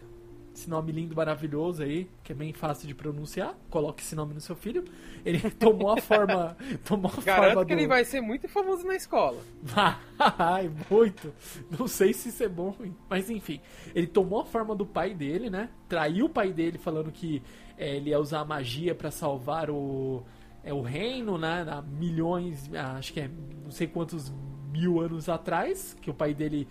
esse 0.59 0.69
nome 0.69 0.91
lindo, 0.91 1.15
maravilhoso 1.15 1.81
aí, 1.81 2.09
que 2.23 2.33
é 2.33 2.35
bem 2.35 2.51
fácil 2.51 2.87
de 2.87 2.93
pronunciar. 2.93 3.55
Coloque 3.69 4.03
esse 4.03 4.15
nome 4.15 4.33
no 4.33 4.41
seu 4.41 4.55
filho. 4.55 4.83
Ele 5.25 5.39
tomou 5.51 5.91
a 5.91 5.97
forma. 5.97 6.57
tomou 6.85 7.11
a 7.17 7.21
Garanto 7.21 7.45
forma 7.45 7.65
que 7.65 7.73
do... 7.73 7.79
ele 7.79 7.87
vai 7.87 8.03
ser 8.03 8.21
muito 8.21 8.47
famoso 8.49 8.85
na 8.85 8.95
escola. 8.95 9.41
Vai, 9.63 10.69
muito. 10.89 11.33
Não 11.77 11.87
sei 11.87 12.13
se 12.13 12.29
isso 12.29 12.43
é 12.43 12.49
bom. 12.49 12.75
Mas 13.09 13.29
enfim, 13.29 13.61
ele 13.95 14.07
tomou 14.07 14.41
a 14.41 14.45
forma 14.45 14.75
do 14.75 14.85
pai 14.85 15.13
dele, 15.13 15.49
né? 15.49 15.69
Traiu 15.87 16.25
o 16.25 16.29
pai 16.29 16.51
dele 16.51 16.77
falando 16.77 17.11
que 17.11 17.41
é, 17.77 17.95
ele 17.95 18.09
ia 18.09 18.19
usar 18.19 18.41
a 18.41 18.45
magia 18.45 18.93
pra 18.93 19.09
salvar 19.09 19.69
o, 19.69 20.23
é, 20.63 20.73
o 20.73 20.81
reino, 20.81 21.37
né? 21.37 21.65
Há 21.69 21.81
milhões, 21.81 22.69
acho 22.97 23.13
que 23.13 23.21
é 23.21 23.29
não 23.63 23.71
sei 23.71 23.87
quantos 23.87 24.31
mil 24.71 24.99
anos 24.99 25.29
atrás. 25.29 25.95
Que 26.01 26.09
o 26.09 26.13
pai 26.13 26.33
dele. 26.33 26.67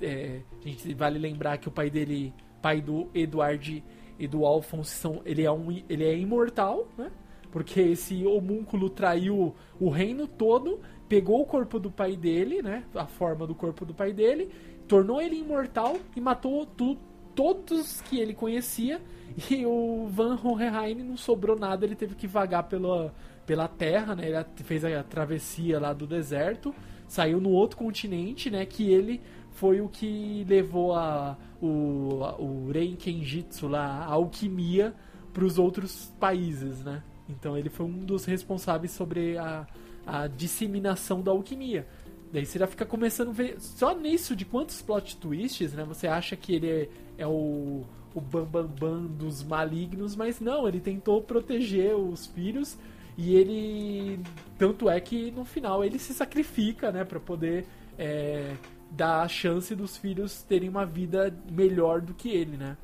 é, 0.00 0.42
a 0.62 0.68
gente 0.68 0.94
vale 0.94 1.18
lembrar 1.18 1.56
que 1.58 1.68
o 1.68 1.70
pai 1.70 1.88
dele, 1.88 2.34
pai 2.60 2.80
do 2.80 3.08
Eduard 3.14 3.82
e 4.18 4.26
do 4.26 4.44
Alphonse, 4.44 4.94
são, 4.94 5.22
ele, 5.24 5.42
é 5.42 5.50
um, 5.50 5.70
ele 5.88 6.04
é 6.04 6.16
imortal, 6.16 6.86
né? 6.96 7.10
Porque 7.50 7.80
esse 7.80 8.24
homúnculo 8.26 8.90
traiu 8.90 9.54
o 9.80 9.88
reino 9.88 10.26
todo, 10.26 10.80
pegou 11.08 11.40
o 11.40 11.46
corpo 11.46 11.80
do 11.80 11.90
pai 11.90 12.16
dele, 12.16 12.62
né? 12.62 12.84
A 12.94 13.06
forma 13.06 13.46
do 13.46 13.54
corpo 13.54 13.84
do 13.84 13.94
pai 13.94 14.12
dele, 14.12 14.50
tornou 14.86 15.20
ele 15.20 15.36
imortal 15.36 15.96
e 16.14 16.20
matou 16.20 16.66
tu, 16.66 16.96
todos 17.34 18.00
que 18.02 18.18
ele 18.18 18.34
conhecia. 18.34 19.00
E 19.48 19.64
o 19.64 20.06
Van 20.08 20.38
Hohenheim 20.42 21.02
não 21.02 21.16
sobrou 21.16 21.58
nada, 21.58 21.86
ele 21.86 21.94
teve 21.94 22.14
que 22.14 22.26
vagar 22.26 22.64
pela, 22.64 23.14
pela 23.46 23.68
terra, 23.68 24.14
né? 24.14 24.28
Ele 24.28 24.44
fez 24.64 24.84
a 24.84 25.02
travessia 25.02 25.78
lá 25.78 25.92
do 25.92 26.06
deserto, 26.06 26.74
saiu 27.08 27.40
no 27.40 27.50
outro 27.50 27.78
continente, 27.78 28.50
né? 28.50 28.66
Que 28.66 28.92
ele 28.92 29.20
foi 29.52 29.80
o 29.80 29.88
que 29.88 30.44
levou 30.48 30.94
a, 30.94 31.38
o, 31.60 32.20
o 32.38 32.70
Reikenjitsu 32.72 33.68
lá, 33.68 34.04
a 34.04 34.12
alquimia, 34.12 34.94
para 35.32 35.44
os 35.44 35.58
outros 35.58 36.12
países, 36.18 36.82
né? 36.82 37.02
Então 37.28 37.56
ele 37.56 37.68
foi 37.68 37.86
um 37.86 37.98
dos 37.98 38.24
responsáveis 38.24 38.92
sobre 38.92 39.38
a, 39.38 39.66
a 40.06 40.26
disseminação 40.26 41.22
da 41.22 41.30
alquimia. 41.30 41.86
Daí 42.32 42.46
você 42.46 42.58
já 42.58 42.66
fica 42.66 42.86
começando 42.86 43.28
a 43.30 43.32
ver. 43.32 43.60
Só 43.60 43.94
nisso 43.94 44.36
de 44.36 44.44
quantos 44.44 44.80
plot 44.82 45.16
twists, 45.16 45.72
né? 45.72 45.84
Você 45.84 46.06
acha 46.06 46.36
que 46.36 46.54
ele 46.54 46.68
é, 46.68 46.88
é 47.18 47.26
o, 47.26 47.84
o 48.14 48.20
bambambam 48.20 48.66
bam, 48.68 48.98
bam 48.98 49.06
dos 49.06 49.42
malignos, 49.42 50.14
mas 50.14 50.40
não, 50.40 50.66
ele 50.66 50.80
tentou 50.80 51.20
proteger 51.22 51.94
os 51.94 52.26
filhos 52.26 52.78
e 53.18 53.34
ele. 53.34 54.20
Tanto 54.56 54.88
é 54.88 55.00
que 55.00 55.30
no 55.32 55.44
final 55.44 55.84
ele 55.84 55.98
se 55.98 56.14
sacrifica, 56.14 56.92
né? 56.92 57.04
Pra 57.04 57.18
poder 57.18 57.66
é, 57.98 58.54
dá 58.90 59.22
a 59.22 59.28
chance 59.28 59.74
dos 59.74 59.96
filhos 59.96 60.42
terem 60.42 60.68
uma 60.68 60.84
vida 60.84 61.34
melhor 61.50 62.00
do 62.00 62.12
que 62.12 62.30
ele, 62.30 62.56
né? 62.56 62.76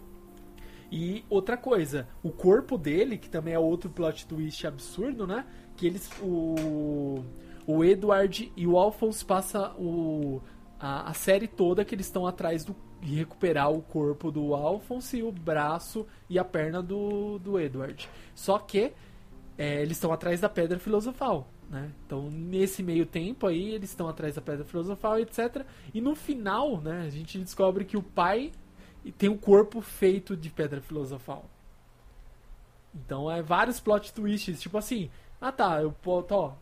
E 0.90 1.24
outra 1.28 1.56
coisa, 1.56 2.08
o 2.22 2.30
corpo 2.30 2.78
dele, 2.78 3.18
que 3.18 3.28
também 3.28 3.54
é 3.54 3.58
outro 3.58 3.90
plot 3.90 4.26
twist 4.26 4.66
absurdo, 4.66 5.26
né? 5.26 5.44
Que 5.76 5.86
eles. 5.86 6.08
O, 6.22 7.24
o 7.66 7.84
Edward 7.84 8.52
e 8.56 8.66
o 8.66 8.78
Alphonse 8.78 9.24
passa 9.24 9.72
o, 9.76 10.40
a, 10.78 11.10
a 11.10 11.14
série 11.14 11.48
toda 11.48 11.84
que 11.84 11.94
eles 11.94 12.06
estão 12.06 12.26
atrás 12.26 12.64
do, 12.64 12.76
de 13.00 13.16
recuperar 13.16 13.72
o 13.72 13.82
corpo 13.82 14.30
do 14.30 14.54
Alphonse 14.54 15.22
o 15.22 15.32
braço 15.32 16.06
e 16.30 16.38
a 16.38 16.44
perna 16.44 16.80
do, 16.80 17.38
do 17.40 17.58
Edward. 17.58 18.08
Só 18.34 18.58
que 18.58 18.92
é, 19.58 19.82
eles 19.82 19.96
estão 19.96 20.12
atrás 20.12 20.40
da 20.40 20.48
pedra 20.48 20.78
filosofal. 20.78 21.48
Né? 21.68 21.90
Então, 22.06 22.30
nesse 22.30 22.82
meio 22.82 23.04
tempo 23.04 23.46
aí, 23.46 23.74
eles 23.74 23.90
estão 23.90 24.08
atrás 24.08 24.34
da 24.34 24.40
pedra 24.40 24.64
filosofal, 24.64 25.18
etc. 25.18 25.64
E 25.92 26.00
no 26.00 26.14
final, 26.14 26.80
né, 26.80 27.02
a 27.06 27.10
gente 27.10 27.38
descobre 27.38 27.84
que 27.84 27.96
o 27.96 28.02
pai 28.02 28.52
tem 29.18 29.28
o 29.28 29.38
corpo 29.38 29.80
feito 29.80 30.36
de 30.36 30.48
pedra 30.50 30.80
filosofal. 30.80 31.44
Então, 32.94 33.30
é 33.30 33.42
vários 33.42 33.80
plot 33.80 34.12
twists, 34.12 34.60
tipo 34.60 34.78
assim, 34.78 35.10
ah 35.40 35.52
tá, 35.52 35.82
eu, 35.82 35.94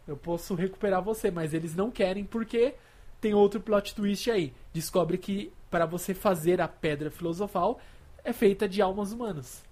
eu 0.08 0.16
posso 0.16 0.54
recuperar 0.54 1.02
você, 1.02 1.30
mas 1.30 1.54
eles 1.54 1.74
não 1.74 1.90
querem 1.90 2.24
porque 2.24 2.74
tem 3.20 3.34
outro 3.34 3.60
plot 3.60 3.94
twist 3.94 4.30
aí. 4.30 4.52
Descobre 4.72 5.16
que 5.16 5.52
para 5.70 5.86
você 5.86 6.12
fazer 6.12 6.60
a 6.60 6.68
pedra 6.68 7.10
filosofal 7.10 7.78
é 8.24 8.32
feita 8.32 8.68
de 8.68 8.82
almas 8.82 9.12
humanas. 9.12 9.64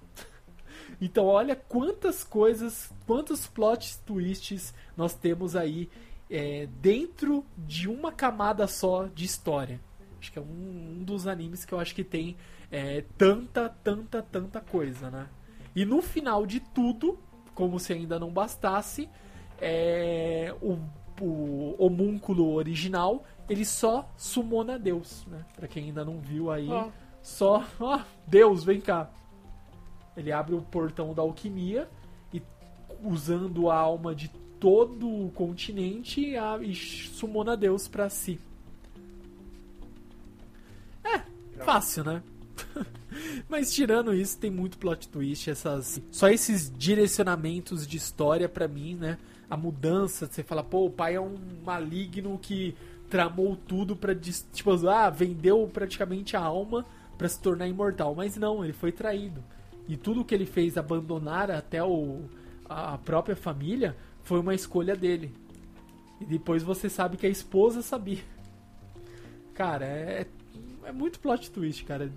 Então 1.07 1.27
olha 1.27 1.57
quantas 1.57 2.23
coisas, 2.23 2.93
quantos 3.07 3.47
plot 3.47 3.99
twists 4.07 4.73
nós 4.97 5.15
temos 5.15 5.57
aí 5.57 5.89
é, 6.31 6.69
dentro 6.81 7.45
de 7.59 7.89
uma 7.89 8.13
camada 8.13 8.67
só 8.67 9.07
de 9.07 9.25
história. 9.25 9.81
Acho 10.21 10.33
que 10.33 10.39
é 10.39 10.43
um, 10.43 10.99
um 11.01 11.05
dos 11.05 11.27
animes 11.27 11.65
que 11.65 11.75
eu 11.75 11.81
acho 11.81 11.95
que 11.95 12.05
tem 12.05 12.37
é, 12.71 13.05
tanta, 13.19 13.69
tanta, 13.69 14.23
tanta 14.23 14.61
coisa, 14.61 15.11
né? 15.11 15.29
E 15.75 15.85
no 15.85 16.01
final 16.01 16.47
de 16.47 16.61
tudo, 16.61 17.19
como 17.55 17.81
se 17.81 17.93
ainda 17.93 18.19
não 18.19 18.31
bastasse, 18.31 19.09
é, 19.61 20.55
o, 20.63 20.79
o 21.21 21.75
homúnculo 21.79 22.55
original 22.55 23.25
ele 23.49 23.65
só 23.65 24.09
sumona 24.17 24.79
Deus, 24.79 25.27
né? 25.27 25.45
Pra 25.57 25.67
quem 25.67 25.87
ainda 25.87 26.05
não 26.05 26.21
viu 26.21 26.51
aí, 26.51 26.69
oh. 26.71 26.91
só, 27.21 27.65
ó, 27.81 28.01
Deus, 28.27 28.65
vem 28.65 28.81
cá. 28.81 29.11
Ele 30.17 30.33
abre 30.33 30.55
o 30.55 30.63
portão 30.63 31.15
da 31.15 31.23
alquimia 31.23 31.89
e 32.33 32.43
usando 33.03 33.71
a 33.71 33.77
alma 33.77 34.15
de 34.15 34.29
todo 34.61 35.09
o 35.09 35.31
continente 35.33 36.37
a, 36.37 36.59
e 36.63 36.75
sumona 36.75 37.57
Deus 37.57 37.89
pra 37.89 38.09
si. 38.09 38.39
É, 41.03 41.21
fácil, 41.65 42.05
né? 42.05 42.23
Mas 43.49 43.73
tirando 43.73 44.15
isso, 44.15 44.39
tem 44.39 44.51
muito 44.51 44.79
plot 44.79 45.09
twist, 45.09 45.51
essas 45.51 46.01
só 46.11 46.29
esses 46.29 46.73
direcionamentos 46.77 47.87
de 47.87 47.97
história 47.97 48.49
para 48.49 48.69
mim, 48.69 48.95
né? 48.95 49.19
A 49.51 49.57
mudança, 49.57 50.27
você 50.27 50.43
fala, 50.43 50.63
pô, 50.63 50.87
o 50.87 50.91
pai 50.91 51.17
é 51.17 51.21
um 51.21 51.37
maligno 51.65 52.39
que 52.39 52.75
tramou 53.11 53.57
tudo 53.57 53.95
para 53.95 54.15
tipo, 54.15 54.89
ah, 54.89 55.11
vendeu 55.11 55.69
praticamente 55.71 56.37
a 56.37 56.41
alma 56.41 56.87
para 57.19 57.29
se 57.29 57.39
tornar 57.39 57.69
imortal, 57.69 58.15
mas 58.15 58.37
não, 58.37 58.65
ele 58.65 58.73
foi 58.73 58.91
traído. 58.91 59.45
E 59.89 59.97
tudo 59.97 60.25
que 60.25 60.35
ele 60.35 60.47
fez 60.47 60.77
abandonar 60.77 61.51
até 61.51 61.83
o 61.83 62.23
a 62.69 62.97
própria 62.97 63.37
família 63.37 63.97
foi 64.23 64.41
uma 64.41 64.55
escolha 64.55 64.97
dele. 64.97 65.35
E 66.21 66.25
depois 66.25 66.63
você 66.63 66.89
sabe 66.89 67.17
que 67.17 67.27
a 67.27 67.31
esposa 67.31 67.83
sabia. 67.83 68.23
Cara, 69.53 69.85
é, 69.85 70.27
é 70.85 70.93
muito 70.93 71.21
plot 71.21 71.51
twist, 71.51 71.85
cara 71.85 72.11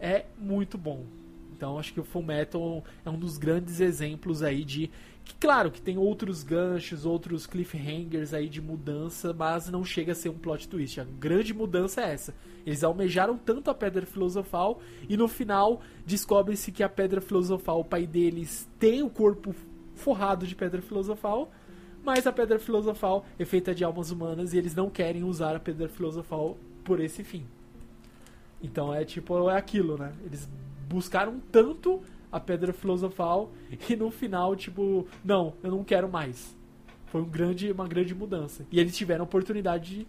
é 0.00 0.26
muito 0.38 0.76
bom. 0.76 1.04
Então 1.52 1.78
acho 1.78 1.92
que 1.92 2.00
o 2.00 2.04
Full 2.04 2.22
Metal 2.22 2.84
é 3.04 3.10
um 3.10 3.18
dos 3.18 3.38
grandes 3.38 3.80
exemplos 3.80 4.42
aí 4.42 4.64
de 4.64 4.90
que 5.26 5.34
claro 5.34 5.72
que 5.72 5.82
tem 5.82 5.98
outros 5.98 6.44
ganchos, 6.44 7.04
outros 7.04 7.48
cliffhangers 7.48 8.32
aí 8.32 8.48
de 8.48 8.62
mudança, 8.62 9.34
mas 9.34 9.68
não 9.68 9.84
chega 9.84 10.12
a 10.12 10.14
ser 10.14 10.28
um 10.28 10.38
plot 10.38 10.68
twist. 10.68 11.00
A 11.00 11.04
grande 11.04 11.52
mudança 11.52 12.00
é 12.00 12.12
essa. 12.12 12.32
Eles 12.64 12.84
almejaram 12.84 13.36
tanto 13.36 13.68
a 13.68 13.74
Pedra 13.74 14.06
Filosofal 14.06 14.80
e 15.08 15.16
no 15.16 15.26
final 15.26 15.82
descobre-se 16.06 16.70
que 16.70 16.80
a 16.80 16.88
Pedra 16.88 17.20
Filosofal, 17.20 17.80
o 17.80 17.84
pai 17.84 18.06
deles, 18.06 18.68
tem 18.78 19.02
o 19.02 19.10
corpo 19.10 19.52
forrado 19.96 20.46
de 20.46 20.54
Pedra 20.54 20.80
Filosofal, 20.80 21.50
mas 22.04 22.24
a 22.24 22.32
Pedra 22.32 22.60
Filosofal 22.60 23.26
é 23.36 23.44
feita 23.44 23.74
de 23.74 23.82
almas 23.82 24.12
humanas 24.12 24.54
e 24.54 24.58
eles 24.58 24.76
não 24.76 24.88
querem 24.88 25.24
usar 25.24 25.56
a 25.56 25.60
Pedra 25.60 25.88
Filosofal 25.88 26.56
por 26.84 27.00
esse 27.00 27.24
fim. 27.24 27.44
Então 28.62 28.94
é 28.94 29.04
tipo, 29.04 29.50
é 29.50 29.56
aquilo, 29.56 29.98
né? 29.98 30.12
Eles 30.24 30.48
buscaram 30.88 31.40
tanto 31.50 32.00
a 32.36 32.40
pedra 32.40 32.72
filosofal 32.72 33.50
e 33.88 33.96
no 33.96 34.10
final, 34.10 34.54
tipo, 34.54 35.06
não, 35.24 35.54
eu 35.62 35.70
não 35.70 35.82
quero 35.82 36.08
mais. 36.08 36.54
Foi 37.06 37.22
um 37.22 37.28
grande, 37.28 37.72
uma 37.72 37.88
grande 37.88 38.14
mudança. 38.14 38.66
E 38.70 38.78
eles 38.78 38.96
tiveram 38.96 39.24
oportunidade 39.24 39.96
de. 39.96 40.06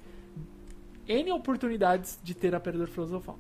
N 1.08 1.32
oportunidades 1.32 2.20
de 2.22 2.34
ter 2.34 2.54
a 2.54 2.60
pedra 2.60 2.86
filosofal. 2.86 3.40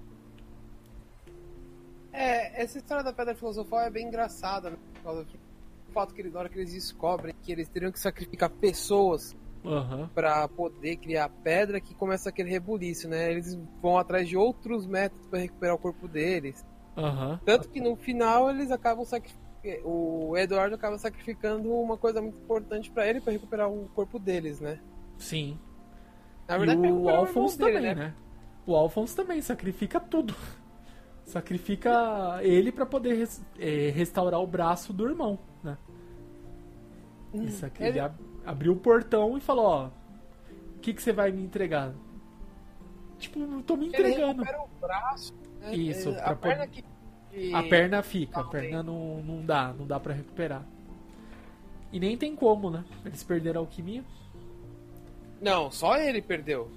É, 2.13 2.63
essa 2.63 2.77
história 2.77 3.03
da 3.03 3.11
pedra 3.11 3.35
filosofal 3.35 3.81
é 3.81 3.89
bem 3.89 4.07
engraçada, 4.07 4.69
né? 4.69 4.77
Por 4.95 5.03
causa 5.03 5.25
que 5.25 5.35
o 5.35 5.91
fato 5.91 6.13
que, 6.13 6.23
na 6.23 6.39
hora 6.39 6.49
que 6.49 6.57
eles 6.57 6.73
descobrem 6.73 7.35
que 7.43 7.51
eles 7.51 7.67
teriam 7.67 7.91
que 7.91 7.99
sacrificar 7.99 8.49
pessoas 8.49 9.35
uhum. 9.63 10.07
para 10.15 10.47
poder 10.47 10.95
criar 10.95 11.29
pedra 11.29 11.81
que 11.81 11.93
começa 11.93 12.29
aquele 12.29 12.49
rebuliço, 12.49 13.09
né? 13.09 13.31
Eles 13.31 13.59
vão 13.81 13.97
atrás 13.97 14.29
de 14.29 14.37
outros 14.37 14.87
métodos 14.87 15.27
para 15.27 15.39
recuperar 15.39 15.75
o 15.75 15.77
corpo 15.77 16.07
deles. 16.07 16.65
Uhum. 16.97 17.37
Tanto 17.45 17.69
que 17.69 17.79
no 17.79 17.95
final 17.95 18.49
eles 18.49 18.71
acabam 18.71 19.05
sacrificando. 19.05 19.47
O 19.83 20.37
Eduardo 20.37 20.75
acaba 20.75 20.97
sacrificando 20.97 21.71
uma 21.73 21.97
coisa 21.97 22.21
muito 22.21 22.39
importante 22.39 22.89
para 22.89 23.07
ele 23.07 23.19
para 23.19 23.33
recuperar 23.33 23.69
o 23.69 23.89
corpo 23.93 24.17
deles, 24.17 24.59
né? 24.59 24.79
Sim. 25.17 25.59
Na 26.47 26.57
verdade, 26.57 26.87
e 26.87 26.91
o 26.91 27.09
Alphonse 27.09 27.57
também, 27.57 27.81
né? 27.81 27.93
né? 27.93 28.13
O 28.65 28.75
Alphonse 28.75 29.15
também 29.15 29.41
sacrifica 29.41 29.99
tudo. 29.99 30.33
Sacrifica 31.25 32.39
ele 32.41 32.71
para 32.71 32.85
poder 32.85 33.27
é, 33.59 33.89
restaurar 33.89 34.39
o 34.39 34.47
braço 34.47 34.93
do 34.93 35.09
irmão, 35.09 35.37
né? 35.61 35.77
Hum, 37.33 37.43
Isso 37.43 37.65
aqui 37.65 37.83
ele 37.83 37.99
abriu 38.45 38.71
o 38.71 38.77
portão 38.77 39.37
e 39.37 39.41
falou, 39.41 39.65
ó, 39.65 39.87
o 40.77 40.79
que, 40.79 40.93
que 40.93 41.03
você 41.03 41.11
vai 41.11 41.33
me 41.33 41.43
entregar? 41.43 41.93
Tipo, 43.19 43.41
eu 43.41 43.61
tô 43.61 43.75
me 43.75 43.87
entregando. 43.87 44.41
Ele 44.41 44.55
o 44.55 44.67
braço? 44.79 45.33
Isso, 45.71 46.15
a 46.21 46.35
perna 46.35 46.67
que... 46.67 46.83
A 47.53 47.63
perna 47.63 48.01
fica, 48.01 48.39
a 48.39 48.43
perna 48.43 48.81
não, 48.81 49.21
não 49.21 49.45
dá, 49.45 49.73
não 49.77 49.85
dá 49.85 49.99
para 49.99 50.13
recuperar. 50.13 50.65
E 51.91 51.99
nem 51.99 52.17
tem 52.17 52.35
como, 52.35 52.69
né? 52.69 52.83
Eles 53.05 53.23
perderam 53.23 53.61
a 53.61 53.63
alquimia. 53.63 54.03
Não, 55.41 55.71
só 55.71 55.97
ele 55.97 56.21
perdeu. 56.21 56.69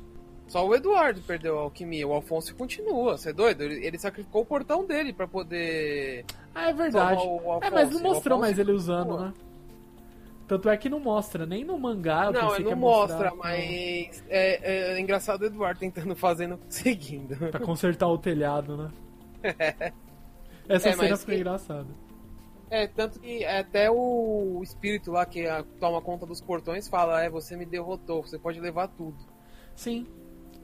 Só 0.47 0.67
o 0.67 0.75
Eduardo 0.75 1.21
perdeu 1.23 1.59
a 1.59 1.63
alquimia. 1.63 2.07
O 2.07 2.13
Alfonso 2.13 2.55
continua. 2.55 3.17
Você 3.17 3.31
é 3.31 3.33
doido? 3.33 3.63
Ele, 3.63 3.87
ele 3.87 3.99
sacrificou 3.99 4.43
o 4.43 4.47
portão 4.47 4.85
dele 4.85 5.13
para 5.13 5.27
poder. 5.27 6.25
Ah, 6.55 6.71
é 6.71 6.73
verdade. 6.73 7.23
É, 7.63 7.71
mas 7.71 7.91
não 7.91 8.01
mostrou 8.01 8.39
mais 8.39 8.59
ele 8.59 8.73
usando, 8.73 9.11
continua. 9.11 9.29
né? 9.29 9.35
Tanto 10.51 10.69
é 10.69 10.77
que 10.77 10.89
não 10.89 10.99
mostra, 10.99 11.47
nem 11.47 11.63
no 11.63 11.79
mangá. 11.79 12.25
Eu 12.25 12.33
não, 12.33 12.59
não 12.59 12.77
mostra, 12.77 13.33
mas 13.37 14.21
é, 14.29 14.95
é, 14.95 15.01
engraçado 15.01 15.43
o 15.43 15.45
Eduardo 15.45 15.79
tentando 15.79 16.17
fazer 16.17 16.43
e 16.43 16.47
não 16.49 16.57
conseguindo. 16.57 17.37
Pra 17.37 17.61
consertar 17.61 18.09
o 18.09 18.19
telhado, 18.19 18.77
né? 18.77 18.91
Essa 20.69 20.89
é, 20.89 20.93
cena 20.97 21.17
ficou 21.17 21.35
que... 21.35 21.41
engraçada. 21.41 21.87
É, 22.69 22.89
tanto 22.89 23.21
que 23.21 23.45
até 23.45 23.89
o 23.93 24.59
espírito 24.61 25.13
lá 25.13 25.25
que 25.25 25.45
toma 25.79 26.03
conta 26.03 26.27
dos 26.27 26.41
portões 26.41 26.89
fala: 26.89 27.23
É, 27.23 27.31
você 27.31 27.57
me 27.57 27.65
derrotou, 27.65 28.21
você 28.21 28.37
pode 28.37 28.59
levar 28.59 28.89
tudo. 28.89 29.19
Sim. 29.77 30.05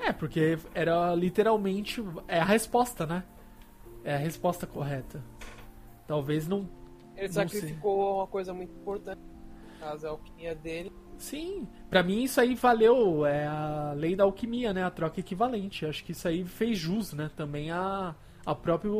É, 0.01 0.13
porque 0.13 0.59
era 0.75 1.15
literalmente. 1.15 2.05
É 2.27 2.41
a 2.41 2.45
resposta, 2.45 3.07
né? 3.07 3.23
É 4.03 4.17
a 4.17 4.19
resposta 4.19 4.67
correta. 4.67 5.23
Talvez 6.09 6.49
não. 6.49 6.69
Ele 7.17 7.33
sacrificou 7.33 8.17
uma 8.17 8.27
coisa 8.27 8.53
muito 8.53 8.75
importante 8.75 9.36
caso, 9.79 10.07
a 10.07 10.11
alquimia 10.11 10.55
dele. 10.55 10.93
Sim, 11.19 11.67
para 11.89 12.03
mim 12.03 12.25
isso 12.25 12.41
aí 12.41 12.55
valeu, 12.55 13.25
é 13.25 13.47
a 13.47 13.93
lei 13.97 14.15
da 14.15 14.25
alquimia, 14.25 14.73
né? 14.73 14.85
A 14.85 14.91
troca 14.91 15.21
equivalente. 15.21 15.87
Acho 15.87 16.05
que 16.05 16.13
isso 16.13 16.29
aí 16.29 16.45
fez 16.45 16.79
jus, 16.79 17.13
né? 17.13 17.31
Também 17.35 17.71
a, 17.71 18.15
a 18.45 18.55
própria 18.55 18.91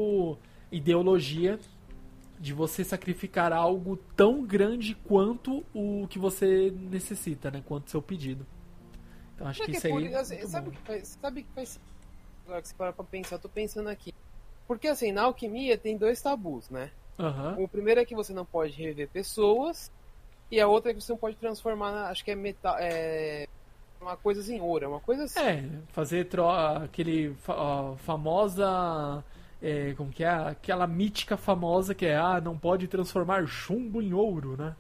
ideologia 0.73 1.59
de 2.39 2.53
você 2.53 2.85
sacrificar 2.85 3.53
algo 3.53 3.97
tão 4.17 4.43
grande 4.43 4.95
quanto 4.95 5.65
o 5.75 6.07
que 6.09 6.19
você 6.19 6.71
necessita, 6.71 7.51
né? 7.51 7.63
Quanto 7.67 7.91
seu 7.91 8.01
pedido. 8.01 8.47
Então 9.35 9.47
acho 9.47 9.61
que, 9.61 9.73
que, 9.73 9.77
isso 9.77 9.87
aí. 9.87 10.13
É 10.13 10.17
assim, 10.17 10.47
sabe, 10.47 10.71
que 10.71 10.79
faz, 10.79 11.19
sabe 11.21 11.43
que 11.43 11.53
faz. 11.53 11.81
Agora 12.45 12.63
que 12.63 12.69
você 12.69 12.75
para 12.75 12.93
pra 12.93 13.05
pensar, 13.05 13.37
eu 13.37 13.41
tô 13.41 13.49
pensando 13.49 13.89
aqui. 13.89 14.15
Porque 14.67 14.89
assim, 14.89 15.13
na 15.13 15.23
alquimia 15.23 15.77
tem 15.77 15.97
dois 15.97 16.21
tabus, 16.21 16.71
né? 16.71 16.91
Uhum. 17.19 17.65
O 17.65 17.69
primeiro 17.69 18.01
é 18.01 18.05
que 18.05 18.15
você 18.15 18.33
não 18.33 18.45
pode 18.45 18.73
reviver 18.73 19.09
pessoas 19.09 19.91
e 20.51 20.61
a 20.61 20.69
outra 20.69 20.91
é 20.91 20.95
que 20.95 21.01
você 21.01 21.13
não 21.13 21.19
pode 21.19 21.37
transformar, 21.37 22.09
acho 22.11 22.25
que 22.25 22.31
é 22.31 22.35
metal. 22.35 22.77
É, 22.79 23.47
uma 24.01 24.17
coisa 24.17 24.53
em 24.53 24.61
ouro, 24.61 24.85
é 24.85 24.89
uma 24.89 25.01
coisa 25.01 25.25
assim. 25.25 25.41
É, 25.41 25.65
fazer 25.89 26.27
tro 26.27 26.49
aquele 26.49 27.35
fa 27.35 27.95
famosa. 27.99 29.25
É, 29.61 29.95
como 29.95 30.11
que 30.13 30.23
é? 30.23 30.29
Aquela 30.29 30.87
mítica 30.87 31.37
famosa 31.37 31.95
que 31.95 32.05
é, 32.07 32.17
ah, 32.17 32.41
não 32.41 32.57
pode 32.59 32.87
transformar 32.89 33.47
chumbo 33.47 34.03
em 34.03 34.13
ouro, 34.13 34.57
né? 34.57 34.77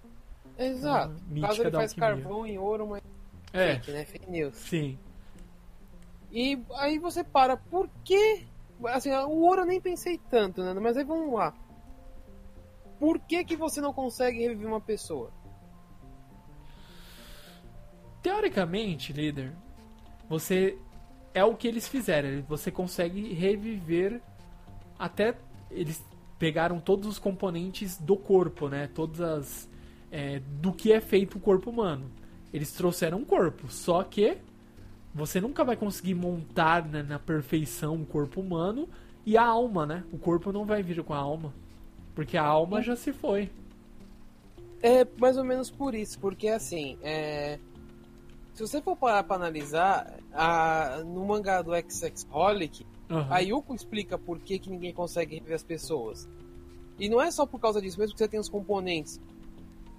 Exato. 0.59 1.14
Caso 1.14 1.25
mítica 1.29 1.62
ele 1.62 1.71
da 1.71 1.79
faz 1.79 1.91
alquimia. 1.93 2.11
carvão 2.23 2.47
em 2.47 2.59
ouro, 2.59 2.87
mas 2.87 3.03
É, 3.53 3.75
fake, 3.77 3.91
né? 3.91 4.05
Fake 4.05 4.31
news. 4.31 4.55
sim. 4.55 4.99
E 6.31 6.59
aí 6.75 6.99
você 6.99 7.25
para, 7.25 7.57
por 7.57 7.89
que. 8.05 8.47
Assim, 8.89 9.11
o 9.11 9.31
ouro 9.43 9.62
eu 9.62 9.67
nem 9.67 9.81
pensei 9.81 10.21
tanto, 10.31 10.62
né? 10.62 10.75
Mas 10.75 10.97
aí 10.97 11.05
vamos 11.05 11.33
lá. 11.33 11.55
Por 12.99 13.19
que, 13.19 13.45
que 13.45 13.57
você 13.57 13.81
não 13.81 13.93
consegue 13.93 14.41
reviver 14.41 14.67
uma 14.69 14.81
pessoa? 14.81 15.31
Teoricamente, 18.27 19.12
líder, 19.12 19.53
você 20.29 20.77
é 21.33 21.45
o 21.45 21.55
que 21.55 21.68
eles 21.68 21.87
fizeram. 21.87 22.43
Você 22.49 22.72
consegue 22.72 23.33
reviver 23.33 24.20
até 24.99 25.37
eles 25.70 26.05
pegaram 26.37 26.81
todos 26.81 27.07
os 27.07 27.20
componentes 27.20 27.97
do 27.99 28.16
corpo, 28.16 28.68
né? 28.68 28.91
Todas 28.93 29.20
as 29.20 29.68
é, 30.11 30.41
do 30.61 30.72
que 30.72 30.93
é 30.93 31.01
feito 31.01 31.39
o 31.39 31.41
corpo 31.41 31.70
humano. 31.70 32.11
Eles 32.53 32.72
trouxeram 32.72 33.18
um 33.18 33.24
corpo, 33.24 33.70
só 33.70 34.03
que 34.03 34.39
você 35.14 35.41
nunca 35.41 35.62
vai 35.62 35.77
conseguir 35.77 36.16
montar 36.16 36.85
né, 36.85 37.05
na 37.05 37.20
perfeição 37.20 37.95
o 37.95 38.05
corpo 38.05 38.41
humano 38.41 38.89
e 39.24 39.37
a 39.37 39.45
alma, 39.45 39.87
né? 39.87 40.03
O 40.12 40.18
corpo 40.18 40.51
não 40.51 40.64
vai 40.64 40.83
vir 40.83 41.01
com 41.05 41.14
a 41.14 41.18
alma, 41.18 41.55
porque 42.12 42.37
a 42.37 42.45
alma 42.45 42.83
já 42.83 42.97
se 42.97 43.12
foi. 43.12 43.53
É 44.83 45.07
mais 45.16 45.37
ou 45.37 45.45
menos 45.45 45.70
por 45.70 45.95
isso, 45.95 46.18
porque 46.18 46.49
assim, 46.49 46.99
é... 47.05 47.61
se 48.57 48.63
você 48.63 48.81
for 48.81 48.97
parar 48.97 49.23
pra 49.23 49.37
analisar, 49.37 50.19
a... 50.33 51.03
no 51.05 51.27
mangá 51.27 51.61
do 51.61 51.73
XX 51.77 52.27
Holic, 52.31 52.87
Aham. 53.11 53.27
a 53.31 53.39
Yuko 53.41 53.75
explica 53.75 54.17
por 54.17 54.39
que, 54.39 54.59
que 54.59 54.71
ninguém 54.71 54.95
consegue 54.95 55.35
reviver 55.35 55.55
as 55.55 55.63
pessoas. 55.63 56.27
E 56.99 57.07
não 57.09 57.21
é 57.21 57.31
só 57.31 57.45
por 57.45 57.61
causa 57.61 57.83
disso, 57.83 57.99
mesmo 57.99 58.15
que 58.15 58.19
você 58.19 58.29
tem 58.29 58.41
os 58.41 58.49
componentes. 58.49 59.21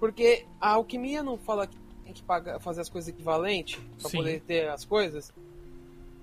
Porque 0.00 0.44
a 0.60 0.70
alquimia 0.70 1.22
não 1.22 1.38
fala 1.38 1.68
que 1.68 1.76
tem 2.04 2.12
que 2.12 2.22
pagar, 2.22 2.58
fazer 2.58 2.80
as 2.80 2.88
coisas 2.88 3.08
equivalentes 3.08 3.80
Sim. 3.98 4.18
poder 4.18 4.40
ter 4.40 4.68
as 4.68 4.84
coisas. 4.84 5.32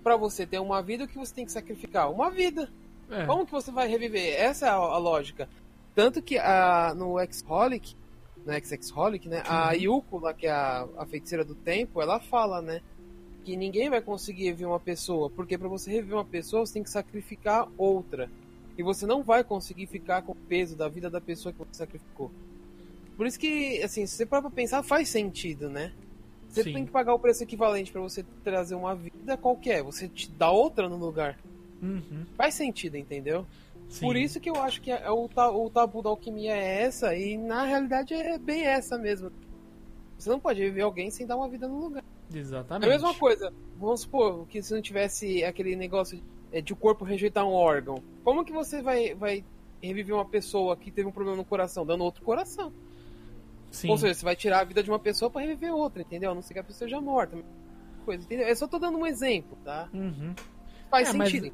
Pra 0.04 0.18
você 0.18 0.46
ter 0.46 0.60
uma 0.60 0.82
vida, 0.82 1.06
o 1.06 1.08
que 1.08 1.18
você 1.18 1.34
tem 1.34 1.46
que 1.46 1.54
sacrificar? 1.54 2.12
Uma 2.12 2.30
vida. 2.30 2.70
É. 3.10 3.26
Como 3.26 3.46
que 3.46 3.52
você 3.54 3.72
vai 3.72 3.88
reviver? 3.88 4.36
Essa 4.38 4.66
é 4.66 4.70
a, 4.70 4.76
a 4.76 4.98
lógica. 4.98 5.48
Tanto 5.96 6.22
que 6.22 6.38
a, 6.38 6.94
no 6.94 7.18
X-Holic, 7.20 7.96
no 8.46 8.54
XX-Holic, 8.54 9.28
né? 9.28 9.41
A 9.46 9.74
Yuko, 9.74 10.20
lá, 10.20 10.34
que 10.34 10.46
é 10.46 10.52
a, 10.52 10.88
a 10.98 11.06
feiticeira 11.06 11.43
do 11.43 11.56
tempo, 11.56 12.02
ela 12.02 12.20
fala, 12.20 12.62
né? 12.62 12.82
Que 13.43 13.56
ninguém 13.56 13.89
vai 13.89 14.02
conseguir 14.02 14.46
reviver 14.46 14.68
uma 14.68 14.80
pessoa. 14.80 15.30
Porque 15.30 15.58
pra 15.58 15.68
você 15.68 15.91
reviver 15.91 16.16
uma 16.16 16.26
pessoa, 16.26 16.66
você 16.66 16.74
tem 16.74 16.84
que 16.84 16.89
sacrificar 16.89 17.68
outra. 17.78 18.30
E 18.78 18.84
você 18.84 19.06
não 19.06 19.24
vai 19.24 19.43
conseguir 19.43 19.88
ficar 19.88 20.22
com 20.22 20.34
o 20.34 20.36
peso 20.36 20.76
da 20.76 20.88
vida 20.88 21.10
da 21.10 21.22
pessoa 21.22 21.52
que 21.52 21.60
você 21.60 21.74
sacrificou. 21.74 22.32
Por 23.18 23.26
isso 23.26 23.39
que, 23.39 23.82
assim, 23.82 24.06
se 24.06 24.16
você 24.16 24.26
parar 24.26 24.43
pra 24.43 24.52
pensar, 24.52 24.84
faz 24.84 25.10
sentido, 25.10 25.70
né? 25.70 25.93
Você 26.50 26.64
Sim. 26.64 26.74
tem 26.74 26.86
que 26.86 26.91
pagar 26.91 27.14
o 27.14 27.20
preço 27.20 27.43
equivalente 27.43 27.91
pra 27.91 28.02
você 28.02 28.24
trazer 28.43 28.76
uma 28.76 28.96
vida 28.96 29.38
qualquer. 29.38 29.84
Você 29.84 30.08
te 30.08 30.30
dá 30.30 30.52
outra 30.52 30.88
no 30.88 30.98
lugar. 30.98 31.38
Uhum. 31.82 32.26
Faz 32.38 32.54
sentido, 32.54 32.98
entendeu? 32.98 33.46
Sim. 33.90 34.06
Por 34.06 34.16
isso 34.16 34.40
que 34.40 34.50
eu 34.50 34.56
acho 34.62 34.82
que 34.82 34.92
é- 34.92 35.10
o, 35.10 35.28
ta- 35.30 35.52
o 35.52 35.70
tabu 35.70 36.02
da 36.02 36.10
alquimia 36.10 36.54
é 36.56 36.84
essa, 36.84 37.16
e 37.16 37.38
na 37.38 37.64
realidade 37.64 38.14
é 38.14 38.38
bem 38.38 38.66
essa 38.66 38.98
mesmo. 38.98 39.32
Você 40.18 40.30
não 40.30 40.40
pode 40.40 40.60
viver 40.62 40.82
alguém 40.82 41.10
sem 41.12 41.26
dar 41.26 41.36
uma 41.38 41.48
vida 41.48 41.68
no 41.68 41.80
lugar. 41.80 42.04
É 42.34 42.38
Exatamente. 42.38 42.88
a 42.90 42.92
mesma 42.92 43.14
coisa, 43.14 43.54
vamos 43.78 44.02
supor 44.02 44.48
que 44.48 44.62
se 44.62 44.74
não 44.74 44.82
tivesse 44.82 45.44
aquele 45.44 45.76
negócio 45.76 46.20
é, 46.52 46.62
de 46.62 46.74
o 46.74 46.76
corpo 46.76 47.06
rejeitar 47.06 47.46
um 47.46 47.54
órgão, 47.54 48.02
como 48.24 48.44
que 48.44 48.52
você 48.52 48.82
vai, 48.82 49.14
vai 49.14 49.44
reviver 49.82 50.16
uma 50.16 50.26
pessoa 50.26 50.76
que 50.76 50.90
teve 50.90 51.08
um 51.08 51.12
problema 51.12 51.38
no 51.38 51.46
coração? 51.46 51.86
Dando 51.86 52.04
outro 52.04 52.24
coração. 52.24 52.74
Sim. 53.72 53.90
Ou 53.90 53.98
seja, 53.98 54.14
você 54.14 54.24
vai 54.26 54.36
tirar 54.36 54.62
a 54.62 54.64
vida 54.64 54.82
de 54.82 54.90
uma 54.90 55.00
pessoa 55.00 55.30
pra 55.30 55.42
reviver 55.42 55.74
outra, 55.74 56.02
entendeu? 56.02 56.32
A 56.32 56.36
não 56.36 56.42
ser 56.42 56.54
que 56.54 56.60
a 56.60 56.64
pessoa 56.64 56.88
seja 56.90 57.00
morta. 57.02 57.38
Coisa, 58.06 58.24
entendeu? 58.24 58.48
Eu 58.48 58.56
só 58.56 58.68
tô 58.68 58.80
dando 58.80 58.98
um 58.98 59.06
exemplo, 59.06 59.58
tá? 59.64 59.90
Uhum. 59.94 60.34
Faz 60.90 61.10
É, 61.10 61.14
mas- 61.14 61.30
sentido. 61.30 61.54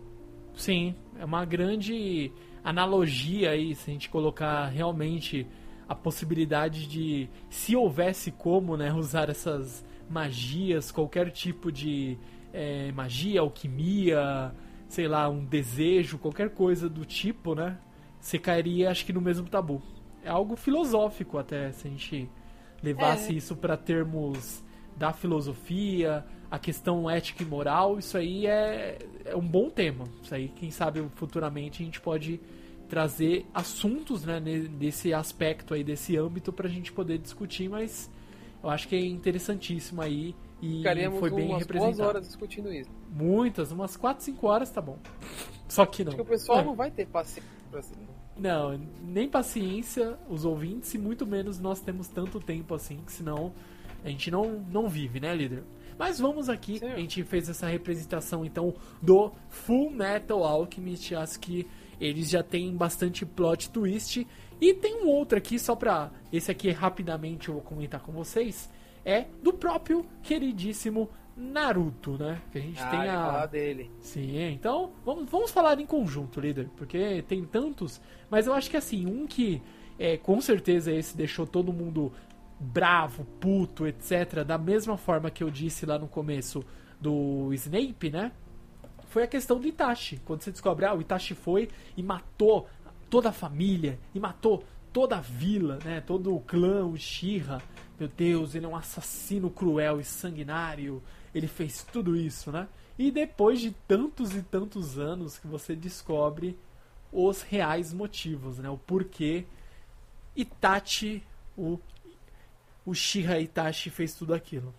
Sim, 0.56 0.96
é 1.20 1.26
uma 1.26 1.46
grande 1.46 2.32
analogia 2.64 3.52
aí, 3.52 3.74
se 3.76 3.90
a 3.90 3.94
gente 3.94 4.10
colocar 4.10 4.66
realmente 4.68 5.48
a 5.88 5.96
possibilidade 5.96 6.88
de, 6.88 7.30
se 7.50 7.76
houvesse 7.76 8.32
como, 8.32 8.78
né, 8.78 8.94
usar 8.94 9.30
essas 9.30 9.84
magias, 10.10 10.92
qualquer 10.92 11.32
tipo 11.32 11.72
de 11.72 12.18
é, 12.54 12.92
magia, 12.92 13.42
alquimia, 13.42 14.54
sei 14.88 15.08
lá, 15.08 15.28
um 15.30 15.44
desejo, 15.44 16.18
qualquer 16.18 16.52
coisa 16.52 16.88
do 16.88 17.04
tipo, 17.06 17.56
né, 17.56 17.78
você 18.20 18.38
cairia, 18.38 18.92
acho 18.92 19.06
que 19.06 19.14
no 19.14 19.22
mesmo 19.22 19.48
tabu. 19.50 19.82
É 20.24 20.30
algo 20.30 20.56
filosófico 20.56 21.38
até, 21.38 21.72
se 21.72 21.88
a 21.88 21.92
gente 21.92 22.30
levasse 22.84 23.32
É. 23.32 23.36
isso 23.36 23.56
para 23.56 23.76
termos 23.76 24.64
da 24.98 25.12
filosofia, 25.14 26.26
a 26.50 26.60
questão 26.60 27.10
ética 27.10 27.44
e 27.44 27.46
moral, 27.46 27.98
isso 28.00 28.18
aí 28.18 28.46
é, 28.46 28.98
é 29.26 29.36
um 29.36 29.46
bom 29.48 29.70
tema. 29.70 30.06
Isso 30.22 30.34
aí, 30.36 30.50
quem 30.50 30.70
sabe 30.72 31.04
futuramente 31.16 31.82
a 31.82 31.86
gente 31.86 32.00
pode 32.02 32.40
trazer 32.90 33.46
assuntos 33.54 34.26
né, 34.26 34.40
ne- 34.40 34.68
nesse 34.68 35.14
aspecto 35.14 35.74
aí, 35.74 35.84
desse 35.84 36.18
âmbito 36.18 36.52
pra 36.52 36.68
gente 36.68 36.92
poder 36.92 37.18
discutir, 37.18 37.70
mas 37.70 38.10
eu 38.62 38.70
acho 38.70 38.88
que 38.88 38.96
é 38.96 39.00
interessantíssimo 39.06 40.02
aí 40.02 40.36
e 40.62 40.78
Ficaríamos 40.78 41.20
foi 41.20 41.32
bem 41.32 41.48
umas 41.48 41.60
representado. 41.60 41.96
boas 41.98 42.08
horas 42.08 42.28
discutindo 42.28 42.72
isso. 42.72 42.90
Muitas, 43.10 43.72
umas 43.72 43.96
4, 43.98 44.24
5 44.24 44.46
horas 44.48 44.70
tá 44.70 44.82
bom. 44.82 44.98
Só 45.70 45.86
que 45.86 46.04
não. 46.04 46.10
Acho 46.10 46.18
que 46.18 46.22
o 46.22 46.26
pessoal 46.26 46.60
É. 46.60 46.64
não 46.66 46.76
vai 46.76 46.92
ter 46.92 47.08
paciência 47.08 47.44
pra 47.72 47.80
isso. 47.80 47.92
Não, 48.38 48.78
nem 49.04 49.30
paciência 49.30 50.18
os 50.30 50.44
ouvintes 50.46 50.94
e 50.94 50.98
muito 50.98 51.26
menos 51.26 51.60
nós 51.60 51.80
temos 51.80 52.08
tanto 52.08 52.40
tempo 52.40 52.74
assim, 52.76 52.98
que 53.06 53.12
senão 53.12 53.54
a 54.04 54.10
gente 54.10 54.30
não, 54.32 54.64
não 54.72 54.88
vive, 54.88 55.20
né, 55.20 55.34
líder? 55.36 55.64
Mas 55.98 56.20
vamos 56.20 56.50
aqui, 56.50 56.80
Sim. 56.80 56.88
a 56.88 56.98
gente 56.98 57.24
fez 57.24 57.48
essa 57.50 57.68
representação 57.68 58.44
então 58.44 58.74
do 59.02 59.32
Full 59.50 59.92
Metal 59.92 60.44
Alchemist, 60.44 61.14
acho 61.14 61.40
que 61.40 61.68
eles 62.00 62.30
já 62.30 62.42
têm 62.42 62.76
bastante 62.76 63.26
plot 63.26 63.70
twist. 63.70 64.26
E 64.60 64.74
tem 64.74 65.04
um 65.04 65.08
outro 65.08 65.38
aqui, 65.38 65.60
só 65.60 65.76
pra. 65.76 66.12
Esse 66.32 66.50
aqui 66.52 66.72
rapidamente 66.72 67.50
eu 67.50 67.56
vou 67.56 67.64
comentar 67.64 68.00
com 68.00 68.12
vocês. 68.12 68.70
É 69.06 69.26
do 69.42 69.54
próprio 69.54 70.06
queridíssimo 70.24 71.10
Naruto, 71.36 72.18
né? 72.18 72.42
Que 72.52 72.58
a 72.58 72.62
gente 72.62 72.82
Ah, 72.82 72.90
tem 72.90 73.00
a. 73.02 73.26
falar 73.26 73.46
dele. 73.48 73.92
Sim, 74.00 74.40
então 74.52 74.92
vamos, 75.06 75.30
vamos 75.30 75.52
falar 75.52 75.80
em 75.80 75.86
conjunto, 75.86 76.40
líder, 76.40 76.70
porque 76.76 77.24
tem 77.28 77.44
tantos, 77.46 78.02
mas 78.30 78.48
eu 78.48 78.54
acho 78.54 78.70
que 78.70 78.78
assim, 78.78 79.06
um 79.06 79.26
que 79.26 79.62
é, 79.98 80.18
com 80.18 80.40
certeza 80.42 80.92
esse 80.92 81.16
deixou 81.16 81.46
todo 81.48 81.72
mundo 81.74 82.12
bravo, 82.62 83.26
puto, 83.40 83.88
etc., 83.88 84.44
da 84.46 84.58
mesma 84.58 84.96
forma 84.96 85.32
que 85.32 85.44
eu 85.44 85.50
disse 85.50 85.86
lá 85.86 85.98
no 85.98 86.08
começo 86.08 86.64
do 87.00 87.52
Snape, 87.54 88.12
né? 88.12 88.32
Foi 89.08 89.24
a 89.24 89.28
questão 89.28 89.60
do 89.60 89.68
Itachi. 89.68 90.22
Quando 90.24 90.42
você 90.42 90.52
descobre, 90.52 90.86
ah, 90.86 90.94
o 90.94 91.02
Itachi 91.02 91.34
foi 91.34 91.70
e 91.98 92.04
matou 92.04 92.70
toda 93.10 93.30
a 93.30 93.34
família, 93.34 94.00
e 94.14 94.20
matou 94.20 94.64
toda 94.94 95.18
a 95.18 95.22
vila, 95.22 95.80
né? 95.84 96.02
Todo 96.02 96.36
o 96.36 96.40
clã, 96.40 96.86
o 96.86 96.96
Shira. 96.96 97.62
Meu 98.00 98.08
Deus, 98.08 98.54
ele 98.54 98.66
é 98.66 98.70
um 98.70 98.76
assassino 98.76 99.50
cruel 99.50 100.00
e 100.00 100.04
sanguinário. 100.04 101.02
Ele 101.34 101.48
fez 101.48 101.84
tudo 101.92 102.16
isso, 102.16 102.52
né? 102.52 102.68
E 102.98 103.10
depois 103.10 103.60
de 103.60 103.72
tantos 103.88 104.36
e 104.36 104.44
tantos 104.44 105.00
anos 105.00 105.40
que 105.40 105.48
você 105.48 105.76
descobre 105.76 106.58
os 107.12 107.42
reais 107.42 107.92
motivos, 107.92 108.60
né? 108.60 108.70
O 108.70 108.78
porquê 108.78 109.46
Itachi, 110.36 111.24
o, 111.58 111.80
o 112.86 112.94
Shira 112.94 113.40
Itachi 113.40 113.90
fez 113.90 114.14
tudo 114.14 114.34
aquilo. 114.34 114.74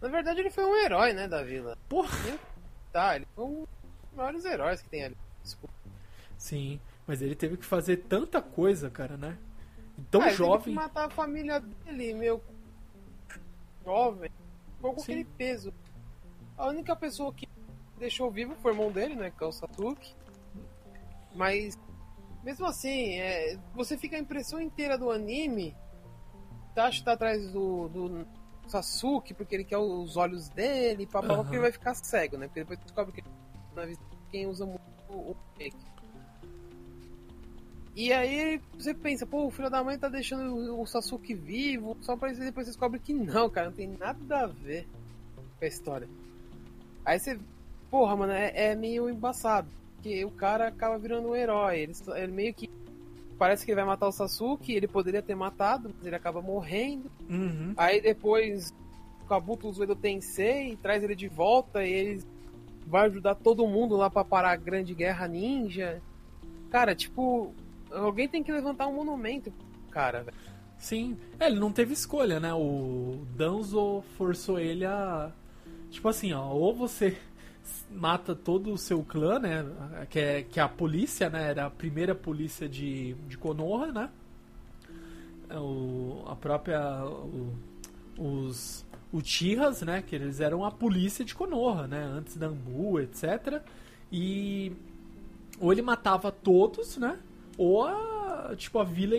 Na 0.00 0.08
verdade, 0.08 0.40
ele 0.40 0.50
foi 0.50 0.64
um 0.64 0.74
herói, 0.76 1.12
né, 1.12 1.28
da 1.28 1.42
vila. 1.42 1.76
Porra! 1.88 2.16
Tá, 2.92 3.16
ele 3.16 3.26
foi 3.34 3.44
um 3.44 3.60
dos 3.60 3.68
maiores 4.16 4.44
heróis 4.44 4.82
que 4.82 4.88
tem 4.88 5.04
ali. 5.04 5.16
Desculpa. 5.42 5.74
Sim, 6.38 6.80
mas 7.06 7.20
ele 7.20 7.34
teve 7.34 7.56
que 7.56 7.64
fazer 7.66 7.98
tanta 7.98 8.40
coisa, 8.40 8.88
cara, 8.90 9.16
né? 9.16 9.36
Tão 10.10 10.22
Ah, 10.22 10.28
ele 10.28 10.36
teve 10.36 10.44
jovem. 10.48 10.62
que 10.64 10.70
matar 10.70 11.06
a 11.06 11.10
família 11.10 11.60
dele, 11.60 12.14
meu. 12.14 12.42
Jovem. 13.84 14.30
Ficou 14.76 14.94
com 14.94 15.00
Sim. 15.00 15.12
aquele 15.12 15.24
peso. 15.36 15.74
A 16.56 16.66
única 16.68 16.96
pessoa 16.96 17.32
que 17.32 17.46
deixou 17.98 18.30
vivo 18.30 18.54
foi 18.56 18.72
o 18.72 18.74
irmão 18.74 18.90
dele, 18.90 19.14
né? 19.14 19.30
Que 19.36 19.44
é 19.44 19.46
o 19.46 19.52
Sasuke. 19.52 20.14
Mas, 21.34 21.78
mesmo 22.42 22.66
assim, 22.66 23.14
é, 23.18 23.58
você 23.74 23.96
fica 23.98 24.16
a 24.16 24.18
impressão 24.18 24.60
inteira 24.60 24.96
do 24.96 25.10
anime. 25.10 25.76
Tashi 26.80 27.04
tá 27.04 27.12
atrás 27.12 27.50
do, 27.52 27.88
do 27.88 28.26
Sasuke 28.66 29.34
porque 29.34 29.54
ele 29.54 29.64
quer 29.64 29.76
os 29.76 30.16
olhos 30.16 30.48
dele, 30.48 31.06
papapá, 31.06 31.34
Aham. 31.34 31.42
porque 31.42 31.56
ele 31.56 31.62
vai 31.62 31.72
ficar 31.72 31.94
cego, 31.94 32.38
né? 32.38 32.46
Porque 32.46 32.60
depois 32.60 32.78
descobre 32.78 33.12
que 33.12 33.22
vista 33.86 34.04
quem 34.30 34.46
usa 34.46 34.64
muito 34.64 34.80
o 35.10 35.36
fake. 35.58 35.76
E 37.94 38.12
aí 38.12 38.60
você 38.74 38.94
pensa, 38.94 39.26
pô, 39.26 39.44
o 39.46 39.50
filho 39.50 39.68
da 39.68 39.82
mãe 39.84 39.98
tá 39.98 40.08
deixando 40.08 40.80
o- 40.80 40.86
Sasuke 40.86 41.34
vivo, 41.34 41.96
só 42.00 42.16
pra 42.16 42.32
depois 42.32 42.66
você 42.66 42.70
descobre 42.72 42.98
que 42.98 43.12
não, 43.12 43.50
cara, 43.50 43.66
não 43.68 43.76
tem 43.76 43.88
nada 43.88 44.44
a 44.44 44.46
ver. 44.46 44.86
com 45.58 45.64
a 45.64 45.68
história. 45.68 46.08
Aí 47.04 47.18
você, 47.18 47.38
porra, 47.90 48.16
mano, 48.16 48.32
é, 48.32 48.52
é 48.70 48.74
meio 48.74 49.10
embaçado. 49.10 49.68
Porque 49.96 50.24
o 50.24 50.30
cara 50.30 50.68
acaba 50.68 50.96
virando 50.98 51.28
um 51.28 51.36
herói. 51.36 51.80
Ele, 51.80 51.92
ele 52.16 52.32
meio 52.32 52.54
que. 52.54 52.70
Parece 53.40 53.64
que 53.64 53.70
ele 53.70 53.76
vai 53.76 53.86
matar 53.86 54.06
o 54.06 54.12
Sasuke, 54.12 54.74
ele 54.74 54.86
poderia 54.86 55.22
ter 55.22 55.34
matado, 55.34 55.90
mas 55.96 56.06
ele 56.06 56.14
acaba 56.14 56.42
morrendo. 56.42 57.10
Uhum. 57.26 57.72
Aí 57.74 57.98
depois 57.98 58.70
o 59.22 59.24
Kabuto 59.24 59.66
usa 59.66 59.80
o 59.80 59.84
Edo 59.84 59.96
Tensei, 59.96 60.76
traz 60.82 61.02
ele 61.02 61.14
de 61.14 61.26
volta 61.26 61.82
e 61.82 61.90
ele 61.90 62.24
vai 62.86 63.06
ajudar 63.06 63.34
todo 63.36 63.66
mundo 63.66 63.96
lá 63.96 64.10
pra 64.10 64.22
parar 64.26 64.50
a 64.50 64.56
grande 64.56 64.92
guerra 64.92 65.26
ninja. 65.26 66.02
Cara, 66.68 66.94
tipo, 66.94 67.54
alguém 67.90 68.28
tem 68.28 68.42
que 68.42 68.52
levantar 68.52 68.88
um 68.88 68.94
monumento, 68.96 69.50
cara, 69.90 70.22
velho. 70.22 70.36
Sim, 70.76 71.16
é, 71.38 71.46
ele 71.46 71.58
não 71.58 71.72
teve 71.72 71.94
escolha, 71.94 72.38
né? 72.38 72.52
O 72.52 73.24
Danzo 73.34 74.04
forçou 74.18 74.60
ele 74.60 74.84
a. 74.84 75.32
Tipo 75.88 76.08
assim, 76.10 76.34
ó, 76.34 76.50
ou 76.50 76.74
você 76.74 77.16
mata 77.90 78.34
todo 78.34 78.72
o 78.72 78.78
seu 78.78 79.02
clã, 79.02 79.38
né? 79.38 79.66
Que 80.08 80.18
é, 80.18 80.42
que 80.42 80.60
é 80.60 80.62
a 80.62 80.68
polícia, 80.68 81.28
né? 81.28 81.50
Era 81.50 81.66
a 81.66 81.70
primeira 81.70 82.14
polícia 82.14 82.68
de, 82.68 83.14
de 83.28 83.36
Konoha, 83.36 83.92
né? 83.92 84.10
O, 85.50 86.22
a 86.26 86.36
própria. 86.36 87.04
O, 87.04 87.54
os 88.18 88.84
Uchihas, 89.12 89.82
né? 89.82 90.02
Que 90.02 90.14
eles 90.14 90.40
eram 90.40 90.64
a 90.64 90.70
polícia 90.70 91.24
de 91.24 91.34
Konoha, 91.34 91.86
né? 91.86 92.02
Antes 92.04 92.36
da 92.36 92.46
Ambu, 92.46 93.00
etc. 93.00 93.62
E. 94.12 94.72
Ou 95.58 95.72
ele 95.72 95.82
matava 95.82 96.30
todos, 96.30 96.96
né? 96.96 97.18
Ou 97.58 97.84
a, 97.84 98.54
tipo, 98.56 98.78
a 98.78 98.84
vila 98.84 99.14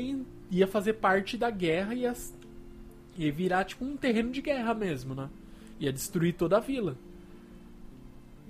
ia 0.50 0.68
fazer 0.68 0.94
parte 0.94 1.38
da 1.38 1.50
guerra 1.50 1.94
e 1.94 2.00
ia, 2.00 2.14
ia 3.18 3.32
virar 3.32 3.66
tipo 3.66 3.86
um 3.86 3.96
terreno 3.96 4.32
de 4.32 4.42
guerra 4.42 4.74
mesmo, 4.74 5.14
né? 5.14 5.30
Ia 5.80 5.92
destruir 5.92 6.34
toda 6.34 6.58
a 6.58 6.60
vila. 6.60 6.96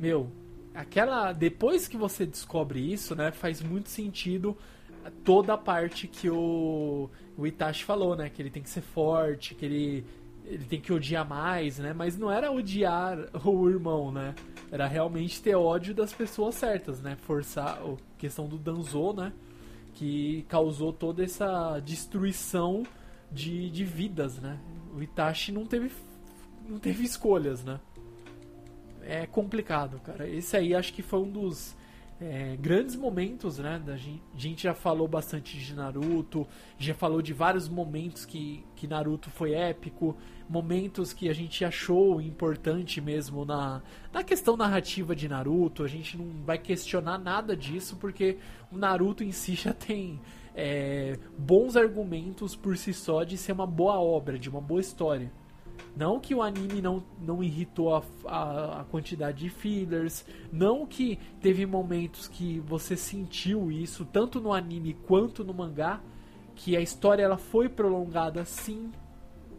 Meu, 0.02 0.32
aquela. 0.74 1.32
Depois 1.32 1.88
que 1.88 1.96
você 1.96 2.26
descobre 2.26 2.80
isso, 2.80 3.16
né? 3.16 3.32
Faz 3.32 3.62
muito 3.62 3.88
sentido 3.88 4.58
toda 5.24 5.54
a 5.54 5.58
parte 5.58 6.08
que 6.08 6.28
o, 6.28 7.08
o 7.38 7.46
Itachi 7.46 7.84
falou, 7.84 8.16
né? 8.16 8.28
Que 8.28 8.42
ele 8.42 8.50
tem 8.50 8.64
que 8.64 8.70
ser 8.70 8.82
forte, 8.82 9.54
que 9.54 9.64
ele, 9.64 10.06
ele 10.44 10.66
tem 10.66 10.82
que 10.82 10.92
odiar 10.92 11.28
mais, 11.28 11.78
né? 11.78 11.94
Mas 11.94 12.18
não 12.18 12.32
era 12.32 12.52
odiar 12.52 13.16
o 13.46 13.70
irmão, 13.70 14.12
né? 14.12 14.34
Era 14.72 14.88
realmente 14.88 15.40
ter 15.40 15.54
ódio 15.54 15.94
das 15.94 16.12
pessoas 16.12 16.56
certas, 16.56 17.00
né? 17.00 17.16
Forçar 17.22 17.78
a 17.78 17.96
questão 18.18 18.48
do 18.48 18.58
Danzo, 18.58 19.14
né? 19.14 19.32
Que 19.94 20.48
causou 20.50 20.92
toda 20.92 21.24
essa 21.24 21.80
destruição 21.80 22.82
de, 23.32 23.70
de 23.70 23.86
vidas, 23.86 24.40
né? 24.40 24.60
O 24.96 25.04
Itachi 25.04 25.52
não 25.52 25.64
teve, 25.64 25.92
não 26.68 26.80
teve 26.80 27.04
escolhas, 27.04 27.64
né? 27.64 27.80
É 29.04 29.26
complicado, 29.26 30.00
cara. 30.00 30.28
Esse 30.28 30.58
aí 30.58 30.76
acho 30.76 30.94
que 30.94 31.02
foi 31.02 31.20
um 31.20 31.32
dos 31.32 31.76
é, 32.22 32.56
grandes 32.60 32.96
momentos, 32.96 33.58
né? 33.58 33.82
Da 33.84 33.98
gente, 33.98 34.22
a 34.36 34.40
gente 34.40 34.64
já 34.64 34.74
falou 34.76 35.08
bastante 35.08 35.58
de 35.58 35.74
Naruto, 35.74 36.48
já 36.78 36.94
falou 36.94 37.20
de 37.20 37.34
vários 37.34 37.68
momentos 37.68 38.26
que, 38.26 38.64
que 38.76 38.88
Naruto 38.88 39.32
foi 39.32 39.54
épico, 39.54 40.16
momentos 40.48 41.14
que 41.14 41.30
a 41.30 41.34
gente 41.34 41.66
achou 41.66 42.22
importante 42.22 43.02
mesmo 43.02 43.44
na, 43.44 43.82
na 44.14 44.24
questão 44.24 44.56
narrativa 44.56 45.16
de 45.16 45.28
Naruto. 45.28 45.84
A 45.84 45.88
gente 45.88 46.16
não 46.16 46.44
vai 46.46 46.60
questionar 46.60 47.18
nada 47.18 47.58
disso, 47.58 47.98
porque 47.98 48.38
o 48.72 48.78
Naruto 48.78 49.24
em 49.24 49.32
si 49.32 49.56
já 49.56 49.74
tem 49.74 50.22
é, 50.54 51.18
bons 51.36 51.76
argumentos 51.76 52.56
por 52.56 52.78
si 52.78 52.94
só 52.94 53.24
de 53.24 53.36
ser 53.36 53.54
uma 53.54 53.66
boa 53.66 54.00
obra, 54.00 54.38
de 54.38 54.48
uma 54.48 54.62
boa 54.62 54.80
história. 54.80 55.32
Não 55.96 56.20
que 56.20 56.34
o 56.34 56.42
anime 56.42 56.82
não, 56.82 57.04
não 57.22 57.44
irritou 57.44 57.96
a, 57.96 58.04
a, 58.26 58.82
a, 58.82 58.84
quantidade 58.86 59.40
de 59.40 59.50
fillers, 59.50 60.26
não 60.52 60.86
que 60.86 61.20
teve 61.42 61.66
momentos 61.66 62.28
que 62.28 62.60
você 62.62 62.96
sentiu 62.96 63.72
isso, 63.72 64.06
tanto 64.06 64.40
no 64.40 64.54
anime 64.54 64.94
quanto 65.06 65.44
no 65.44 65.54
mangá, 65.54 66.02
que 66.56 66.78
a 66.78 66.82
história 66.82 67.24
ela 67.24 67.38
foi 67.38 67.68
prolongada 67.68 68.46
sim, 68.46 68.92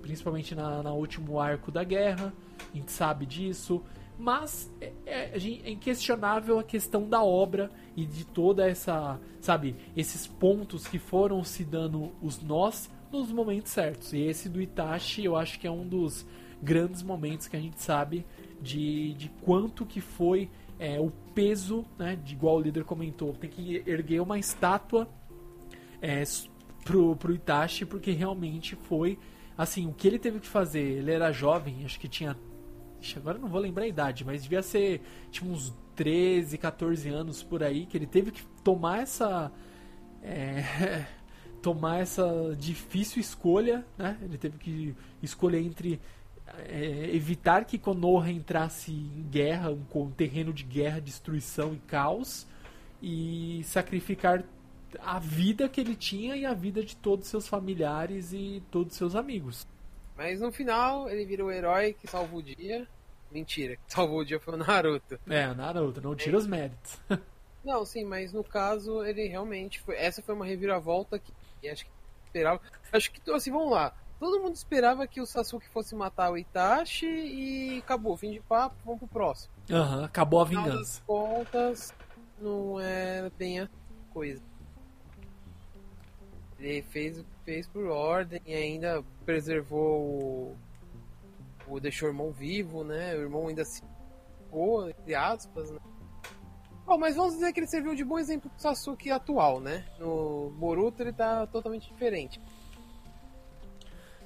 principalmente 0.01 0.55
na, 0.55 0.83
na 0.83 0.93
último 0.93 1.39
arco 1.39 1.71
da 1.71 1.85
guerra, 1.85 2.33
a 2.73 2.77
gente 2.77 2.93
sabe 2.93 3.27
disso, 3.27 3.83
mas 4.19 4.71
é, 4.81 4.93
é, 5.05 5.37
é 5.37 5.71
inquestionável 5.71 6.59
a 6.59 6.63
questão 6.63 7.09
da 7.09 7.23
obra 7.23 7.71
e 7.97 8.07
de 8.07 8.25
toda 8.25 8.69
essa, 8.69 9.19
sabe, 9.41 9.77
esses 9.97 10.27
pontos 10.27 10.87
que 10.87 10.99
foram 10.99 11.43
se 11.43 11.65
dando 11.65 12.13
os 12.23 12.41
nós 12.41 12.91
nos 13.13 13.31
momentos 13.31 13.71
certos. 13.71 14.13
E 14.13 14.21
esse 14.21 14.49
do 14.49 14.61
Itachi 14.61 15.25
eu 15.25 15.37
acho 15.37 15.59
que 15.61 15.67
é 15.67 15.71
um 15.71 15.87
dos 15.87 16.27
grandes 16.63 17.03
momentos 17.03 17.49
que 17.49 17.57
a 17.57 17.61
gente 17.61 17.81
sabe 17.81 18.25
de, 18.61 19.15
de 19.15 19.29
quanto 19.43 19.85
que 19.85 20.01
foi 20.01 20.49
é, 20.79 20.99
o 20.99 21.11
peso, 21.35 21.85
né, 21.99 22.17
de 22.17 22.35
igual 22.35 22.57
o 22.57 22.61
líder 22.61 22.85
comentou, 22.85 23.33
tem 23.33 23.51
que 23.51 23.83
erguer 23.87 24.21
uma 24.21 24.39
estátua 24.39 25.09
é, 26.01 26.23
pro, 26.85 27.15
pro 27.17 27.35
Itachi, 27.35 27.85
porque 27.85 28.13
realmente 28.13 28.75
foi 28.75 29.19
assim, 29.57 29.87
o 29.87 29.93
que 29.93 30.09
ele 30.09 30.19
teve 30.19 30.41
que 30.41 30.47
fazer, 30.47 30.83
ele 30.83 31.11
era 31.13 31.31
jovem, 31.33 31.85
acho 31.85 32.01
que 32.01 32.09
tinha 32.09 32.37
agora 33.17 33.37
não 33.37 33.49
vou 33.49 33.61
lembrar 33.61 33.85
a 33.85 33.89
idade, 33.89 34.25
mas 34.25 34.45
devia 34.45 34.63
ser 34.63 35.01
tipo 35.31 35.49
uns 35.49 35.75
13, 35.97 36.57
14 36.57 37.09
anos 37.09 37.43
por 37.43 37.63
aí, 37.63 37.85
que 37.85 37.97
ele 37.97 38.07
teve 38.07 38.31
que 38.31 38.45
tomar 38.63 39.01
essa 39.03 39.53
é, 40.23 41.05
tomar 41.63 42.01
essa 42.01 42.55
difícil 42.59 43.21
escolha, 43.21 43.85
né? 43.97 44.19
Ele 44.21 44.37
teve 44.37 44.59
que 44.59 44.95
escolher 45.23 45.61
entre 45.61 46.01
é, 46.69 47.11
evitar 47.15 47.65
que 47.65 47.79
Konoha 47.79 48.31
entrasse 48.31 48.91
em 48.91 49.27
guerra, 49.31 49.71
um, 49.71 49.85
um 49.95 50.11
terreno 50.11 50.53
de 50.53 50.65
guerra, 50.65 51.01
destruição 51.01 51.73
e 51.73 51.79
caos, 51.79 52.47
e 53.01 53.63
sacrificar 53.65 54.45
a 55.01 55.19
vida 55.19 55.69
que 55.69 55.81
ele 55.81 55.95
tinha 55.95 56.37
e 56.37 56.45
a 56.45 56.53
vida 56.53 56.85
de 56.85 56.97
todos 56.97 57.29
seus 57.29 57.49
familiares 57.49 58.33
e 58.33 58.63
todos 58.71 58.97
seus 58.97 59.15
amigos. 59.15 59.67
Mas 60.17 60.41
no 60.41 60.53
final 60.53 61.09
ele 61.09 61.25
virou 61.25 61.49
o 61.49 61.53
herói 61.53 61.95
que 61.95 62.07
salvou 62.07 62.41
o 62.41 62.43
dia. 62.43 62.87
Mentira, 63.31 63.77
que 63.77 63.83
salvou 63.93 64.19
o 64.19 64.25
dia 64.25 64.39
foi 64.39 64.55
o 64.55 64.57
Naruto. 64.59 65.19
É, 65.27 65.49
o 65.49 65.55
Naruto, 65.55 66.03
não 66.03 66.15
tira 66.15 66.37
é. 66.37 66.39
os 66.39 66.47
méritos. 66.47 67.01
não, 67.65 67.85
sim, 67.87 68.05
mas 68.05 68.33
no 68.33 68.45
caso 68.45 69.03
ele 69.05 69.27
realmente 69.27 69.81
foi. 69.81 69.97
Essa 69.97 70.21
foi 70.21 70.35
uma 70.35 70.45
reviravolta 70.45 71.19
que 71.19 71.33
acho 71.71 71.85
que 71.85 71.91
esperava. 72.27 72.61
Acho 72.93 73.11
que, 73.11 73.31
assim, 73.31 73.51
vamos 73.51 73.71
lá. 73.71 73.95
Todo 74.19 74.41
mundo 74.41 74.55
esperava 74.55 75.07
que 75.07 75.21
o 75.21 75.27
Sasuke 75.27 75.69
fosse 75.69 75.95
matar 75.97 76.31
o 76.31 76.39
Itachi 76.39 77.07
e 77.07 77.79
acabou. 77.79 78.17
Fim 78.17 78.31
de 78.31 78.41
papo, 78.41 78.77
vamos 78.85 79.01
pro 79.01 79.09
próximo. 79.09 79.53
Aham, 79.71 79.99
uhum, 79.99 80.05
acabou 80.05 80.41
a 80.41 80.45
vingança. 80.45 80.79
das 80.79 81.03
contas, 81.05 81.95
não 82.41 82.79
é 82.81 83.29
bem 83.37 83.61
a 83.61 83.69
coisa. 84.13 84.41
Ele 86.59 86.83
fez, 86.83 87.25
fez 87.45 87.67
por 87.67 87.87
ordem 87.87 88.41
e 88.47 88.55
ainda 88.55 89.03
preservou 89.25 90.01
o, 90.01 90.57
o 91.67 91.81
deixou 91.81 92.09
o 92.09 92.13
irmão 92.13 92.31
vivo, 92.31 92.85
né? 92.85 93.15
O 93.17 93.23
irmão 93.23 93.49
ainda 93.49 93.65
se 93.65 93.83
ficou, 94.45 94.89
entre 94.89 95.15
aspas, 95.17 95.71
né? 95.73 95.81
Bom, 96.87 96.99
mas 96.99 97.17
vamos 97.17 97.35
dizer 97.35 97.53
que 97.53 97.61
ele 97.61 97.67
serviu 97.67 97.95
de 97.95 98.05
bom 98.05 98.19
exemplo 98.19 98.51
pro 98.51 98.61
Sasuke 98.61 99.11
atual, 99.11 99.61
né? 99.61 99.85
No 99.99 100.53
Boruto 100.59 101.03
ele 101.03 101.13
tá 101.13 101.47
totalmente 101.47 101.89
diferente. 101.89 102.41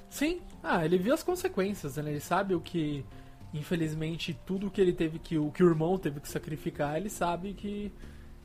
Sim, 0.08 0.40
ah, 0.62 0.84
ele 0.84 0.98
viu 0.98 1.12
as 1.12 1.22
consequências, 1.22 1.96
né? 1.96 2.10
Ele 2.10 2.20
sabe 2.20 2.54
o 2.54 2.60
que, 2.60 3.04
infelizmente, 3.52 4.38
tudo 4.46 4.70
que 4.70 4.80
ele 4.80 4.92
teve 4.92 5.18
que. 5.18 5.36
O 5.36 5.50
que 5.50 5.62
o 5.62 5.68
irmão 5.68 5.98
teve 5.98 6.20
que 6.20 6.28
sacrificar, 6.28 6.96
ele 6.96 7.10
sabe 7.10 7.52
que 7.52 7.92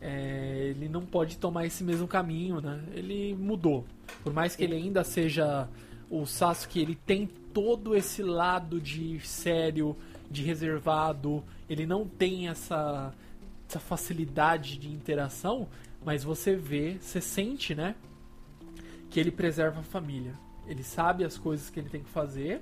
é, 0.01 0.73
ele 0.75 0.89
não 0.89 1.05
pode 1.05 1.37
tomar 1.37 1.65
esse 1.65 1.83
mesmo 1.83 2.07
caminho, 2.07 2.59
né? 2.59 2.83
Ele 2.93 3.33
mudou. 3.35 3.85
Por 4.23 4.33
mais 4.33 4.55
que 4.55 4.63
ele 4.63 4.75
ainda 4.75 5.03
seja 5.03 5.69
o 6.09 6.25
Sasuke, 6.25 6.81
ele 6.81 6.95
tem 6.95 7.25
todo 7.25 7.95
esse 7.95 8.21
lado 8.21 8.81
de 8.81 9.19
sério, 9.21 9.95
de 10.29 10.43
reservado, 10.43 11.43
ele 11.69 11.85
não 11.85 12.05
tem 12.05 12.49
essa 12.49 13.13
essa 13.71 13.79
facilidade 13.79 14.77
de 14.77 14.89
interação, 14.89 15.69
mas 16.03 16.23
você 16.23 16.55
vê, 16.55 16.97
você 16.99 17.21
sente, 17.21 17.73
né? 17.73 17.95
Que 19.09 19.19
ele 19.19 19.31
preserva 19.31 19.79
a 19.79 19.83
família. 19.83 20.33
Ele 20.67 20.83
sabe 20.83 21.23
as 21.23 21.37
coisas 21.37 21.69
que 21.69 21.79
ele 21.79 21.89
tem 21.89 22.03
que 22.03 22.09
fazer. 22.09 22.61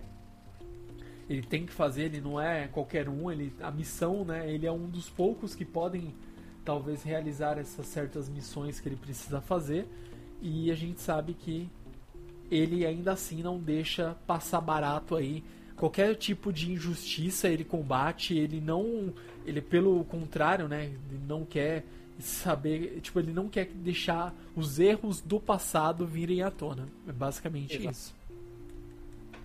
Ele 1.28 1.41
tem 1.41 1.66
que 1.66 1.74
fazer, 1.74 2.03
ele 2.03 2.22
não 2.22 2.39
é 2.39 2.68
qualquer 2.68 3.10
um, 3.10 3.32
ele 3.32 3.53
a 3.62 3.72
missão, 3.72 4.24
né? 4.24 4.51
Ele 4.51 4.68
é 4.68 4.72
um 4.72 4.88
dos 4.88 5.10
poucos 5.10 5.55
que 5.55 5.66
podem 5.66 6.14
talvez 6.64 7.01
realizar 7.01 7.57
essas 7.57 7.88
certas 7.88 8.30
missões 8.30 8.80
que 8.80 8.88
ele 8.88 8.95
precisa 8.95 9.41
fazer. 9.41 9.88
E 10.41 10.72
a 10.72 10.76
gente 10.76 11.01
sabe 11.01 11.34
que 11.34 11.70
ele 12.51 12.86
ainda 12.86 13.14
assim 13.14 13.41
não 13.41 13.60
deixa 13.60 14.16
passar 14.28 14.62
barato 14.62 15.16
aí 15.16 15.43
qualquer 15.80 16.13
tipo 16.15 16.51
de 16.51 16.73
injustiça 16.73 17.47
ele 17.47 17.63
combate, 17.63 18.38
ele 18.38 18.59
não, 18.59 19.13
ele 19.45 19.61
pelo 19.61 20.03
contrário, 20.03 20.67
né, 20.67 20.86
ele 20.86 21.21
não 21.25 21.45
quer 21.45 21.86
saber, 22.19 22.99
tipo, 22.99 23.17
ele 23.17 23.32
não 23.32 23.47
quer 23.47 23.67
deixar 23.67 24.36
os 24.55 24.77
erros 24.77 25.21
do 25.21 25.39
passado 25.39 26.05
virem 26.05 26.43
à 26.43 26.51
tona. 26.51 26.89
É 27.07 27.13
basicamente 27.13 27.77
Exato. 27.77 27.91
isso. 27.91 28.15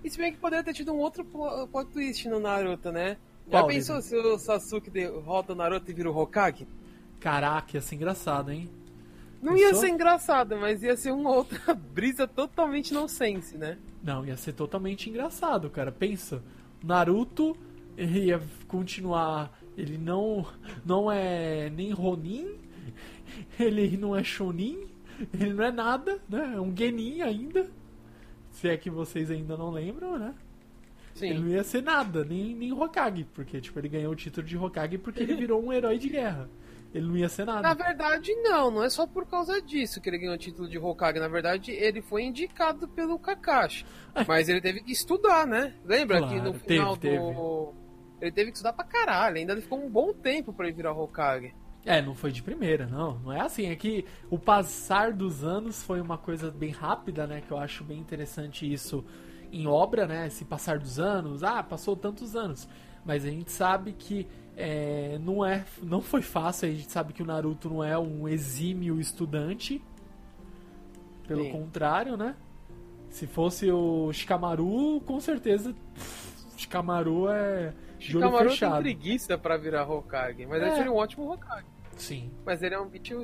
E 0.03 0.11
se 0.11 0.19
bem 0.19 0.33
que 0.33 0.39
poderia 0.39 0.65
ter 0.65 0.75
tido 0.75 0.93
um 0.93 0.99
outro 0.99 1.25
plot 1.25 1.91
twist 1.93 2.29
no 2.29 2.41
Naruto, 2.41 2.91
né? 2.91 3.17
Já 3.47 3.61
Qual, 3.61 3.67
pensou 3.69 4.03
se 4.03 4.17
o 4.17 4.37
Sasuke 4.37 4.91
derrota 4.91 5.53
o 5.53 5.57
Naruto 5.57 5.89
e 5.89 5.95
vira 5.95 6.11
o 6.11 6.19
Hokage? 6.19 6.67
Caraca, 7.21 7.77
ia 7.77 7.81
ser 7.81 7.95
engraçado, 7.95 8.51
hein? 8.51 8.69
Não 9.45 9.55
ia 9.59 9.67
Pensou? 9.67 9.81
ser 9.83 9.89
engraçado, 9.91 10.57
mas 10.57 10.83
ia 10.83 10.97
ser 10.97 11.13
uma 11.13 11.31
outra 11.31 11.75
brisa 11.93 12.27
totalmente 12.27 12.95
nonsense, 12.95 13.59
né? 13.59 13.77
Não, 14.03 14.25
ia 14.25 14.39
ser 14.39 14.55
totalmente 14.55 15.11
engraçado, 15.11 15.69
cara. 15.69 15.93
Pensa, 15.93 16.43
Naruto 16.83 17.55
ia 17.99 18.41
continuar. 18.67 19.53
Ele 19.77 19.99
não, 19.99 20.47
não 20.83 21.13
é 21.13 21.69
nem 21.69 21.91
Ronin, 21.91 22.59
ele 23.61 23.99
não 23.99 24.17
é 24.17 24.25
Shonin, 24.25 24.87
ele 25.39 25.53
não 25.53 25.65
é 25.65 25.71
nada, 25.71 26.19
né? 26.27 26.55
É 26.57 26.61
um 26.61 26.75
Genin 26.75 27.21
ainda. 27.21 27.69
Se 28.51 28.69
é 28.69 28.79
que 28.79 28.89
vocês 28.89 29.31
ainda 29.31 29.59
não 29.59 29.71
lembram, 29.71 30.19
né? 30.19 30.35
Ele 31.21 31.35
não 31.35 31.49
Sim. 31.49 31.51
ia 31.51 31.65
ser 31.65 31.83
nada, 31.83 32.25
nem, 32.25 32.55
nem 32.55 32.73
Hokage, 32.73 33.27
porque 33.35 33.61
tipo, 33.61 33.79
ele 33.79 33.89
ganhou 33.89 34.13
o 34.13 34.17
título 34.17 34.47
de 34.47 34.57
Hokage 34.57 34.97
porque 34.97 35.23
ele 35.23 35.35
virou 35.35 35.63
um 35.63 35.71
herói 35.71 35.99
de 35.99 36.09
guerra. 36.09 36.49
Ele 36.95 37.07
não 37.09 37.17
ia 37.17 37.29
ser 37.29 37.45
nada. 37.45 37.61
Na 37.61 37.75
verdade, 37.75 38.33
não, 38.37 38.71
não 38.71 38.85
é 38.85 38.89
só 38.89 39.05
por 39.05 39.27
causa 39.27 39.61
disso 39.61 40.01
que 40.01 40.09
ele 40.09 40.19
ganhou 40.19 40.37
o 40.37 40.39
título 40.39 40.69
de 40.69 40.79
Hokage. 40.79 41.19
Na 41.19 41.27
verdade, 41.27 41.73
ele 41.73 42.01
foi 42.01 42.23
indicado 42.23 42.87
pelo 42.87 43.19
Kakashi. 43.19 43.85
Mas 44.29 44.49
ele 44.49 44.61
teve 44.61 44.81
que 44.81 44.93
estudar, 44.93 45.45
né? 45.45 45.75
Lembra 45.85 46.23
que 46.29 46.37
no 46.37 46.53
Claro, 46.53 46.59
final 46.61 46.97
teve, 46.97 47.19
do. 47.19 47.75
Ele 48.21 48.31
teve 48.31 48.51
que 48.53 48.57
estudar 48.59 48.73
pra 48.73 48.85
caralho, 48.85 49.37
ainda 49.37 49.61
ficou 49.61 49.85
um 49.85 49.91
bom 49.91 50.13
tempo 50.13 50.53
pra 50.53 50.67
ele 50.67 50.77
virar 50.77 50.93
Hokage. 50.93 51.53
É, 51.85 52.01
não 52.01 52.15
foi 52.15 52.31
de 52.31 52.43
primeira, 52.43 52.87
não. 52.87 53.19
Não 53.19 53.33
é 53.33 53.41
assim. 53.41 53.67
É 53.67 53.75
que 53.77 54.05
o 54.31 54.39
passar 54.39 55.13
dos 55.13 55.43
anos 55.45 55.83
foi 55.83 56.01
uma 56.01 56.17
coisa 56.17 56.51
bem 56.51 56.71
rápida, 56.71 57.27
né? 57.27 57.43
Que 57.47 57.51
eu 57.51 57.59
acho 57.59 57.83
bem 57.83 57.99
interessante 57.99 58.73
isso 58.73 59.05
em 59.53 59.67
obra, 59.67 60.07
né? 60.07 60.29
Esse 60.29 60.45
passar 60.45 60.79
dos 60.79 60.99
anos. 61.01 61.43
Ah, 61.43 61.63
passou 61.63 61.97
tantos 61.97 62.37
anos. 62.37 62.69
Mas 63.05 63.25
a 63.25 63.29
gente 63.31 63.53
sabe 63.53 63.93
que 63.93 64.27
é, 64.57 65.19
não, 65.21 65.45
é, 65.45 65.65
não 65.83 66.01
foi 66.01 66.23
fácil. 66.23 66.69
A 66.69 66.73
gente 66.73 66.91
sabe 66.91 67.13
que 67.13 67.23
o 67.23 67.27
Naruto 67.27 67.69
não 67.69 67.83
é 67.83 67.99
um 67.99 68.29
exímio 68.29 69.01
estudante. 69.01 69.83
Pelo 71.27 71.45
Sim. 71.45 71.53
contrário, 71.53 72.17
né? 72.17 72.37
Se 73.09 73.27
fosse 73.27 73.71
o 73.71 74.13
Shikamaru, 74.13 75.01
com 75.07 75.19
certeza. 75.21 75.73
pff, 75.95 76.61
Shikamaru 76.61 77.29
é. 77.31 77.73
Shikamaru 77.99 78.39
tem 78.39 78.49
fechado. 78.51 78.83
preguiça 78.83 79.39
pra 79.39 79.57
virar 79.57 79.89
Hokage, 79.89 80.45
mas 80.47 80.63
É. 80.63 80.67
ele 80.67 80.77
seria 80.77 80.93
um 80.93 80.97
ótimo 80.97 81.33
Hokage. 81.33 81.67
Sim. 81.97 82.31
Mas 82.45 82.63
ele 82.63 82.75
é 82.75 82.81
um 82.81 82.89
bicho. 82.89 83.23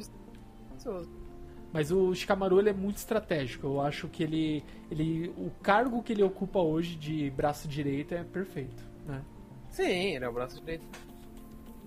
Mas 1.73 1.93
o 1.93 2.15
Shikamaru 2.15 2.59
ele 2.59 2.71
é 2.71 2.73
muito 2.73 2.97
estratégico. 2.97 3.67
Eu 3.67 3.81
acho 3.81 4.09
que 4.09 4.23
ele, 4.23 4.65
ele. 4.91 5.29
O 5.37 5.51
cargo 5.63 6.03
que 6.03 6.13
ele 6.13 6.23
ocupa 6.23 6.59
hoje 6.61 6.97
de 6.97 7.31
braço 7.31 7.69
direito 7.69 8.15
é 8.15 8.25
perfeito. 8.25 8.83
Né? 9.07 9.23
Sim, 9.71 10.15
ele 10.17 10.25
é 10.25 10.29
o 10.29 10.33
braço 10.33 10.59
direito. 10.61 10.87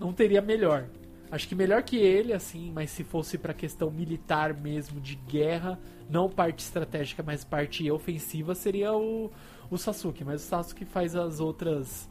Não 0.03 0.11
teria 0.11 0.41
melhor. 0.41 0.89
Acho 1.31 1.47
que 1.47 1.55
melhor 1.55 1.81
que 1.81 1.95
ele, 1.95 2.33
assim, 2.33 2.73
mas 2.73 2.91
se 2.91 3.05
fosse 3.05 3.37
pra 3.37 3.53
questão 3.53 3.89
militar 3.89 4.53
mesmo, 4.53 4.99
de 4.99 5.15
guerra, 5.15 5.79
não 6.09 6.29
parte 6.29 6.59
estratégica, 6.59 7.23
mas 7.25 7.45
parte 7.45 7.89
ofensiva, 7.89 8.53
seria 8.53 8.93
o, 8.93 9.31
o 9.71 9.77
Sasuke. 9.77 10.25
Mas 10.25 10.43
o 10.43 10.45
Sasuke 10.45 10.83
faz 10.83 11.15
as 11.15 11.39
outras. 11.39 12.09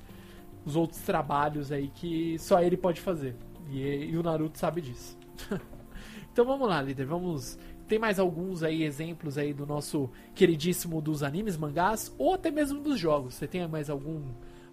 os 0.64 0.74
outros 0.74 1.02
trabalhos 1.02 1.70
aí 1.70 1.88
que 1.94 2.38
só 2.38 2.62
ele 2.62 2.78
pode 2.78 3.02
fazer. 3.02 3.36
E, 3.70 4.06
e 4.06 4.16
o 4.16 4.22
Naruto 4.22 4.58
sabe 4.58 4.80
disso. 4.80 5.16
então 6.32 6.46
vamos 6.46 6.66
lá, 6.66 6.80
líder, 6.80 7.04
vamos. 7.04 7.58
Tem 7.86 7.98
mais 7.98 8.18
alguns 8.18 8.62
aí 8.62 8.82
exemplos 8.82 9.36
aí 9.36 9.52
do 9.52 9.66
nosso 9.66 10.08
queridíssimo 10.34 11.02
dos 11.02 11.22
animes, 11.22 11.58
mangás, 11.58 12.12
ou 12.16 12.32
até 12.32 12.50
mesmo 12.50 12.80
dos 12.80 12.98
jogos. 12.98 13.34
Você 13.34 13.46
tem 13.46 13.68
mais 13.68 13.90
algum 13.90 14.22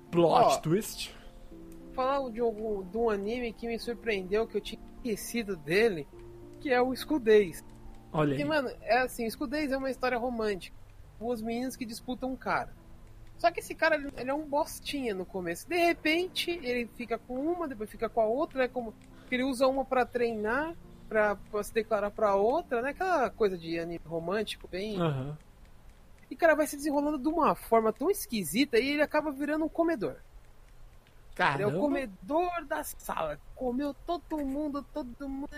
plot 0.09 0.55
Ó, 0.55 0.57
twist? 0.59 1.18
Falar 1.99 2.31
de, 2.31 2.39
algum, 2.39 2.81
de 2.81 2.97
um 2.97 3.09
anime 3.09 3.51
que 3.51 3.67
me 3.67 3.77
surpreendeu, 3.77 4.47
que 4.47 4.55
eu 4.55 4.61
tinha 4.61 4.81
esquecido 4.95 5.57
dele, 5.57 6.07
que 6.61 6.71
é 6.71 6.81
o 6.81 6.93
Escudez. 6.93 7.61
Olha 8.13 8.29
Porque, 8.29 8.43
aí. 8.43 8.47
mano, 8.47 8.69
é 8.83 8.99
assim, 8.99 9.25
Escudez 9.25 9.69
é 9.69 9.77
uma 9.77 9.91
história 9.91 10.17
romântica. 10.17 10.77
Duas 11.19 11.41
meninas 11.41 11.75
que 11.75 11.85
disputam 11.85 12.31
um 12.31 12.37
cara. 12.37 12.73
Só 13.37 13.51
que 13.51 13.59
esse 13.59 13.75
cara, 13.75 13.97
ele 14.15 14.29
é 14.29 14.33
um 14.33 14.45
bostinha 14.45 15.13
no 15.13 15.25
começo. 15.25 15.67
De 15.67 15.75
repente, 15.75 16.51
ele 16.63 16.89
fica 16.95 17.17
com 17.17 17.33
uma, 17.33 17.67
depois 17.67 17.89
fica 17.89 18.07
com 18.07 18.21
a 18.21 18.25
outra. 18.25 18.63
É 18.63 18.67
como 18.69 18.93
que 19.27 19.35
ele 19.35 19.43
usa 19.43 19.67
uma 19.67 19.83
pra 19.83 20.05
treinar, 20.05 20.77
pra, 21.09 21.35
pra 21.35 21.61
se 21.63 21.73
declarar 21.73 22.11
pra 22.11 22.33
outra, 22.33 22.81
né? 22.81 22.91
Aquela 22.91 23.29
coisa 23.29 23.57
de 23.57 23.77
anime 23.77 23.99
romântico, 24.05 24.69
bem... 24.69 24.97
Aham. 25.01 25.37
E, 26.31 26.35
cara, 26.35 26.55
vai 26.55 26.65
se 26.65 26.77
desenrolando 26.77 27.17
de 27.17 27.27
uma 27.27 27.55
forma 27.55 27.91
tão 27.91 28.09
esquisita 28.09 28.79
e 28.79 28.87
ele 28.87 29.01
acaba 29.01 29.33
virando 29.33 29.65
um 29.65 29.69
comedor. 29.69 30.21
Ele 31.55 31.63
é 31.63 31.67
o 31.67 31.69
Caramba. 31.69 31.79
comedor 31.79 32.65
da 32.65 32.83
sala. 32.83 33.39
Comeu 33.55 33.93
todo 34.05 34.37
mundo, 34.37 34.83
todo 34.93 35.29
mundo. 35.29 35.49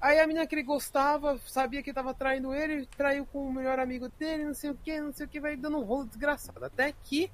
Aí 0.00 0.20
a 0.20 0.26
menina 0.26 0.46
que 0.46 0.54
ele 0.54 0.62
gostava, 0.62 1.38
sabia 1.46 1.82
que 1.82 1.92
tava 1.92 2.12
traindo 2.12 2.52
ele, 2.52 2.86
traiu 2.96 3.24
com 3.24 3.46
o 3.46 3.52
melhor 3.52 3.78
amigo 3.78 4.08
dele, 4.18 4.44
não 4.44 4.54
sei 4.54 4.70
o 4.70 4.74
que, 4.74 5.00
não 5.00 5.12
sei 5.12 5.24
o 5.24 5.28
que, 5.28 5.40
vai 5.40 5.56
dando 5.56 5.78
um 5.78 5.84
rolo 5.84 6.06
desgraçado. 6.06 6.64
Até 6.64 6.92
que 7.04 7.30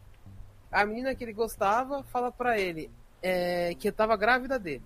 a 0.70 0.85
menina 0.85 1.14
que 1.14 1.24
ele 1.24 1.33
gostava 1.33 2.05
fala 2.05 2.31
pra 2.31 2.59
ele 2.59 2.91
é, 3.22 3.74
que 3.74 3.91
tava 3.91 4.16
grávida 4.16 4.59
dele. 4.59 4.85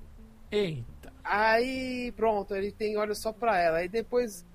Eita. 0.50 1.12
Aí 1.22 2.12
pronto, 2.12 2.54
ele 2.54 2.72
tem 2.72 2.96
olhos 2.96 3.18
só 3.18 3.32
pra 3.32 3.58
ela. 3.58 3.78
Aí 3.78 3.88
depois 3.88 4.46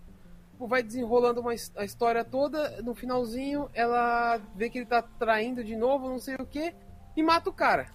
tipo, 0.60 0.68
vai 0.68 0.84
desenrolando 0.84 1.40
uma, 1.40 1.52
a 1.78 1.86
história 1.86 2.24
toda. 2.26 2.82
No 2.82 2.94
finalzinho, 2.94 3.70
ela 3.74 4.38
vê 4.56 4.70
que 4.70 4.80
ele 4.80 4.86
tá 4.86 5.02
traindo 5.02 5.64
de 5.64 5.76
novo, 5.76 6.10
não 6.10 6.20
sei 6.20 6.36
o 6.36 6.46
que, 6.46 6.76
e 7.16 7.24
mata 7.24 7.50
o 7.50 7.54
cara. 7.54 7.88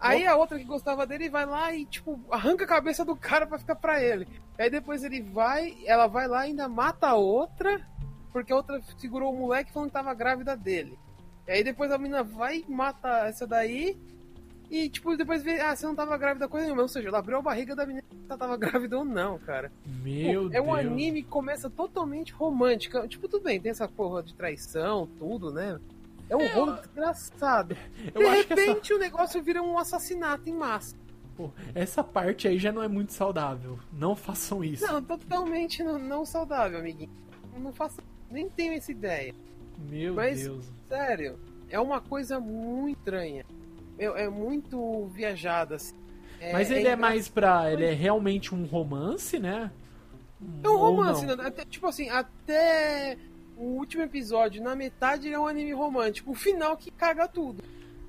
Aí 0.00 0.26
a 0.26 0.34
outra 0.34 0.58
que 0.58 0.64
gostava 0.64 1.06
dele 1.06 1.28
vai 1.28 1.44
lá 1.44 1.74
e, 1.74 1.84
tipo, 1.84 2.18
arranca 2.30 2.64
a 2.64 2.68
cabeça 2.68 3.04
do 3.04 3.14
cara 3.14 3.46
pra 3.46 3.58
ficar 3.58 3.76
pra 3.76 4.02
ele. 4.02 4.26
Aí 4.58 4.70
depois 4.70 5.04
ele 5.04 5.20
vai, 5.20 5.76
ela 5.84 6.06
vai 6.06 6.26
lá 6.26 6.46
e 6.46 6.50
ainda 6.50 6.68
mata 6.68 7.08
a 7.08 7.14
outra, 7.14 7.86
porque 8.32 8.52
a 8.52 8.56
outra 8.56 8.80
segurou 8.96 9.32
o 9.32 9.36
moleque 9.36 9.72
falando 9.72 9.88
que 9.88 9.94
tava 9.94 10.14
grávida 10.14 10.56
dele. 10.56 10.98
E 11.46 11.52
aí 11.52 11.62
depois 11.62 11.92
a 11.92 11.98
menina 11.98 12.22
vai 12.22 12.64
e 12.66 12.70
mata 12.70 13.26
essa 13.26 13.46
daí. 13.46 13.98
E, 14.70 14.88
tipo, 14.88 15.16
depois 15.16 15.42
vê, 15.42 15.60
ah, 15.60 15.74
você 15.74 15.84
não 15.84 15.96
tava 15.96 16.16
grávida 16.16 16.48
coisa 16.48 16.64
nenhuma. 16.64 16.82
Ou 16.82 16.88
seja, 16.88 17.08
ela 17.08 17.18
abriu 17.18 17.38
a 17.38 17.42
barriga 17.42 17.74
da 17.74 17.84
menina 17.84 18.04
se 18.08 18.24
ela 18.28 18.38
tava 18.38 18.56
grávida 18.56 18.98
ou 18.98 19.04
não, 19.04 19.36
cara. 19.38 19.72
Meu 19.84 20.44
Pô, 20.44 20.48
Deus. 20.48 20.54
é 20.54 20.62
um 20.62 20.72
anime 20.72 21.24
que 21.24 21.28
começa 21.28 21.68
totalmente 21.68 22.32
romântico. 22.32 23.06
Tipo, 23.08 23.28
tudo 23.28 23.42
bem, 23.42 23.60
tem 23.60 23.70
essa 23.70 23.88
porra 23.88 24.22
de 24.22 24.32
traição, 24.32 25.08
tudo, 25.18 25.52
né? 25.52 25.78
É 26.30 26.36
um 26.36 26.46
rolo 26.54 26.72
desgraçado. 26.76 27.76
Eu 28.14 28.20
de 28.22 28.44
que 28.44 28.52
essa, 28.52 28.54
repente 28.54 28.94
o 28.94 28.98
negócio 28.98 29.42
vira 29.42 29.60
um 29.62 29.76
assassinato 29.76 30.48
em 30.48 30.54
massa. 30.54 30.94
pô, 31.36 31.50
essa 31.74 32.02
parte 32.04 32.46
aí 32.48 32.58
já 32.58 32.70
não 32.72 32.82
é 32.82 32.88
muito 32.88 33.12
saudável. 33.12 33.78
Não 33.92 34.14
façam 34.16 34.62
isso. 34.64 34.86
Não, 34.86 35.02
totalmente 35.02 35.82
não, 35.82 35.98
não 35.98 36.24
saudável, 36.24 36.78
amiguinho. 36.78 37.10
Não 37.58 37.72
faço. 37.72 38.00
Nem 38.30 38.48
tenho 38.48 38.74
essa 38.74 38.92
ideia. 38.92 39.34
Meu 39.76 40.14
Mas- 40.14 40.42
Deus. 40.42 40.64
Sério, 40.88 41.38
é 41.68 41.78
uma 41.80 42.00
coisa 42.00 42.38
muito 42.40 42.98
estranha. 43.00 43.44
É, 43.98 44.04
é 44.24 44.28
muito 44.28 45.06
viajada, 45.06 45.74
assim. 45.74 45.94
Mas 46.52 46.70
ele 46.70 46.80
é, 46.80 46.92
engra- 46.92 46.96
mais 46.96 47.28
pra. 47.28 47.70
Ele 47.72 47.84
é 47.84 47.92
realmente 47.92 48.54
um 48.54 48.64
romance, 48.64 49.38
né? 49.38 49.70
É 50.64 50.68
um 50.68 50.76
romance, 50.78 51.26
né? 51.26 51.34
Até- 51.38 51.64
tipo 51.66 51.86
assim, 51.86 52.08
até 52.08 53.18
o 53.60 53.76
último 53.76 54.02
episódio, 54.02 54.62
na 54.62 54.74
metade, 54.74 55.28
ele 55.28 55.34
é 55.34 55.38
um 55.38 55.46
anime 55.46 55.72
romântico. 55.72 56.30
O 56.30 56.34
final 56.34 56.76
que 56.76 56.90
caga 56.90 57.28
tudo. 57.28 57.62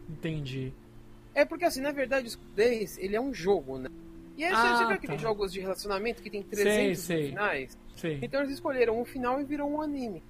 Entendi. 0.10 0.72
É 1.36 1.44
porque, 1.46 1.66
assim, 1.66 1.82
na 1.82 1.92
verdade, 1.92 2.26
o 2.26 2.28
Escudez, 2.28 2.98
ele 2.98 3.16
é 3.16 3.22
um 3.22 3.34
jogo, 3.34 3.78
né? 3.78 3.90
E 4.38 4.44
aí, 4.44 4.54
Ah, 4.54 4.78
você 4.78 4.86
viu 4.86 4.96
aqueles 4.96 5.16
tá. 5.18 5.22
jogos 5.22 5.52
de 5.52 5.60
relacionamento 5.60 6.22
que 6.24 6.30
tem 6.30 6.42
300 6.42 7.00
sei. 7.00 7.28
finais? 7.30 7.78
Sei. 7.96 8.20
Então 8.22 8.42
eles 8.42 8.54
escolheram 8.54 9.00
um 9.00 9.06
final 9.06 9.40
e 9.40 9.44
virou 9.44 9.70
um 9.70 9.82
anime. 9.82 10.24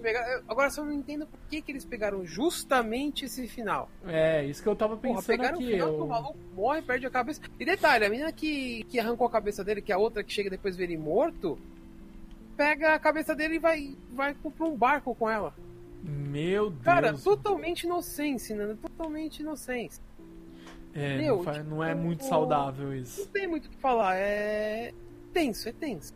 Pegar... 0.00 0.42
Agora 0.48 0.70
só 0.70 0.84
não 0.84 0.92
entendo 0.92 1.26
por 1.26 1.38
que, 1.50 1.60
que 1.60 1.72
eles 1.72 1.84
pegaram 1.84 2.24
justamente 2.24 3.24
esse 3.24 3.46
final. 3.48 3.90
É, 4.06 4.44
isso 4.44 4.62
que 4.62 4.68
eu 4.68 4.76
tava 4.76 4.96
Porra, 4.96 5.16
pensando 5.16 5.26
pegaram 5.26 5.58
aqui. 5.58 5.66
o 5.66 5.70
final 5.72 5.88
que 5.88 5.94
o 6.00 6.04
Eu... 6.04 6.06
maluco 6.06 6.38
morre, 6.54 6.82
perde 6.82 7.06
a 7.06 7.10
cabeça. 7.10 7.40
E 7.58 7.64
detalhe, 7.64 8.04
a 8.06 8.08
menina 8.08 8.32
que, 8.32 8.84
que 8.84 8.98
arrancou 8.98 9.26
a 9.26 9.30
cabeça 9.30 9.64
dele, 9.64 9.82
que 9.82 9.90
é 9.90 9.94
a 9.96 9.98
outra 9.98 10.22
que 10.22 10.32
chega 10.32 10.48
depois 10.48 10.76
ver 10.76 10.84
ele 10.84 10.96
morto, 10.96 11.58
pega 12.56 12.94
a 12.94 12.98
cabeça 12.98 13.34
dele 13.34 13.56
e 13.56 13.58
vai, 13.58 13.96
vai 14.12 14.34
pra 14.34 14.66
um 14.66 14.76
barco 14.76 15.14
com 15.14 15.28
ela. 15.28 15.54
Meu 16.02 16.70
Deus. 16.70 16.82
Cara, 16.84 17.14
totalmente 17.14 17.84
inocência, 17.84 18.54
né? 18.56 18.76
Totalmente 18.80 19.40
inocência. 19.40 20.02
é, 20.94 21.16
meu, 21.18 21.36
não, 21.38 21.42
fa- 21.44 21.52
tipo, 21.54 21.64
não 21.70 21.82
é 21.82 21.94
muito 21.94 22.20
o- 22.22 22.28
saudável 22.28 22.94
isso. 22.94 23.20
Não 23.20 23.26
tem 23.28 23.46
muito 23.46 23.66
o 23.66 23.70
que 23.70 23.76
falar, 23.78 24.14
é 24.16 24.92
tenso, 25.32 25.68
é 25.68 25.72
tenso. 25.72 26.12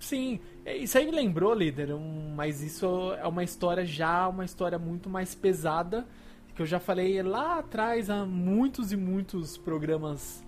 Sim, 0.00 0.38
é, 0.64 0.76
isso 0.76 0.96
aí 0.96 1.04
me 1.04 1.10
lembrou, 1.12 1.52
líder, 1.52 1.92
um, 1.92 2.32
mas 2.34 2.62
isso 2.62 3.12
é 3.20 3.26
uma 3.26 3.42
história 3.42 3.84
já, 3.84 4.28
uma 4.28 4.44
história 4.44 4.78
muito 4.78 5.10
mais 5.10 5.34
pesada, 5.34 6.06
que 6.54 6.62
eu 6.62 6.66
já 6.66 6.78
falei 6.78 7.20
lá 7.22 7.58
atrás, 7.58 8.08
há 8.08 8.24
muitos 8.24 8.92
e 8.92 8.96
muitos 8.96 9.58
programas 9.58 10.42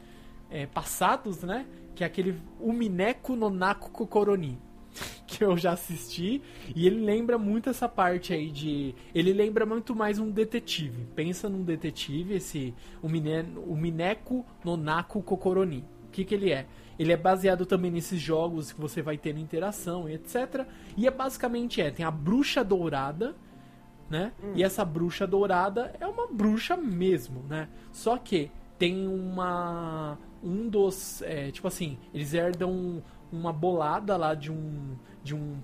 é, 0.48 0.66
passados, 0.66 1.42
né? 1.42 1.66
Que 1.96 2.04
é 2.04 2.06
aquele 2.06 2.40
Umineko 2.60 3.34
no 3.34 3.50
Naku 3.50 3.90
Kokoroni. 3.90 4.56
que 5.26 5.44
eu 5.44 5.56
já 5.56 5.72
assisti. 5.72 6.42
E 6.74 6.86
ele 6.86 7.04
lembra 7.04 7.38
muito 7.38 7.70
essa 7.70 7.88
parte 7.88 8.32
aí 8.32 8.50
de. 8.50 8.94
Ele 9.14 9.32
lembra 9.32 9.64
muito 9.64 9.94
mais 9.94 10.18
um 10.18 10.30
detetive. 10.30 11.06
Pensa 11.14 11.48
num 11.48 11.62
detetive, 11.62 12.34
esse. 12.34 12.74
O, 13.02 13.08
Mine, 13.08 13.46
o 13.66 13.76
Mineko 13.76 14.44
Nonako 14.64 15.22
Kokoroni. 15.22 15.84
O 16.06 16.10
que, 16.10 16.24
que 16.24 16.34
ele 16.34 16.50
é? 16.50 16.66
Ele 16.98 17.12
é 17.12 17.16
baseado 17.16 17.64
também 17.64 17.90
nesses 17.90 18.20
jogos 18.20 18.72
que 18.72 18.80
você 18.80 19.00
vai 19.00 19.16
tendo 19.16 19.38
interação 19.38 20.08
e 20.08 20.14
etc. 20.14 20.66
E 20.96 21.06
é 21.06 21.10
basicamente 21.10 21.80
é, 21.80 21.90
tem 21.90 22.04
a 22.04 22.10
bruxa 22.10 22.62
dourada, 22.62 23.34
né? 24.10 24.32
Hum. 24.42 24.52
E 24.54 24.62
essa 24.62 24.84
bruxa 24.84 25.26
dourada 25.26 25.94
é 25.98 26.06
uma 26.06 26.26
bruxa 26.26 26.76
mesmo, 26.76 27.42
né? 27.48 27.68
Só 27.92 28.18
que 28.18 28.50
tem 28.78 29.06
uma 29.06 30.18
um 30.42 30.68
dos 30.68 31.22
é, 31.22 31.50
tipo 31.50 31.68
assim 31.68 31.98
eles 32.12 32.34
herdam 32.34 33.02
uma 33.32 33.52
bolada 33.52 34.16
lá 34.16 34.34
de 34.34 34.50
um 34.50 34.96
de 35.22 35.34
um 35.34 35.58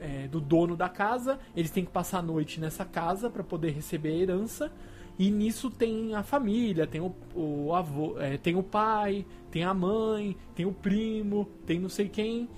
é, 0.00 0.28
do 0.28 0.40
dono 0.40 0.76
da 0.76 0.88
casa. 0.88 1.38
Eles 1.56 1.70
têm 1.70 1.84
que 1.84 1.90
passar 1.90 2.18
a 2.18 2.22
noite 2.22 2.60
nessa 2.60 2.84
casa 2.84 3.30
para 3.30 3.44
poder 3.44 3.70
receber 3.70 4.10
a 4.10 4.16
herança. 4.16 4.72
E 5.18 5.30
nisso 5.30 5.68
tem 5.68 6.14
a 6.14 6.22
família 6.22 6.86
tem 6.86 7.00
o, 7.00 7.12
o 7.34 7.74
avô 7.74 8.20
é, 8.20 8.36
tem 8.36 8.54
o 8.54 8.62
pai 8.62 9.26
tem 9.50 9.64
a 9.64 9.74
mãe 9.74 10.36
tem 10.54 10.64
o 10.64 10.72
primo 10.72 11.48
tem 11.66 11.78
não 11.78 11.88
sei 11.88 12.08
quem. 12.08 12.48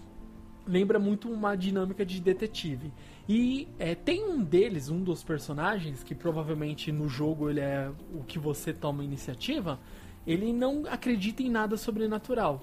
Lembra 0.66 0.98
muito 0.98 1.28
uma 1.30 1.56
dinâmica 1.56 2.04
de 2.04 2.20
detetive. 2.20 2.92
E 3.28 3.68
é, 3.78 3.94
tem 3.94 4.24
um 4.24 4.42
deles, 4.42 4.88
um 4.88 5.02
dos 5.04 5.22
personagens, 5.22 6.02
que 6.02 6.16
provavelmente 6.16 6.90
no 6.90 7.08
jogo 7.08 7.48
ele 7.48 7.60
é 7.60 7.90
o 8.12 8.24
que 8.24 8.40
você 8.40 8.72
toma 8.72 9.04
iniciativa, 9.04 9.78
ele 10.26 10.52
não 10.52 10.84
acredita 10.86 11.42
em 11.42 11.48
nada 11.48 11.76
sobrenatural. 11.76 12.60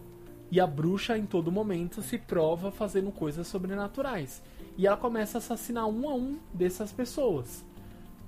E 0.49 0.59
a 0.59 0.67
bruxa, 0.67 1.17
em 1.17 1.25
todo 1.25 1.51
momento, 1.51 2.01
se 2.01 2.17
prova 2.17 2.71
fazendo 2.71 3.11
coisas 3.11 3.47
sobrenaturais. 3.47 4.41
E 4.77 4.87
ela 4.87 4.95
começa 4.95 5.37
a 5.37 5.39
assassinar 5.39 5.87
um 5.87 6.07
a 6.09 6.15
um 6.15 6.37
dessas 6.53 6.91
pessoas. 6.91 7.65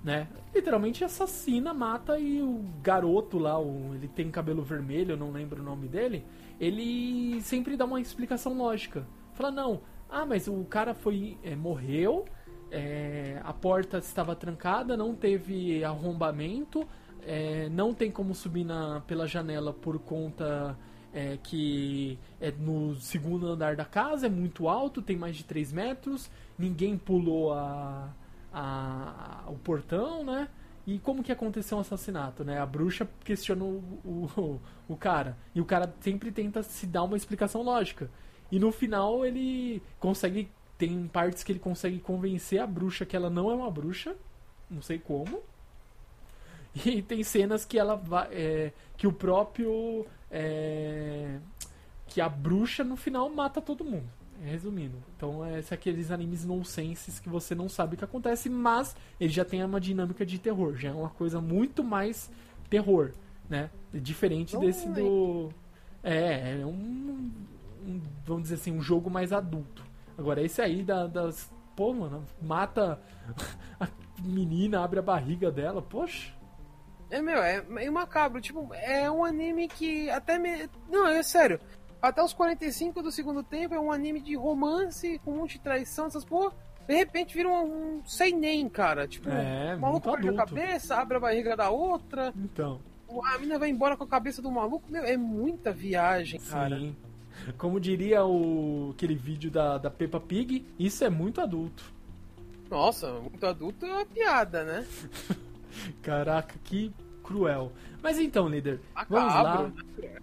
Né? 0.04 0.28
Literalmente 0.54 1.04
assassina, 1.04 1.74
mata 1.74 2.18
e 2.18 2.42
o 2.42 2.64
garoto 2.82 3.38
lá, 3.38 3.60
o, 3.60 3.94
ele 3.96 4.08
tem 4.08 4.32
cabelo 4.32 4.64
vermelho, 4.64 5.12
eu 5.12 5.18
não 5.18 5.32
lembro 5.32 5.62
o 5.62 5.66
nome 5.66 5.88
dele, 5.88 6.26
ele 6.60 7.42
sempre 7.42 7.76
dá 7.76 7.86
uma 7.86 8.00
explicação 8.00 8.58
lógica. 8.58 9.06
Fala, 9.34 9.52
não, 9.52 9.82
ah, 10.10 10.26
mas 10.26 10.48
o 10.48 10.64
cara 10.64 10.94
foi. 10.94 11.38
É, 11.44 11.56
morreu, 11.56 12.26
é, 12.72 13.40
a 13.44 13.54
porta 13.54 13.98
estava 13.98 14.36
trancada, 14.36 14.98
não 14.98 15.14
teve 15.14 15.84
arrombamento, 15.84 16.88
é, 17.26 17.70
não 17.70 17.94
tem 17.94 18.10
como 18.10 18.34
subir 18.34 18.64
na, 18.64 19.02
pela 19.02 19.28
janela 19.28 19.74
por 19.74 20.00
conta 20.00 20.78
é, 21.14 21.38
que 21.42 22.20
é 22.40 22.52
no 22.52 22.96
segundo 22.96 23.48
andar 23.48 23.76
da 23.76 23.86
casa, 23.86 24.28
é 24.28 24.30
muito 24.30 24.68
alto, 24.68 25.02
tem 25.02 25.18
mais 25.18 25.36
de 25.36 25.44
3 25.44 25.72
metros, 25.72 26.30
ninguém 26.58 26.98
pulou 26.98 27.54
a, 27.54 28.14
a, 28.54 29.44
a, 29.46 29.50
o 29.50 29.56
portão, 29.58 30.24
né? 30.24 30.48
E 30.86 30.98
como 30.98 31.22
que 31.22 31.32
aconteceu 31.32 31.78
o 31.78 31.82
assassinato, 31.82 32.44
né? 32.44 32.60
A 32.60 32.66
bruxa 32.66 33.08
questiona 33.24 33.64
o, 33.64 33.78
o, 34.04 34.60
o 34.88 34.98
cara. 34.98 35.38
E 35.54 35.62
o 35.62 35.66
cara 35.66 35.94
sempre 36.00 36.32
tenta 36.32 36.64
se 36.64 36.88
dar 36.88 37.04
uma 37.04 37.16
explicação 37.16 37.62
lógica. 37.62 38.10
E 38.52 38.60
no 38.60 38.72
final 38.72 39.26
ele 39.26 39.84
consegue. 40.00 40.50
Tem 40.78 41.08
partes 41.08 41.44
que 41.44 41.52
ele 41.52 41.60
consegue 41.60 42.00
convencer 42.00 42.60
a 42.60 42.66
bruxa 42.66 43.06
que 43.06 43.16
ela 43.16 43.30
não 43.30 43.52
é 43.52 43.54
uma 43.54 43.70
bruxa. 43.70 44.16
Não 44.70 44.82
sei 44.82 44.98
como. 44.98 45.42
E 46.86 47.02
tem 47.02 47.24
cenas 47.24 47.66
que 47.66 47.78
ela 47.78 47.96
vai. 47.96 48.28
É, 48.32 48.74
que 48.98 49.06
o 49.08 49.14
próprio. 49.14 50.06
É, 50.32 51.38
que 52.08 52.22
a 52.22 52.30
bruxa 52.30 52.84
no 52.84 52.96
final 52.96 53.30
mata 53.30 53.62
todo 53.62 53.84
mundo. 53.84 54.10
Resumindo. 54.42 54.98
Então, 55.16 55.44
é, 55.44 55.60
é 55.60 55.74
aqueles 55.74 56.12
animes 56.12 56.46
nonsenses 56.46 57.20
que 57.20 57.28
você 57.28 57.54
não 57.54 57.68
sabe 57.68 57.96
o 57.96 57.98
que 57.98 58.06
acontece, 58.06 58.50
mas 58.50 58.96
ele 59.20 59.32
já 59.32 59.44
tem 59.44 59.64
uma 59.64 59.82
dinâmica 59.82 60.26
de 60.26 60.40
terror. 60.40 60.76
Já 60.78 60.90
é 60.90 60.94
uma 60.94 61.10
coisa 61.10 61.42
muito 61.42 61.84
mais 61.84 62.32
terror, 62.70 63.12
né? 63.50 63.70
Diferente 63.94 64.58
desse 64.58 64.88
do. 64.88 65.50
É, 66.02 66.62
é 66.62 66.66
um, 66.66 67.32
um, 67.86 68.02
vamos 68.26 68.44
dizer 68.44 68.56
assim, 68.56 68.72
um 68.72 68.82
jogo 68.82 69.10
mais 69.10 69.34
adulto. 69.34 69.84
Agora, 70.18 70.42
esse 70.42 70.62
aí 70.62 70.84
da, 70.84 71.06
das. 71.06 71.52
Pô, 71.76 71.94
mano, 71.94 72.26
mata 72.42 73.02
a 73.80 73.88
menina, 74.22 74.84
abre 74.84 75.00
a 75.00 75.04
barriga 75.04 75.52
dela, 75.52 75.82
poxa. 75.82 76.39
É, 77.10 77.22
meu, 77.22 77.42
é 77.42 77.62
meio 77.64 77.92
macabro. 77.92 78.40
Tipo, 78.40 78.74
é 78.74 79.10
um 79.10 79.24
anime 79.24 79.68
que 79.68 80.10
até 80.10 80.38
me. 80.38 80.70
Não, 80.90 81.08
é 81.08 81.24
sério. 81.24 81.60
Até 82.02 82.24
os 82.24 82.34
45 82.34 83.02
do 83.02 83.12
segundo 83.12 83.44
tempo 83.44 83.74
é 83.74 83.80
um 83.80 83.92
anime 83.92 84.22
de 84.22 84.36
romance 84.36 85.20
com 85.20 85.32
um 85.32 85.38
monte 85.38 85.54
de 85.54 85.60
traição, 85.60 86.06
essas 86.06 86.24
porra. 86.24 86.54
De 86.88 86.96
repente 86.96 87.36
vira 87.36 87.50
um, 87.50 87.98
um 87.98 88.06
sem 88.06 88.36
nem, 88.36 88.68
cara. 88.70 89.08
Tipo, 89.08 89.30
é, 89.30 89.76
o 89.76 89.80
maluco 89.80 90.12
perde 90.12 90.30
a 90.30 90.34
cabeça, 90.34 90.96
abre 90.96 91.18
a 91.18 91.20
barriga 91.20 91.56
da 91.56 91.70
outra. 91.70 92.34
Então. 92.36 92.80
A 93.26 93.38
menina 93.38 93.58
vai 93.58 93.70
embora 93.70 93.98
com 93.98 94.04
a 94.04 94.08
cabeça 94.08 94.42
do 94.42 94.52
maluco. 94.52 94.90
Meu, 94.90 95.04
é 95.04 95.18
muita 95.18 95.72
viagem, 95.72 96.40
cara. 96.40 96.78
Sim. 96.78 96.96
Como 97.58 97.80
diria 97.80 98.24
o 98.26 98.92
aquele 98.92 99.16
vídeo 99.16 99.50
da, 99.50 99.78
da 99.78 99.90
Peppa 99.90 100.20
Pig, 100.20 100.66
isso 100.78 101.04
é 101.04 101.10
muito 101.10 101.42
adulto. 101.42 101.84
Nossa, 102.70 103.12
muito 103.14 103.46
adulto 103.46 103.86
é 103.86 103.92
uma 103.92 104.06
piada, 104.06 104.64
né? 104.64 104.86
Caraca, 106.02 106.56
que 106.64 106.94
cruel. 107.30 107.72
Mas 108.02 108.18
então, 108.18 108.48
líder, 108.48 108.80
vamos 109.08 109.34
lá. 109.34 109.72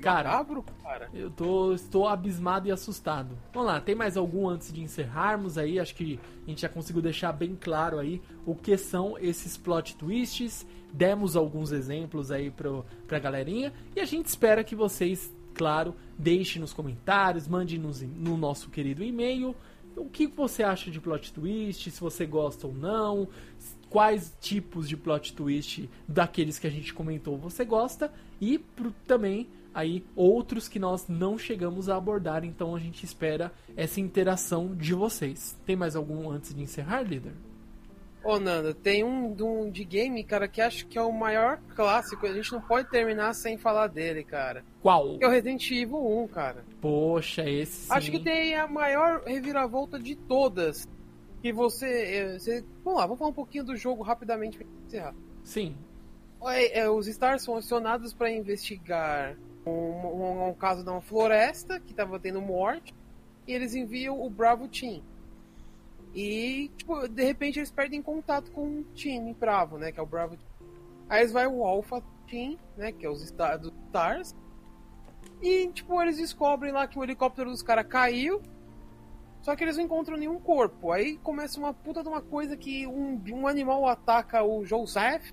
Cara, 0.01 0.31
Macabro, 0.31 0.65
cara, 0.83 1.09
eu 1.15 1.31
tô, 1.31 1.73
estou 1.73 2.09
abismado 2.09 2.67
e 2.67 2.73
assustado. 2.73 3.39
Vamos 3.53 3.69
lá, 3.69 3.81
tem 3.81 3.95
mais 3.95 4.17
algum 4.17 4.49
antes 4.49 4.73
de 4.73 4.83
encerrarmos 4.83 5.57
aí? 5.57 5.79
Acho 5.79 5.95
que 5.95 6.19
a 6.45 6.51
gente 6.51 6.63
já 6.63 6.69
conseguiu 6.69 7.01
deixar 7.01 7.33
bem 7.33 7.57
claro 7.59 7.99
aí 7.99 8.21
o 8.45 8.57
que 8.57 8.77
são 8.77 9.17
esses 9.19 9.57
plot 9.57 9.97
twists. 9.97 10.67
Demos 10.93 11.37
alguns 11.37 11.71
exemplos 11.71 12.31
aí 12.31 12.51
pro, 12.51 12.85
pra 13.07 13.19
galerinha. 13.19 13.73
E 13.95 14.01
a 14.01 14.05
gente 14.05 14.27
espera 14.27 14.65
que 14.65 14.75
vocês, 14.75 15.33
claro, 15.55 15.95
deixem 16.19 16.61
nos 16.61 16.73
comentários, 16.73 17.47
mandem 17.47 17.79
nos, 17.79 18.03
no 18.03 18.37
nosso 18.37 18.69
querido 18.71 19.05
e-mail 19.05 19.55
o 19.97 20.05
que 20.05 20.27
você 20.27 20.63
acha 20.63 20.91
de 20.91 21.01
plot 21.01 21.33
twist, 21.33 21.91
se 21.91 22.01
você 22.01 22.27
gosta 22.27 22.67
ou 22.67 22.75
não, 22.75 23.29
quais 23.89 24.37
tipos 24.41 24.89
de 24.89 24.97
plot 24.97 25.33
twist 25.33 25.89
daqueles 26.07 26.59
que 26.59 26.67
a 26.67 26.71
gente 26.71 26.93
comentou 26.93 27.39
você 27.39 27.65
gosta 27.65 28.13
e 28.41 28.59
pro, 28.59 28.93
também 29.07 29.49
aí 29.73 30.05
outros 30.15 30.69
que 30.69 30.79
nós 30.79 31.07
não 31.09 31.37
chegamos 31.37 31.89
a 31.89 31.97
abordar, 31.97 32.45
então 32.45 32.75
a 32.75 32.79
gente 32.79 33.05
espera 33.05 33.53
essa 33.77 34.01
interação 34.01 34.75
de 34.75 34.95
vocês. 34.95 35.57
Tem 35.67 35.77
mais 35.77 35.95
algum 35.95 36.31
antes 36.31 36.55
de 36.55 36.63
encerrar, 36.63 37.03
líder? 37.03 37.33
Ô, 38.27 38.41
Nando, 38.41 38.75
tem 38.75 39.05
um, 39.05 39.37
um 39.41 39.71
de 39.71 39.85
game, 39.85 40.25
cara, 40.25 40.49
que 40.49 40.61
acho 40.61 40.89
que 40.89 40.99
é 40.99 41.03
o 41.03 41.13
maior 41.13 41.61
clássico. 41.77 42.27
A 42.27 42.33
gente 42.33 42.51
não 42.51 42.61
pode 42.61 42.91
terminar 42.91 43.33
sem 43.35 43.57
falar 43.57 43.87
dele, 43.87 44.25
cara. 44.25 44.65
Qual? 44.83 45.17
Que 45.17 45.25
é 45.25 45.29
o 45.29 45.31
Resident 45.31 45.71
Evil 45.71 46.25
1, 46.25 46.27
cara. 46.27 46.65
Poxa, 46.81 47.49
esse 47.49 47.87
sim. 47.87 47.93
Acho 47.93 48.11
que 48.11 48.19
tem 48.19 48.57
a 48.57 48.67
maior 48.67 49.23
reviravolta 49.25 49.97
de 49.97 50.17
todas 50.17 50.89
que 51.41 51.53
você, 51.53 51.87
é, 51.87 52.39
você. 52.41 52.65
Vamos 52.83 52.99
lá, 52.99 53.07
vamos 53.07 53.21
falar 53.21 53.31
um 53.31 53.35
pouquinho 53.35 53.63
do 53.63 53.77
jogo 53.77 54.03
rapidamente 54.03 54.59
pra 54.59 54.67
encerrar. 54.85 55.15
Sim. 55.45 55.77
É, 56.47 56.81
é, 56.81 56.91
os 56.91 57.07
Stars 57.07 57.45
são 57.45 57.57
acionados 57.57 58.13
para 58.13 58.29
investigar 58.29 59.37
um, 59.65 59.71
um, 59.71 60.49
um, 60.49 60.55
caso 60.55 60.83
de 60.83 60.91
uma 60.91 61.01
floresta 61.01 61.79
que 61.79 61.93
estava 61.93 62.19
tendo 62.19 62.41
morte 62.41 62.93
e 63.47 63.53
eles 63.53 63.73
enviam 63.73 64.21
o 64.21 64.29
Bravo 64.29 64.67
Team. 64.67 65.01
E, 66.17 66.71
tipo, 66.77 67.07
de 67.07 67.23
repente 67.23 67.59
eles 67.59 67.71
perdem 67.71 68.03
contato 68.03 68.51
com 68.51 68.65
um 68.65 68.83
time 68.95 69.33
Bravo, 69.35 69.79
né? 69.79 69.93
Que 69.93 70.01
é 70.01 70.03
o 70.03 70.07
Bravo. 70.07 70.37
Aí 71.09 71.21
eles 71.21 71.33
vai 71.33 71.47
o 71.47 71.63
Alpha 71.63 72.03
Team, 72.29 72.59
né? 72.77 72.91
Que 72.91 73.07
é 73.07 73.11
os 73.11 73.23
Stars. 73.23 74.35
E, 75.41 75.69
tipo, 75.69 76.01
eles 76.01 76.17
descobrem 76.17 76.73
lá 76.73 76.89
que 76.89 76.99
o 76.99 77.05
helicóptero 77.05 77.51
dos 77.51 77.63
caras 77.63 77.87
caiu 77.87 78.43
só 79.47 79.55
que 79.55 79.63
eles 79.63 79.77
não 79.77 79.85
encontram 79.85 80.17
nenhum 80.17 80.41
corpo. 80.41 80.91
Aí 80.91 81.19
começa 81.19 81.57
uma 81.61 81.73
puta 81.73 82.03
de 82.03 82.09
uma 82.09 82.21
coisa 82.21 82.57
que 82.57 82.85
um, 82.85 83.23
um 83.31 83.47
animal 83.47 83.87
ataca 83.87 84.43
o 84.43 84.65
Joseph. 84.65 85.31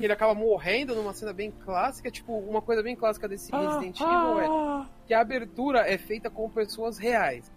Ele 0.00 0.10
acaba 0.10 0.34
morrendo 0.34 0.94
numa 0.94 1.12
cena 1.12 1.34
bem 1.34 1.50
clássica. 1.50 2.10
Tipo, 2.10 2.32
uma 2.32 2.62
coisa 2.62 2.82
bem 2.82 2.96
clássica 2.96 3.28
desse 3.28 3.54
ah, 3.54 3.60
Resident 3.60 4.00
Evil 4.00 4.40
é 4.40 4.46
ah. 4.46 4.86
que 5.06 5.12
a 5.12 5.20
abertura 5.20 5.80
é 5.80 5.98
feita 5.98 6.30
com 6.30 6.48
pessoas 6.48 6.96
reais. 6.96 7.52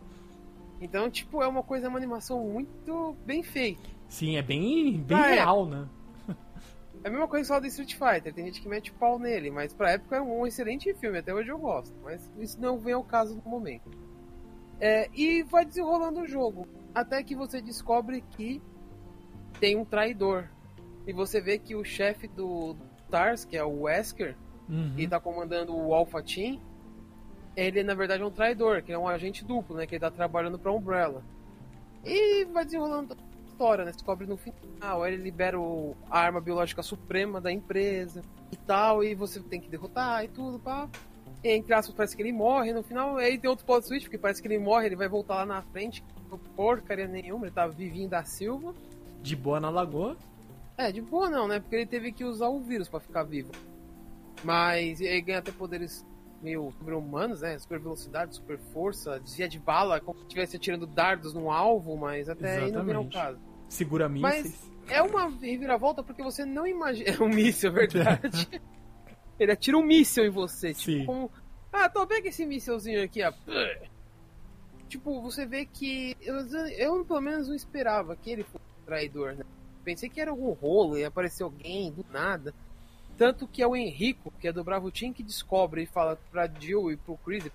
Então, 0.82 1.10
tipo, 1.10 1.44
é 1.44 1.48
uma 1.48 1.64
coisa, 1.64 1.90
uma 1.90 1.98
animação 1.98 2.44
muito 2.44 3.16
bem 3.26 3.44
feita. 3.44 3.90
Sim, 4.08 4.38
é 4.38 4.42
bem, 4.42 5.02
bem 5.02 5.18
ah, 5.18 5.28
real, 5.28 5.68
é. 5.68 5.70
né? 5.70 5.90
É 7.04 7.08
a 7.08 7.12
mesma 7.12 7.28
coisa 7.28 7.48
só 7.48 7.60
do 7.60 7.68
Street 7.68 7.94
Fighter, 7.94 8.34
tem 8.34 8.46
gente 8.46 8.62
que 8.62 8.68
mete 8.68 8.92
pau 8.92 9.18
nele, 9.18 9.50
mas 9.50 9.74
pra 9.74 9.92
época 9.92 10.18
é 10.18 10.22
um 10.22 10.46
excelente 10.46 10.94
filme, 10.96 11.20
até 11.20 11.34
hoje 11.34 11.50
eu 11.50 11.58
gosto. 11.58 11.96
Mas 12.04 12.30
isso 12.38 12.60
não 12.60 12.78
vem 12.78 12.94
ao 12.94 13.04
caso 13.04 13.36
no 13.36 13.50
momento. 13.50 13.90
É, 14.82 15.10
e 15.14 15.44
vai 15.44 15.66
desenrolando 15.66 16.22
o 16.22 16.28
jogo. 16.28 16.68
Até 16.94 17.24
que 17.24 17.36
você 17.36 17.62
descobre 17.62 18.22
que 18.32 18.62
tem 19.60 19.78
um 19.78 19.86
traidor. 19.86 20.50
E 21.08 21.14
você 21.14 21.40
vê 21.40 21.58
que 21.58 21.76
o 21.76 21.84
chefe 21.84 22.28
do 22.28 22.76
Tars, 23.10 23.46
que 23.46 23.58
é 23.58 23.64
o 23.64 23.82
Wesker, 23.82 24.36
uhum. 24.70 24.94
que 24.96 25.08
tá 25.08 25.20
comandando 25.20 25.76
o 25.76 25.94
Alpha 25.94 26.22
Team, 26.22 26.60
ele 27.60 27.84
na 27.84 27.94
verdade 27.94 28.24
é 28.24 28.26
um 28.26 28.32
traidor, 28.32 28.82
que 28.82 28.92
é 28.92 28.98
um 28.98 29.08
agente 29.08 29.44
duplo, 29.44 29.76
né? 29.76 29.86
Que 29.86 29.96
ele 29.96 30.02
tá 30.02 30.12
trabalhando 30.12 30.58
pra 30.58 30.72
Umbrella. 30.72 31.24
E 32.06 32.46
vai 32.46 32.64
desenrolando 32.66 33.14
a 33.14 33.50
história, 33.50 33.86
né? 33.86 33.92
Descobre 33.92 34.26
no 34.26 34.38
final, 34.38 35.06
ele 35.06 35.18
libera 35.18 35.60
o, 35.60 35.96
a 36.10 36.20
arma 36.20 36.40
biológica 36.40 36.82
suprema 36.82 37.42
da 37.42 37.52
empresa 37.52 38.22
e 38.52 38.56
tal, 38.56 39.04
e 39.04 39.14
você 39.14 39.40
tem 39.40 39.60
que 39.60 39.70
derrotar 39.70 40.24
e 40.24 40.28
tudo, 40.28 40.60
pá. 40.60 40.90
E, 41.44 41.50
entre 41.50 41.74
aspas, 41.74 41.96
parece 41.96 42.16
que 42.16 42.22
ele 42.22 42.34
morre 42.34 42.74
no 42.74 42.84
final. 42.84 43.18
Aí 43.18 43.38
tem 43.38 43.50
outro 43.50 43.66
plot 43.66 43.88
switch, 43.88 44.04
porque 44.04 44.18
parece 44.18 44.42
que 44.42 44.48
ele 44.48 44.60
morre, 44.60 44.88
ele 44.88 44.96
vai 44.96 45.08
voltar 45.08 45.36
lá 45.36 45.46
na 45.46 45.62
frente. 45.62 46.04
Porcaria 46.56 47.08
nenhuma, 47.08 47.46
ele 47.46 47.54
tá 47.54 47.66
vivinho 47.68 48.10
da 48.10 48.24
Silva. 48.24 48.74
De 49.22 49.36
boa 49.36 49.60
na 49.60 49.70
lagoa. 49.70 50.18
É, 50.78 50.92
de 50.92 51.02
boa 51.02 51.30
não, 51.30 51.48
né? 51.48 51.60
Porque 51.60 51.76
ele 51.76 51.86
teve 51.86 52.12
que 52.12 52.24
usar 52.24 52.48
o 52.50 52.60
vírus 52.62 52.88
para 52.88 53.00
ficar 53.00 53.24
vivo. 53.24 53.52
Mas 54.44 55.02
ele 55.02 55.22
ganha 55.22 55.40
até 55.40 55.52
poderes 55.52 56.06
meio 56.42 56.72
sobre-humanos, 56.78 57.42
né? 57.42 57.58
Super 57.58 57.80
velocidade, 57.80 58.36
super 58.36 58.58
força, 58.58 59.20
desvia 59.20 59.48
de 59.48 59.60
bala, 59.60 60.00
como 60.00 60.18
se 60.20 60.26
estivesse 60.26 60.56
atirando 60.58 60.88
dardos 60.88 61.34
num 61.34 61.52
alvo, 61.52 61.98
mas 61.98 62.30
até 62.30 62.58
aí 62.58 62.72
não 62.72 62.86
vem 62.86 62.96
o 62.96 63.10
caso. 63.10 63.40
Segura 63.68 64.10
mísseis. 64.10 64.70
Mas 64.86 64.92
é 64.92 65.02
uma 65.02 65.30
reviravolta 65.30 66.04
porque 66.04 66.24
você 66.24 66.46
não 66.46 66.66
imagina. 66.66 67.10
É 67.10 67.22
um 67.22 67.30
míssil, 67.30 67.70
é 67.70 67.74
verdade. 67.74 68.62
ele 69.40 69.52
atira 69.52 69.78
um 69.78 69.84
míssil 69.84 70.26
em 70.26 70.30
você, 70.30 70.74
tipo, 70.74 70.92
Sim. 70.92 71.06
como. 71.06 71.32
Ah, 71.72 71.88
tô 71.88 72.06
pega 72.08 72.30
esse 72.30 72.46
mísselzinho 72.46 73.04
aqui, 73.04 73.24
ó. 73.24 73.32
Tipo, 74.90 75.22
você 75.22 75.46
vê 75.46 75.68
que. 75.68 76.18
Eu, 76.20 76.38
eu 76.76 77.06
pelo 77.06 77.22
menos 77.22 77.48
não 77.48 77.56
esperava 77.56 78.16
que 78.16 78.32
ele 78.32 78.44
fosse 78.44 78.66
um 78.82 78.86
traidor, 78.86 79.36
né? 79.36 79.46
Pensei 79.84 80.10
que 80.10 80.20
era 80.20 80.32
algum 80.32 80.52
rolo, 80.52 80.98
ia 80.98 81.10
aparecer 81.10 81.44
alguém 81.44 81.92
do 81.92 82.04
nada. 82.12 82.56
Tanto 83.20 83.46
que 83.46 83.62
é 83.62 83.68
o 83.68 83.76
Henrico, 83.76 84.32
que 84.40 84.48
é 84.48 84.52
do 84.54 84.64
Bravo 84.64 84.90
Team, 84.90 85.12
que 85.12 85.22
descobre 85.22 85.84
e 85.84 85.86
fala 85.86 86.18
pra 86.32 86.48
Jill 86.48 86.90
e 86.90 86.96
pro 86.96 87.18
Chris, 87.18 87.44
que 87.44 87.52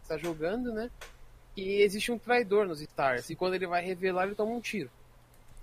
está 0.00 0.16
jogando, 0.16 0.72
né? 0.72 0.88
Que 1.56 1.82
existe 1.82 2.12
um 2.12 2.18
traidor 2.18 2.68
nos 2.68 2.80
Stars. 2.80 3.28
E 3.28 3.34
quando 3.34 3.54
ele 3.54 3.66
vai 3.66 3.84
revelar, 3.84 4.26
ele 4.26 4.36
toma 4.36 4.52
um 4.52 4.60
tiro. 4.60 4.88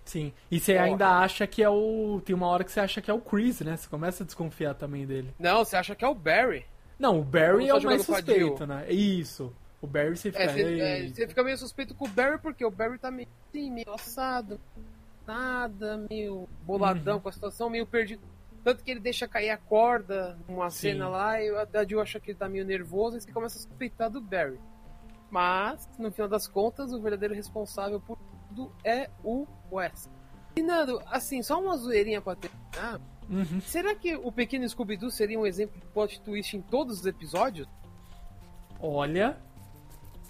Sim. 0.03 0.34
E 0.51 0.60
você 0.60 0.74
Porra. 0.74 0.86
ainda 0.86 1.10
acha 1.20 1.47
que 1.47 1.64
é 1.64 1.70
o. 1.70 2.22
Tem 2.26 2.36
uma 2.36 2.47
hora 2.47 2.66
que 2.66 2.72
você 2.72 2.82
acha 2.82 3.01
que 3.01 3.10
é 3.10 3.14
o 3.14 3.22
Chris, 3.22 3.62
né? 3.62 3.78
Você 3.78 3.88
começa 3.88 4.24
a 4.24 4.26
desconfiar 4.26 4.74
também 4.76 5.06
dele. 5.06 5.34
Não, 5.39 5.64
você 5.64 5.78
acha 5.78 5.95
que 5.95 6.03
é 6.03 6.08
o 6.08 6.14
Barry. 6.14 6.66
Não, 6.99 7.22
o 7.22 7.24
Barry 7.24 7.66
é 7.70 7.72
só 7.72 7.78
o 7.80 7.84
mais 7.84 8.01
suspeito, 8.03 8.68
né? 8.68 8.91
Isso. 8.91 9.51
O 9.82 9.88
Barry 9.88 10.18
você 10.18 10.32
fica. 10.34 10.43
É, 10.43 10.47
você, 10.49 10.80
é, 10.82 11.08
você 11.08 11.28
fica 11.30 11.43
meio 11.43 11.58
suspeito 11.58 11.95
com 11.95 12.06
o 12.06 12.10
Barry, 12.10 12.38
porque 12.39 12.64
o 12.66 12.70
Barry 12.70 12.99
tá 12.99 13.10
meio 13.10 13.28
assim, 13.49 13.72
meio 13.72 13.91
assado, 13.93 14.60
nada, 15.26 16.06
meio 16.10 16.47
boladão 16.64 17.16
Uhum. 17.16 17.22
com 17.22 17.30
a 17.30 17.32
situação, 17.32 17.70
meio 17.70 17.86
perdido. 17.88 18.22
Tanto 18.66 18.84
que 18.84 18.89
ele 18.89 18.99
deixa 18.99 19.28
cair 19.28 19.51
a 19.51 19.57
corda 19.57 20.39
numa 20.49 20.72
Sim. 20.72 20.93
cena 20.93 21.07
lá 21.07 21.39
e 21.39 21.51
a 21.51 21.86
Jill 21.88 22.01
acha 22.01 22.20
que 22.20 22.32
ele 22.32 22.38
tá 22.39 22.49
meio 22.49 22.66
nervoso 22.66 23.16
e 23.16 23.22
você 23.22 23.32
começa 23.32 23.59
a 23.59 23.61
suspeitar 23.61 24.09
do 24.09 24.20
Barry. 24.20 24.59
Mas, 25.30 25.88
no 25.99 26.11
final 26.11 26.28
das 26.28 26.47
contas, 26.47 26.91
o 26.91 26.99
verdadeiro 26.99 27.36
responsável 27.36 28.01
por 28.01 28.18
tudo 28.49 28.76
é 28.84 29.07
o 29.24 29.45
Wes. 29.72 30.09
E 30.55 30.63
Nando, 30.63 30.99
assim, 31.05 31.43
só 31.43 31.61
uma 31.61 31.78
zoeirinha 31.78 32.20
pra 32.22 32.36
terminar. 32.36 32.99
Uhum. 33.30 33.61
Será 33.61 33.93
que 33.93 34.16
o 34.16 34.32
pequeno 34.32 34.68
Scooby-Doo 34.68 35.11
seria 35.11 35.39
um 35.39 35.45
exemplo 35.45 35.80
de 35.80 35.86
plot 35.86 36.20
twist 36.22 36.57
em 36.57 36.61
todos 36.63 37.01
os 37.01 37.05
episódios? 37.05 37.68
Olha. 38.80 39.38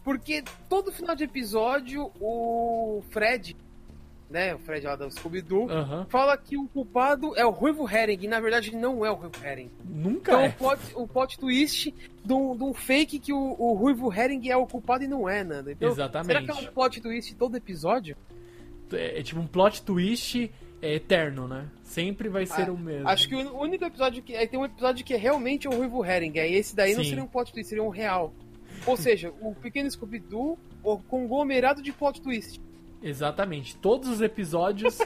Porque 0.03 0.43
todo 0.67 0.91
final 0.91 1.15
de 1.15 1.23
episódio 1.23 2.11
o 2.19 3.01
Fred, 3.11 3.55
né, 4.29 4.55
o 4.55 4.59
Fred 4.59 4.85
lá 4.85 4.95
do 4.95 5.09
Scooby-Doo, 5.09 5.67
fala 6.09 6.37
que 6.37 6.57
o 6.57 6.67
culpado 6.67 7.35
é 7.35 7.45
o 7.45 7.51
Ruivo 7.51 7.89
Herring, 7.89 8.19
e 8.21 8.27
na 8.27 8.39
verdade 8.39 8.69
ele 8.69 8.77
não 8.77 9.05
é 9.05 9.11
o 9.11 9.15
Ruivo 9.15 9.35
Herring. 9.43 9.71
Nunca 9.83 10.31
Então 10.31 10.41
é. 10.41 10.47
o, 10.47 10.53
plot, 10.53 10.79
o 10.95 11.07
plot 11.07 11.39
twist 11.39 11.93
de 12.23 12.33
um, 12.33 12.73
fake 12.73 13.19
que 13.19 13.31
o, 13.31 13.55
o 13.57 13.73
Ruivo 13.73 14.11
Herring 14.11 14.49
é 14.49 14.57
o 14.57 14.65
culpado 14.65 15.03
e 15.03 15.07
não 15.07 15.29
é, 15.29 15.43
Nanda. 15.43 15.71
Então, 15.71 15.89
Exatamente. 15.89 16.27
Será 16.27 16.41
que 16.41 16.51
é 16.51 16.69
um 16.69 16.73
plot 16.73 17.01
twist 17.01 17.35
todo 17.35 17.55
episódio? 17.55 18.17
É, 18.91 19.19
é 19.19 19.23
tipo 19.23 19.39
um 19.39 19.47
plot 19.47 19.81
twist 19.83 20.51
é, 20.81 20.95
eterno, 20.95 21.47
né? 21.47 21.67
Sempre 21.83 22.29
vai 22.29 22.45
ser 22.45 22.69
Ah, 22.69 22.73
o 22.73 22.77
mesmo. 22.77 23.07
Acho 23.07 23.27
que 23.27 23.35
o 23.35 23.59
único 23.59 23.85
episódio 23.85 24.21
que. 24.21 24.35
Aí 24.35 24.47
tem 24.47 24.59
um 24.59 24.65
episódio 24.65 25.05
que 25.05 25.13
é 25.13 25.17
realmente 25.17 25.67
o 25.67 25.71
Ruivo 25.71 26.03
Herring, 26.03 26.37
aí 26.39 26.55
esse 26.55 26.75
daí 26.75 26.95
não 26.95 27.03
Sim. 27.03 27.09
seria 27.09 27.23
um 27.23 27.27
plot 27.27 27.51
twist, 27.53 27.69
seria 27.69 27.83
um 27.83 27.89
real. 27.89 28.33
Ou 28.85 28.97
seja, 28.97 29.33
o 29.41 29.55
pequeno 29.55 29.89
Scooby-Doo, 29.89 30.59
o 30.83 30.97
conglomerado 30.99 31.81
de 31.81 31.91
plot 31.91 32.21
twist. 32.21 32.59
Exatamente. 33.05 33.75
Todos 33.77 34.09
os 34.09 34.19
episódios 34.19 34.97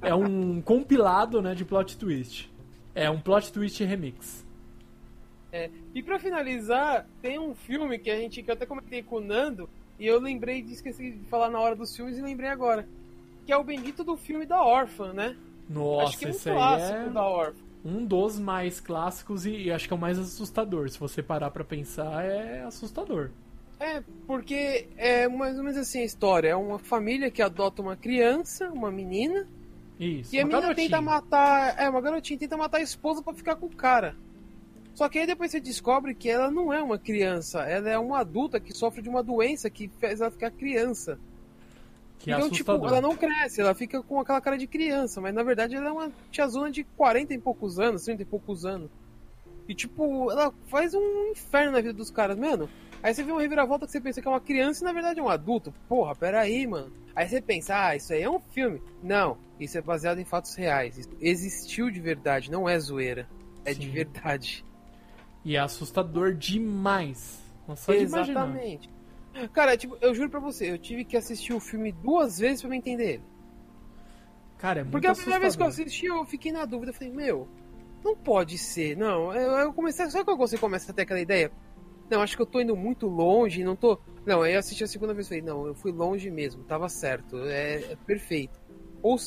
é 0.00 0.14
um 0.14 0.60
compilado, 0.62 1.42
né, 1.42 1.54
de 1.54 1.64
plot 1.64 1.96
twist. 1.98 2.50
É 2.94 3.10
um 3.10 3.20
plot 3.20 3.52
twist 3.52 3.84
remix. 3.84 4.44
É, 5.52 5.70
e 5.94 6.02
pra 6.02 6.18
finalizar, 6.18 7.06
tem 7.22 7.38
um 7.38 7.54
filme 7.54 7.98
que 7.98 8.10
a 8.10 8.16
gente 8.16 8.42
que 8.42 8.50
eu 8.50 8.54
até 8.54 8.66
comentei 8.66 9.02
com 9.02 9.16
o 9.16 9.20
Nando 9.20 9.68
e 9.98 10.06
eu 10.06 10.18
lembrei 10.20 10.62
de 10.62 10.72
esqueci 10.72 11.12
de 11.12 11.24
falar 11.26 11.50
na 11.50 11.60
hora 11.60 11.76
dos 11.76 11.94
filmes 11.94 12.16
e 12.18 12.22
lembrei 12.22 12.48
agora. 12.48 12.88
Que 13.46 13.52
é 13.52 13.56
o 13.56 13.64
bendito 13.64 14.02
do 14.04 14.16
filme 14.16 14.44
da 14.46 14.62
órfã, 14.62 15.12
né? 15.12 15.36
Nossa, 15.68 16.04
Acho 16.04 16.18
que 16.18 16.24
é 16.24 16.28
um 16.28 16.30
esse 16.30 16.48
aí 16.50 16.56
clássico 16.56 16.98
é 16.98 17.10
da 17.10 17.22
órfã. 17.24 17.58
um 17.84 18.04
dos 18.04 18.38
mais 18.38 18.80
clássicos 18.80 19.44
e, 19.46 19.50
e 19.64 19.70
acho 19.72 19.86
que 19.86 19.92
é 19.92 19.96
o 19.96 20.00
mais 20.00 20.18
assustador. 20.18 20.88
Se 20.88 20.98
você 20.98 21.22
parar 21.22 21.50
pra 21.50 21.64
pensar, 21.64 22.24
é 22.24 22.62
assustador. 22.62 23.30
É, 23.80 24.02
porque 24.26 24.88
é 24.96 25.28
mais 25.28 25.56
ou 25.56 25.62
menos 25.62 25.78
assim 25.78 26.00
a 26.00 26.04
história. 26.04 26.48
É 26.48 26.56
uma 26.56 26.78
família 26.78 27.30
que 27.30 27.40
adota 27.40 27.80
uma 27.80 27.96
criança, 27.96 28.68
uma 28.70 28.90
menina, 28.90 29.46
Isso. 29.98 30.34
e 30.34 30.40
a 30.40 30.44
menina 30.44 30.62
garotinha. 30.62 30.88
tenta 30.88 31.00
matar. 31.00 31.78
É, 31.78 31.88
uma 31.88 32.00
garotinha 32.00 32.38
tenta 32.38 32.56
matar 32.56 32.78
a 32.78 32.82
esposa 32.82 33.22
pra 33.22 33.32
ficar 33.32 33.56
com 33.56 33.66
o 33.66 33.74
cara. 33.74 34.16
Só 34.94 35.08
que 35.08 35.16
aí 35.20 35.26
depois 35.26 35.52
você 35.52 35.60
descobre 35.60 36.12
que 36.12 36.28
ela 36.28 36.50
não 36.50 36.72
é 36.72 36.82
uma 36.82 36.98
criança, 36.98 37.60
ela 37.60 37.88
é 37.88 37.96
uma 37.96 38.18
adulta 38.18 38.58
que 38.58 38.72
sofre 38.72 39.00
de 39.00 39.08
uma 39.08 39.22
doença 39.22 39.70
que 39.70 39.86
fez 39.86 40.20
ela 40.20 40.28
ficar 40.28 40.50
criança. 40.50 41.20
Que 42.18 42.32
é 42.32 42.34
então, 42.34 42.50
tipo, 42.50 42.72
assustador. 42.72 42.98
ela 42.98 43.00
não 43.00 43.16
cresce, 43.16 43.60
ela 43.60 43.76
fica 43.76 44.02
com 44.02 44.18
aquela 44.18 44.40
cara 44.40 44.58
de 44.58 44.66
criança, 44.66 45.20
mas 45.20 45.32
na 45.32 45.44
verdade 45.44 45.76
ela 45.76 45.90
é 45.90 45.92
uma 45.92 46.10
tiazona 46.32 46.68
de 46.68 46.82
40 46.82 47.32
e 47.32 47.38
poucos 47.38 47.78
anos, 47.78 48.02
30 48.02 48.22
e 48.22 48.24
poucos 48.24 48.66
anos. 48.66 48.90
E 49.68 49.74
tipo, 49.74 50.32
ela 50.32 50.52
faz 50.66 50.94
um 50.94 51.30
inferno 51.30 51.70
na 51.70 51.80
vida 51.80 51.92
dos 51.92 52.10
caras, 52.10 52.36
mano. 52.36 52.68
Aí 53.02 53.14
você 53.14 53.22
vê 53.22 53.30
uma 53.30 53.40
reviravolta 53.40 53.86
que 53.86 53.92
você 53.92 54.00
pensa 54.00 54.20
que 54.20 54.26
é 54.26 54.30
uma 54.30 54.40
criança 54.40 54.82
e 54.82 54.84
na 54.84 54.92
verdade 54.92 55.20
é 55.20 55.22
um 55.22 55.28
adulto. 55.28 55.72
Porra, 55.88 56.14
peraí, 56.14 56.66
mano. 56.66 56.92
Aí 57.14 57.28
você 57.28 57.40
pensa, 57.40 57.86
ah, 57.86 57.96
isso 57.96 58.12
aí 58.12 58.22
é 58.22 58.30
um 58.30 58.40
filme. 58.40 58.82
Não, 59.02 59.38
isso 59.58 59.78
é 59.78 59.80
baseado 59.80 60.18
em 60.18 60.24
fatos 60.24 60.54
reais. 60.54 60.98
Isso 60.98 61.10
existiu 61.20 61.90
de 61.90 62.00
verdade, 62.00 62.50
não 62.50 62.68
é 62.68 62.78
zoeira. 62.78 63.28
É 63.64 63.72
de 63.72 63.86
Sim. 63.86 63.92
verdade. 63.92 64.64
E 65.44 65.56
é 65.56 65.60
assustador 65.60 66.34
demais. 66.34 67.40
Nossa, 67.66 67.84
Só 67.84 67.92
de. 67.92 67.98
Exatamente. 67.98 68.90
Cara, 69.52 69.76
tipo, 69.76 69.96
eu 70.00 70.14
juro 70.14 70.30
pra 70.30 70.40
você, 70.40 70.70
eu 70.70 70.78
tive 70.78 71.04
que 71.04 71.16
assistir 71.16 71.52
o 71.52 71.60
filme 71.60 71.92
duas 71.92 72.38
vezes 72.38 72.60
pra 72.60 72.70
me 72.70 72.76
entender 72.76 73.14
ele. 73.14 73.24
Cara, 74.58 74.80
é 74.80 74.82
muito 74.82 74.92
Porque 74.92 75.06
a 75.06 75.14
primeira 75.14 75.40
vez 75.40 75.54
que 75.54 75.62
eu 75.62 75.66
assisti, 75.66 76.06
eu 76.06 76.24
fiquei 76.24 76.50
na 76.50 76.64
dúvida. 76.64 76.92
Falei, 76.92 77.12
meu, 77.12 77.48
não 78.04 78.16
pode 78.16 78.58
ser. 78.58 78.96
Não, 78.96 79.32
eu, 79.32 79.52
eu 79.52 79.72
comecei. 79.72 80.10
Sabe 80.10 80.24
quando 80.24 80.38
você 80.38 80.58
começa 80.58 80.90
a 80.90 80.94
ter 80.94 81.02
aquela 81.02 81.20
ideia? 81.20 81.52
Não, 82.10 82.22
acho 82.22 82.36
que 82.36 82.42
eu 82.42 82.46
tô 82.46 82.60
indo 82.60 82.74
muito 82.74 83.06
longe, 83.06 83.62
não 83.62 83.76
tô. 83.76 83.98
Não, 84.24 84.42
aí 84.42 84.54
eu 84.54 84.58
assisti 84.58 84.84
a 84.84 84.86
segunda 84.86 85.12
vez 85.12 85.26
e 85.26 85.28
falei, 85.28 85.42
não, 85.42 85.66
eu 85.66 85.74
fui 85.74 85.92
longe 85.92 86.30
mesmo, 86.30 86.64
tava 86.64 86.88
certo, 86.88 87.36
é, 87.44 87.92
é 87.92 87.96
perfeito. 88.06 88.58
Ou 89.02 89.18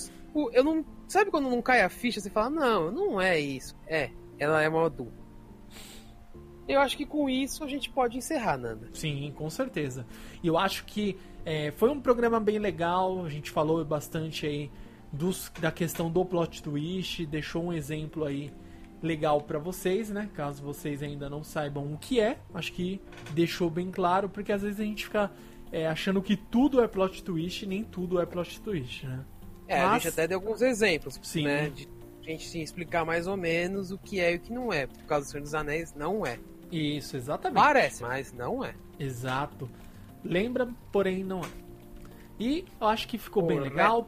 eu 0.53 0.63
não. 0.63 0.85
Sabe 1.07 1.29
quando 1.29 1.49
não 1.49 1.61
cai 1.61 1.81
a 1.81 1.89
ficha, 1.89 2.19
você 2.19 2.29
fala, 2.29 2.49
não, 2.49 2.91
não 2.91 3.21
é 3.21 3.39
isso. 3.39 3.75
É, 3.85 4.11
ela 4.39 4.61
é 4.61 4.69
uma 4.69 4.85
adulta. 4.85 5.21
Eu 6.67 6.79
acho 6.79 6.95
que 6.95 7.05
com 7.05 7.29
isso 7.29 7.63
a 7.63 7.67
gente 7.67 7.89
pode 7.89 8.17
encerrar, 8.17 8.57
Nanda. 8.57 8.89
Sim, 8.93 9.33
com 9.35 9.49
certeza. 9.49 10.05
E 10.41 10.47
eu 10.47 10.57
acho 10.57 10.85
que 10.85 11.17
é, 11.43 11.71
foi 11.71 11.89
um 11.89 11.99
programa 11.99 12.39
bem 12.39 12.59
legal. 12.59 13.25
A 13.25 13.29
gente 13.29 13.51
falou 13.51 13.83
bastante 13.83 14.45
aí 14.45 14.71
dos, 15.11 15.51
da 15.59 15.71
questão 15.71 16.09
do 16.09 16.23
plot 16.23 16.63
twist, 16.63 17.25
deixou 17.25 17.65
um 17.65 17.73
exemplo 17.73 18.23
aí 18.23 18.53
legal 19.01 19.41
pra 19.41 19.57
vocês, 19.59 20.09
né? 20.09 20.29
Caso 20.33 20.61
vocês 20.63 21.01
ainda 21.01 21.29
não 21.29 21.43
saibam 21.43 21.91
o 21.93 21.97
que 21.97 22.19
é, 22.19 22.37
acho 22.53 22.71
que 22.73 23.01
deixou 23.33 23.69
bem 23.69 23.89
claro, 23.91 24.29
porque 24.29 24.51
às 24.51 24.61
vezes 24.61 24.79
a 24.79 24.83
gente 24.83 25.05
fica 25.05 25.31
é, 25.71 25.87
achando 25.87 26.21
que 26.21 26.35
tudo 26.35 26.81
é 26.81 26.87
plot 26.87 27.23
twist 27.23 27.63
e 27.63 27.67
nem 27.67 27.83
tudo 27.83 28.19
é 28.21 28.25
plot 28.25 28.61
twist, 28.61 29.05
né? 29.07 29.23
É, 29.67 29.81
a 29.81 29.87
Mas- 29.87 30.03
gente 30.03 30.11
até 30.13 30.27
deu 30.27 30.37
alguns 30.37 30.61
exemplos, 30.61 31.19
Sim. 31.23 31.45
né? 31.45 31.69
De 31.69 31.87
a 32.21 32.29
gente 32.29 32.47
sim, 32.47 32.61
explicar 32.61 33.03
mais 33.03 33.25
ou 33.25 33.35
menos 33.35 33.91
o 33.91 33.97
que 33.97 34.19
é 34.19 34.33
e 34.33 34.35
o 34.35 34.39
que 34.39 34.53
não 34.53 34.71
é. 34.71 34.85
Por 34.85 35.03
causa 35.05 35.25
do 35.25 35.31
Senhor 35.31 35.41
dos 35.43 35.55
Anéis, 35.55 35.93
não 35.95 36.23
é. 36.23 36.37
Isso, 36.71 37.17
exatamente. 37.17 37.59
Parece, 37.63 38.03
mas 38.03 38.31
não 38.31 38.63
é. 38.63 38.75
Exato. 38.99 39.67
Lembra, 40.23 40.69
porém 40.91 41.23
não 41.23 41.39
é. 41.39 41.49
E 42.39 42.63
eu 42.79 42.87
acho 42.87 43.07
que 43.07 43.17
ficou 43.17 43.41
bem 43.43 43.59
legal 43.59 44.07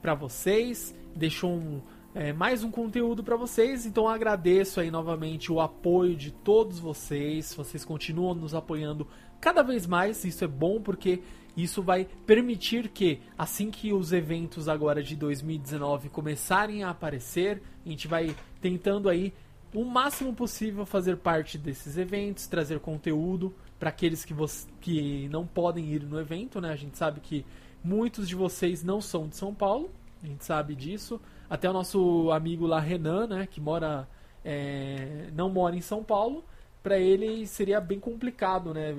pra 0.00 0.14
vocês. 0.14 0.94
Deixou 1.14 1.52
um, 1.52 1.80
é, 2.14 2.32
mais 2.32 2.62
um 2.62 2.70
conteúdo 2.70 3.24
pra 3.24 3.36
vocês. 3.36 3.86
Então 3.86 4.08
agradeço 4.08 4.80
aí 4.80 4.90
novamente 4.90 5.50
o 5.50 5.60
apoio 5.60 6.14
de 6.14 6.30
todos 6.30 6.78
vocês. 6.78 7.54
Vocês 7.54 7.84
continuam 7.84 8.34
nos 8.34 8.54
apoiando 8.54 9.06
cada 9.40 9.62
vez 9.62 9.86
mais. 9.86 10.24
Isso 10.24 10.44
é 10.44 10.48
bom 10.48 10.80
porque 10.80 11.22
isso 11.56 11.82
vai 11.82 12.06
permitir 12.26 12.88
que, 12.88 13.20
assim 13.36 13.70
que 13.70 13.92
os 13.92 14.12
eventos 14.12 14.68
agora 14.68 15.02
de 15.02 15.16
2019 15.16 16.08
começarem 16.08 16.82
a 16.82 16.90
aparecer, 16.90 17.62
a 17.84 17.88
gente 17.88 18.08
vai 18.08 18.34
tentando 18.60 19.08
aí 19.08 19.32
o 19.74 19.84
máximo 19.84 20.34
possível 20.34 20.84
fazer 20.84 21.16
parte 21.16 21.56
desses 21.56 21.96
eventos, 21.96 22.46
trazer 22.46 22.78
conteúdo 22.80 23.54
para 23.78 23.88
aqueles 23.88 24.24
que, 24.24 24.34
que 24.80 25.28
não 25.28 25.46
podem 25.46 25.86
ir 25.86 26.02
no 26.02 26.20
evento, 26.20 26.60
né? 26.60 26.70
A 26.72 26.76
gente 26.76 26.96
sabe 26.96 27.20
que 27.20 27.44
muitos 27.82 28.28
de 28.28 28.34
vocês 28.34 28.82
não 28.82 29.00
são 29.00 29.26
de 29.26 29.36
São 29.36 29.54
Paulo, 29.54 29.90
a 30.22 30.26
gente 30.26 30.44
sabe 30.44 30.74
disso. 30.74 31.20
Até 31.52 31.68
o 31.68 31.72
nosso 31.74 32.30
amigo 32.30 32.66
lá, 32.66 32.80
Renan, 32.80 33.26
né? 33.26 33.46
Que 33.46 33.60
mora. 33.60 34.08
É, 34.42 35.28
não 35.34 35.50
mora 35.50 35.76
em 35.76 35.82
São 35.82 36.02
Paulo. 36.02 36.42
Para 36.82 36.98
ele 36.98 37.46
seria 37.46 37.78
bem 37.78 38.00
complicado, 38.00 38.72
né? 38.72 38.96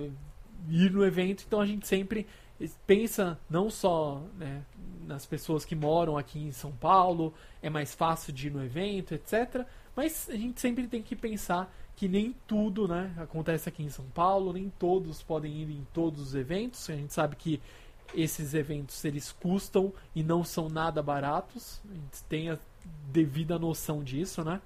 Ir 0.70 0.92
no 0.92 1.04
evento, 1.04 1.44
então 1.48 1.60
a 1.60 1.66
gente 1.66 1.88
sempre 1.88 2.28
pensa 2.86 3.40
não 3.50 3.72
só 3.72 4.22
né, 4.38 4.64
nas 5.08 5.26
pessoas 5.26 5.66
que 5.66 5.76
moram 5.76 6.16
aqui 6.16 6.38
em 6.38 6.52
São 6.52 6.72
Paulo, 6.72 7.34
é 7.60 7.72
mais 7.72 7.96
fácil 7.96 8.32
de 8.32 8.48
ir 8.48 8.52
no 8.52 8.64
evento, 8.64 9.16
etc. 9.16 9.66
Mas 9.96 10.30
a 10.30 10.36
gente 10.36 10.62
sempre 10.62 10.88
tem 10.88 11.02
que 11.02 11.16
pensar 11.16 11.74
que 11.96 12.08
nem 12.08 12.36
tudo 12.46 12.88
né, 12.88 13.12
acontece 13.18 13.68
aqui 13.68 13.82
em 13.82 13.90
São 13.90 14.06
Paulo, 14.14 14.54
nem 14.54 14.72
todos 14.78 15.24
podem 15.24 15.52
ir 15.54 15.72
em 15.72 15.88
todos 15.92 16.22
os 16.22 16.36
eventos. 16.36 16.88
A 16.88 16.96
gente 16.96 17.14
sabe 17.14 17.36
que 17.36 17.60
esses 18.14 18.54
eventos 18.54 19.04
eles 19.06 19.32
custam 19.32 19.94
e 20.16 20.24
não 20.24 20.44
são 20.44 20.70
nada 20.70 21.02
baratos. 21.02 21.82
A 21.90 21.94
gente 21.94 22.24
tem 22.30 22.50
a 22.50 22.58
devida 23.12 23.58
noção 23.58 24.04
disso, 24.04 24.44
né? 24.44 24.62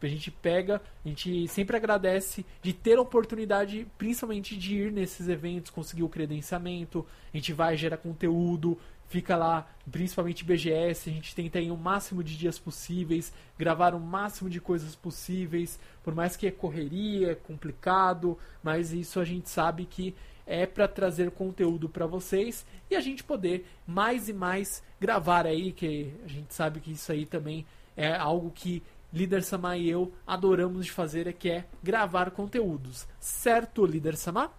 A 0.00 0.06
gente 0.06 0.30
pega, 0.30 0.80
a 1.04 1.08
gente 1.08 1.48
sempre 1.48 1.76
agradece 1.76 2.46
de 2.62 2.72
ter 2.72 2.98
a 2.98 3.00
oportunidade, 3.00 3.84
principalmente 3.98 4.56
de 4.56 4.76
ir 4.76 4.92
nesses 4.92 5.28
eventos, 5.28 5.72
conseguir 5.72 6.04
o 6.04 6.08
credenciamento, 6.08 7.04
a 7.34 7.36
gente 7.36 7.52
vai 7.52 7.76
gerar 7.76 7.96
conteúdo, 7.96 8.78
fica 9.08 9.36
lá, 9.36 9.66
principalmente 9.90 10.44
BGS, 10.44 11.10
a 11.10 11.12
gente 11.12 11.34
tenta 11.34 11.58
ir 11.58 11.70
o 11.70 11.76
máximo 11.76 12.22
de 12.22 12.36
dias 12.36 12.58
possíveis, 12.58 13.32
gravar 13.58 13.94
o 13.94 14.00
máximo 14.00 14.48
de 14.48 14.60
coisas 14.60 14.94
possíveis, 14.94 15.80
por 16.04 16.14
mais 16.14 16.36
que 16.36 16.46
é 16.46 16.50
correria, 16.50 17.32
é 17.32 17.34
complicado, 17.34 18.38
mas 18.62 18.92
isso 18.92 19.18
a 19.18 19.24
gente 19.24 19.48
sabe 19.48 19.84
que 19.84 20.14
é 20.48 20.66
para 20.66 20.88
trazer 20.88 21.30
conteúdo 21.30 21.88
para 21.88 22.06
vocês 22.06 22.64
e 22.90 22.96
a 22.96 23.00
gente 23.00 23.22
poder 23.22 23.66
mais 23.86 24.30
e 24.30 24.32
mais 24.32 24.82
gravar 24.98 25.46
aí, 25.46 25.70
que 25.72 26.10
a 26.24 26.28
gente 26.28 26.54
sabe 26.54 26.80
que 26.80 26.90
isso 26.90 27.12
aí 27.12 27.26
também 27.26 27.66
é 27.94 28.14
algo 28.14 28.50
que 28.50 28.82
Líder 29.12 29.42
Sama 29.42 29.76
e 29.76 29.88
eu 29.88 30.12
adoramos 30.26 30.86
de 30.86 30.92
fazer, 30.92 31.26
é 31.26 31.32
que 31.32 31.50
é 31.50 31.66
gravar 31.82 32.30
conteúdos. 32.30 33.06
Certo, 33.20 33.84
Líder 33.84 34.16
Sama? 34.16 34.50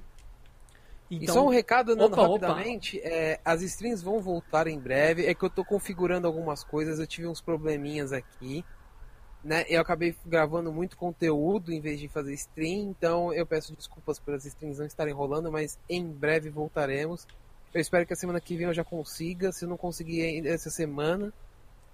Então, 1.12 1.24
e 1.24 1.28
só 1.28 1.46
um 1.46 1.50
recado 1.50 1.96
dando 1.96 2.16
rapidamente, 2.16 3.00
é, 3.00 3.40
as 3.44 3.62
strings 3.62 4.02
vão 4.02 4.20
voltar 4.20 4.68
em 4.68 4.80
breve. 4.80 5.26
É 5.26 5.34
que 5.34 5.44
eu 5.44 5.48
estou 5.48 5.64
configurando 5.64 6.26
algumas 6.26 6.64
coisas, 6.64 7.00
eu 7.00 7.08
tive 7.08 7.28
uns 7.28 7.42
probleminhas 7.42 8.12
aqui. 8.12 8.66
Né? 9.44 9.66
Eu 9.68 9.82
acabei 9.82 10.16
gravando 10.26 10.72
muito 10.72 10.96
conteúdo 10.96 11.72
em 11.72 11.82
vez 11.82 12.00
de 12.00 12.08
fazer 12.08 12.34
stream, 12.34 12.90
então 12.92 13.34
eu 13.34 13.46
peço 13.46 13.76
desculpas 13.76 14.18
pelas 14.18 14.46
strings 14.46 14.80
não 14.80 14.86
estarem 14.86 15.14
rolando, 15.14 15.52
mas 15.52 15.78
em 15.90 16.06
breve 16.06 16.50
voltaremos. 16.50 17.28
Eu 17.74 17.82
espero 17.82 18.06
que 18.06 18.14
a 18.14 18.16
semana 18.16 18.40
que 18.40 18.56
vem 18.56 18.68
eu 18.68 18.74
já 18.74 18.86
consiga, 18.86 19.52
se 19.52 19.66
eu 19.66 19.70
não 19.70 19.78
conseguir 19.78 20.48
essa 20.48 20.70
semana. 20.70 21.34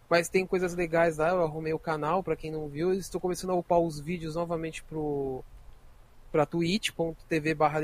Mas 0.09 0.27
tem 0.27 0.45
coisas 0.45 0.73
legais 0.73 1.17
lá, 1.17 1.29
eu 1.29 1.43
arrumei 1.43 1.73
o 1.73 1.79
canal, 1.79 2.23
para 2.23 2.35
quem 2.35 2.51
não 2.51 2.67
viu. 2.67 2.93
Estou 2.93 3.21
começando 3.21 3.51
a 3.51 3.55
upar 3.55 3.79
os 3.79 3.99
vídeos 3.99 4.35
novamente 4.35 4.83
pro 4.83 5.43
para 6.31 6.45
twitch.tv 6.45 7.55
barra 7.55 7.79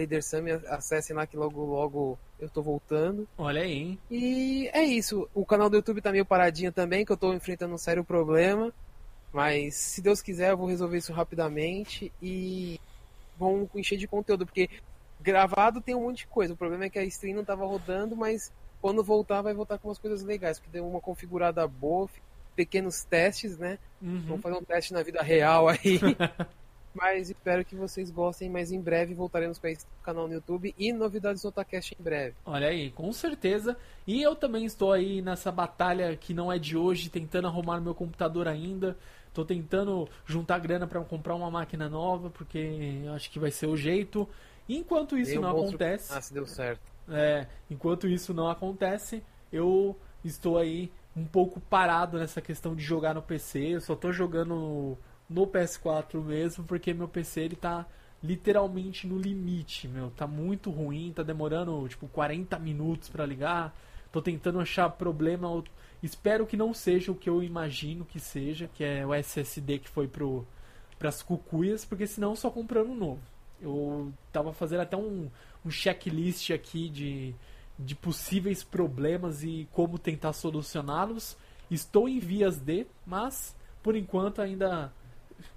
acessem 0.70 1.16
lá 1.16 1.26
que 1.26 1.36
logo 1.36 1.66
logo 1.66 2.20
eu 2.40 2.50
tô 2.50 2.62
voltando. 2.62 3.28
Olha 3.38 3.62
aí, 3.62 3.72
hein? 3.72 4.00
E 4.10 4.70
é 4.72 4.84
isso. 4.84 5.28
O 5.34 5.46
canal 5.46 5.70
do 5.70 5.78
YouTube 5.78 6.02
tá 6.02 6.12
meio 6.12 6.26
paradinho 6.26 6.72
também, 6.72 7.06
que 7.06 7.12
eu 7.12 7.18
tô 7.18 7.34
enfrentando 7.34 7.74
um 7.74 7.78
sério 7.78 8.04
problema. 8.04 8.72
Mas 9.34 9.76
se 9.76 10.02
Deus 10.02 10.22
quiser, 10.22 10.52
eu 10.52 10.58
vou 10.58 10.68
resolver 10.68 10.98
isso 10.98 11.12
rapidamente 11.12 12.12
e 12.22 12.80
vão 13.38 13.70
encher 13.76 13.98
de 13.98 14.08
conteúdo, 14.08 14.46
porque 14.46 14.70
gravado 15.20 15.82
tem 15.82 15.96
um 15.96 16.04
monte 16.04 16.20
de 16.20 16.28
coisa. 16.28 16.54
O 16.54 16.58
problema 16.58 16.86
é 16.86 16.90
que 16.90 17.00
a 17.00 17.04
stream 17.04 17.36
não 17.36 17.44
tava 17.44 17.66
rodando, 17.66 18.16
mas 18.16 18.52
quando 18.86 19.04
voltar 19.04 19.42
vai 19.42 19.52
voltar 19.52 19.80
com 19.80 19.88
umas 19.88 19.98
coisas 19.98 20.22
legais, 20.22 20.60
porque 20.60 20.72
deu 20.72 20.88
uma 20.88 21.02
configurada 21.02 21.68
boa, 21.68 22.08
pequenos 22.56 23.04
testes, 23.04 23.58
né? 23.58 23.80
Uhum. 24.00 24.22
Vamos 24.28 24.44
fazer 24.44 24.56
um 24.58 24.64
teste 24.64 24.94
na 24.94 25.02
vida 25.02 25.24
real 25.24 25.68
aí. 25.68 26.00
Mas 26.94 27.32
espero 27.32 27.66
que 27.66 27.76
vocês 27.76 28.12
gostem, 28.12 28.48
mas 28.48 28.72
em 28.72 28.80
breve 28.80 29.14
voltaremos 29.14 29.58
com 29.58 29.68
esse 29.68 29.86
canal 30.02 30.28
no 30.28 30.36
YouTube 30.36 30.74
e 30.78 30.94
novidades 30.94 31.42
do 31.42 31.50
Otacast 31.50 31.94
em 32.00 32.02
breve. 32.02 32.36
Olha 32.46 32.68
aí, 32.68 32.92
com 32.92 33.12
certeza. 33.12 33.76
E 34.06 34.22
eu 34.22 34.34
também 34.34 34.66
estou 34.66 34.94
aí 34.94 35.20
nessa 35.20 35.52
batalha 35.52 36.16
que 36.16 36.34
não 36.34 36.50
é 36.50 36.58
de 36.58 36.78
hoje, 36.78 37.10
tentando 37.10 37.48
arrumar 37.48 37.82
meu 37.82 37.96
computador 37.96 38.48
ainda. 38.48 38.96
Estou 39.28 39.44
tentando 39.44 40.08
juntar 40.26 40.60
grana 40.60 40.88
para 40.88 41.02
comprar 41.02 41.36
uma 41.36 41.52
máquina 41.52 41.90
nova, 41.90 42.30
porque 42.30 43.04
acho 43.14 43.32
que 43.32 43.40
vai 43.40 43.52
ser 43.52 43.66
o 43.66 43.76
jeito. 43.76 44.30
Enquanto 44.70 45.18
isso 45.18 45.42
não 45.42 45.50
acontece. 45.50 46.14
Ah, 46.14 46.22
se 46.22 46.34
deu 46.34 46.46
certo. 46.46 46.95
É, 47.10 47.48
enquanto 47.70 48.08
isso 48.08 48.34
não 48.34 48.50
acontece, 48.50 49.24
eu 49.52 49.98
estou 50.24 50.58
aí 50.58 50.92
um 51.16 51.26
pouco 51.26 51.60
parado 51.60 52.18
nessa 52.18 52.42
questão 52.42 52.76
de 52.76 52.84
jogar 52.84 53.14
no 53.14 53.22
PC. 53.22 53.76
Eu 53.76 53.82
só 53.82 53.94
estou 53.94 54.12
jogando 54.12 54.98
no 55.30 55.48
PS4 55.48 56.22
mesmo, 56.22 56.64
porque 56.64 56.94
meu 56.94 57.08
PC 57.08 57.42
ele 57.42 57.56
tá 57.56 57.86
literalmente 58.22 59.08
no 59.08 59.18
limite, 59.18 59.88
meu. 59.88 60.12
Tá 60.12 60.28
muito 60.28 60.70
ruim, 60.70 61.14
tá 61.16 61.24
demorando 61.24 61.88
tipo 61.88 62.08
40 62.08 62.58
minutos 62.60 63.10
para 63.10 63.26
ligar. 63.26 63.76
Tô 64.12 64.22
tentando 64.22 64.60
achar 64.60 64.90
problema. 64.90 65.64
Espero 66.02 66.46
que 66.46 66.58
não 66.58 66.74
seja 66.74 67.12
o 67.12 67.16
que 67.16 67.30
eu 67.30 67.44
imagino 67.44 68.06
que 68.06 68.20
seja, 68.20 68.70
que 68.74 68.84
é 68.84 69.06
o 69.06 69.14
SSD 69.14 69.80
que 69.80 69.90
foi 69.90 70.08
pro 70.08 70.46
pras 70.98 71.22
cucuias, 71.22 71.84
porque 71.84 72.08
senão 72.08 72.36
só 72.36 72.50
comprando 72.50 72.90
um 72.90 72.96
novo. 72.96 73.22
Eu 73.62 74.14
tava 74.32 74.54
fazendo 74.54 74.82
até 74.82 74.96
um, 74.96 75.30
um 75.66 75.72
checklist 75.72 76.52
aqui 76.52 76.90
de, 76.90 77.36
de 77.78 77.96
possíveis 77.96 78.64
problemas 78.64 79.44
e 79.44 79.68
como 79.72 79.98
tentar 79.98 80.34
solucioná-los. 80.34 81.36
Estou 81.70 82.08
em 82.08 82.20
vias 82.20 82.58
de, 82.58 82.86
mas 83.06 83.56
por 83.82 83.96
enquanto 83.96 84.42
ainda 84.42 84.94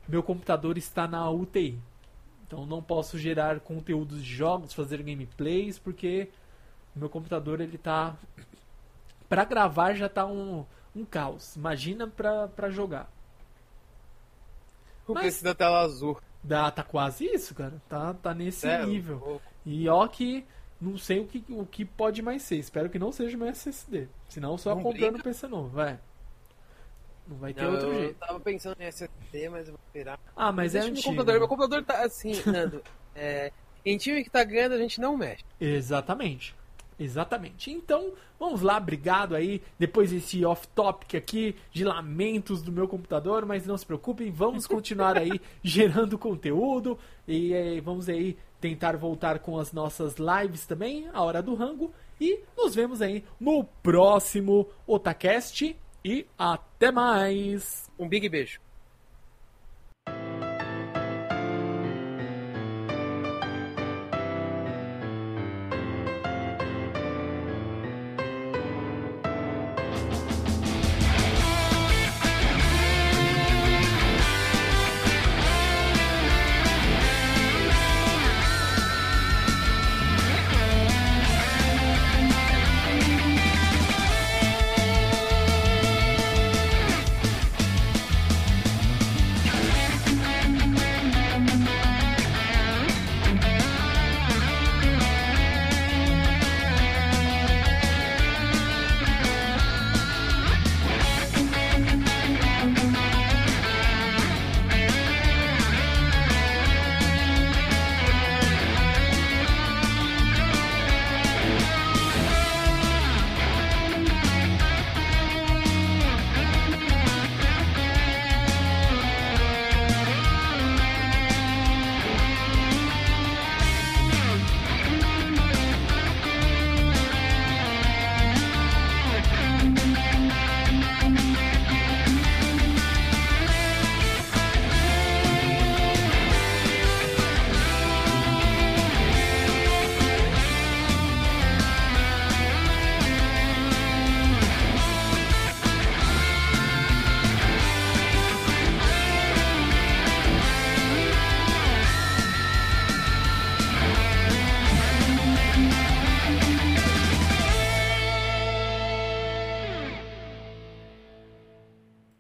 meu 0.09 0.23
computador 0.23 0.79
está 0.79 1.07
na 1.07 1.29
UTI. 1.31 1.79
Então 2.47 2.65
não 2.65 2.83
posso 2.83 3.19
gerar 3.19 3.61
conteúdos 3.61 4.25
de 4.25 4.35
jogos, 4.35 4.73
fazer 4.73 5.03
gameplays, 5.03 5.79
porque 5.79 6.31
meu 6.97 7.11
computador 7.11 7.61
ele 7.61 7.77
tá 7.77 8.17
para 9.29 9.45
gravar 9.45 9.95
já 9.95 10.09
tá 10.09 10.25
um, 10.25 10.65
um 10.97 11.05
caos. 11.05 11.55
Imagina 11.57 12.09
pra, 12.09 12.49
pra 12.49 12.71
jogar. 12.71 13.11
O 15.07 15.13
preço 15.15 15.45
da 15.45 15.55
tela 15.55 15.81
azul. 15.81 16.19
Dá, 16.43 16.71
tá 16.71 16.83
quase 16.83 17.27
isso, 17.27 17.55
cara. 17.55 17.81
Tá, 17.89 18.15
tá 18.15 18.35
nesse 18.35 18.67
nível. 18.87 19.41
E 19.71 19.87
ó 19.87 20.07
que 20.09 20.47
não 20.81 20.97
sei 20.97 21.21
o 21.21 21.27
que, 21.27 21.45
o 21.51 21.67
que 21.67 21.85
pode 21.85 22.23
mais 22.23 22.43
ser. 22.43 22.57
Espero 22.57 22.89
que 22.89 22.99
não 22.99 23.13
seja 23.13 23.37
meu 23.37 23.49
SSD. 23.49 24.09
Senão 24.31 24.57
só 24.57 24.75
não 24.75 24.83
comprando 24.83 25.13
brinca. 25.13 25.25
PC 25.25 25.47
novo, 25.47 25.69
vai. 25.69 25.99
Não 27.27 27.37
vai 27.37 27.53
ter 27.53 27.63
não, 27.65 27.73
outro 27.73 27.89
eu 27.89 27.95
jeito. 27.95 28.23
Eu 28.23 28.27
tava 28.27 28.41
pensando 28.41 28.81
em 28.81 28.87
SSD, 28.87 29.49
mas 29.51 29.69
eu 29.69 29.75
vou 29.75 29.81
esperar. 29.87 30.19
Ah, 30.35 30.51
mas 30.51 30.75
é 30.75 30.79
antigo. 30.79 30.95
Meu 30.95 31.03
computador, 31.03 31.39
meu 31.39 31.49
computador 31.49 31.85
tá 31.85 32.03
assim, 32.03 32.33
Nando. 32.47 32.83
é, 33.15 33.53
em 33.85 33.99
time 33.99 34.25
que 34.25 34.31
tá 34.31 34.43
ganhando, 34.43 34.73
a 34.73 34.79
gente 34.79 34.99
não 34.99 35.19
mexe. 35.19 35.45
Exatamente. 35.61 36.55
Exatamente. 36.99 37.71
Então, 37.71 38.13
vamos 38.39 38.61
lá, 38.61 38.77
obrigado 38.77 39.37
aí. 39.37 39.63
Depois 39.79 40.11
desse 40.11 40.45
off-topic 40.45 41.15
aqui 41.15 41.55
de 41.71 41.85
lamentos 41.85 42.63
do 42.63 42.73
meu 42.73 42.89
computador, 42.89 43.47
mas 43.47 43.67
não 43.67 43.79
se 43.79 43.87
preocupem, 43.87 44.31
vamos 44.31 44.67
continuar 44.67 45.17
aí 45.17 45.41
gerando 45.63 46.19
conteúdo 46.19 46.99
e 47.27 47.53
é, 47.53 47.81
vamos 47.81 48.09
aí 48.09 48.37
tentar 48.61 48.97
voltar 48.97 49.39
com 49.39 49.59
as 49.59 49.73
nossas 49.73 50.17
lives 50.17 50.67
também, 50.67 51.09
a 51.13 51.23
hora 51.23 51.41
do 51.41 51.55
rango. 51.55 51.93
E 52.21 52.41
nos 52.57 52.75
vemos 52.75 53.01
aí 53.01 53.25
no 53.39 53.63
próximo 53.63 54.69
Otacast 54.87 55.77
e 56.05 56.27
até 56.37 56.91
mais. 56.91 57.89
Um 57.97 58.09
big 58.09 58.29
beijo. 58.29 58.68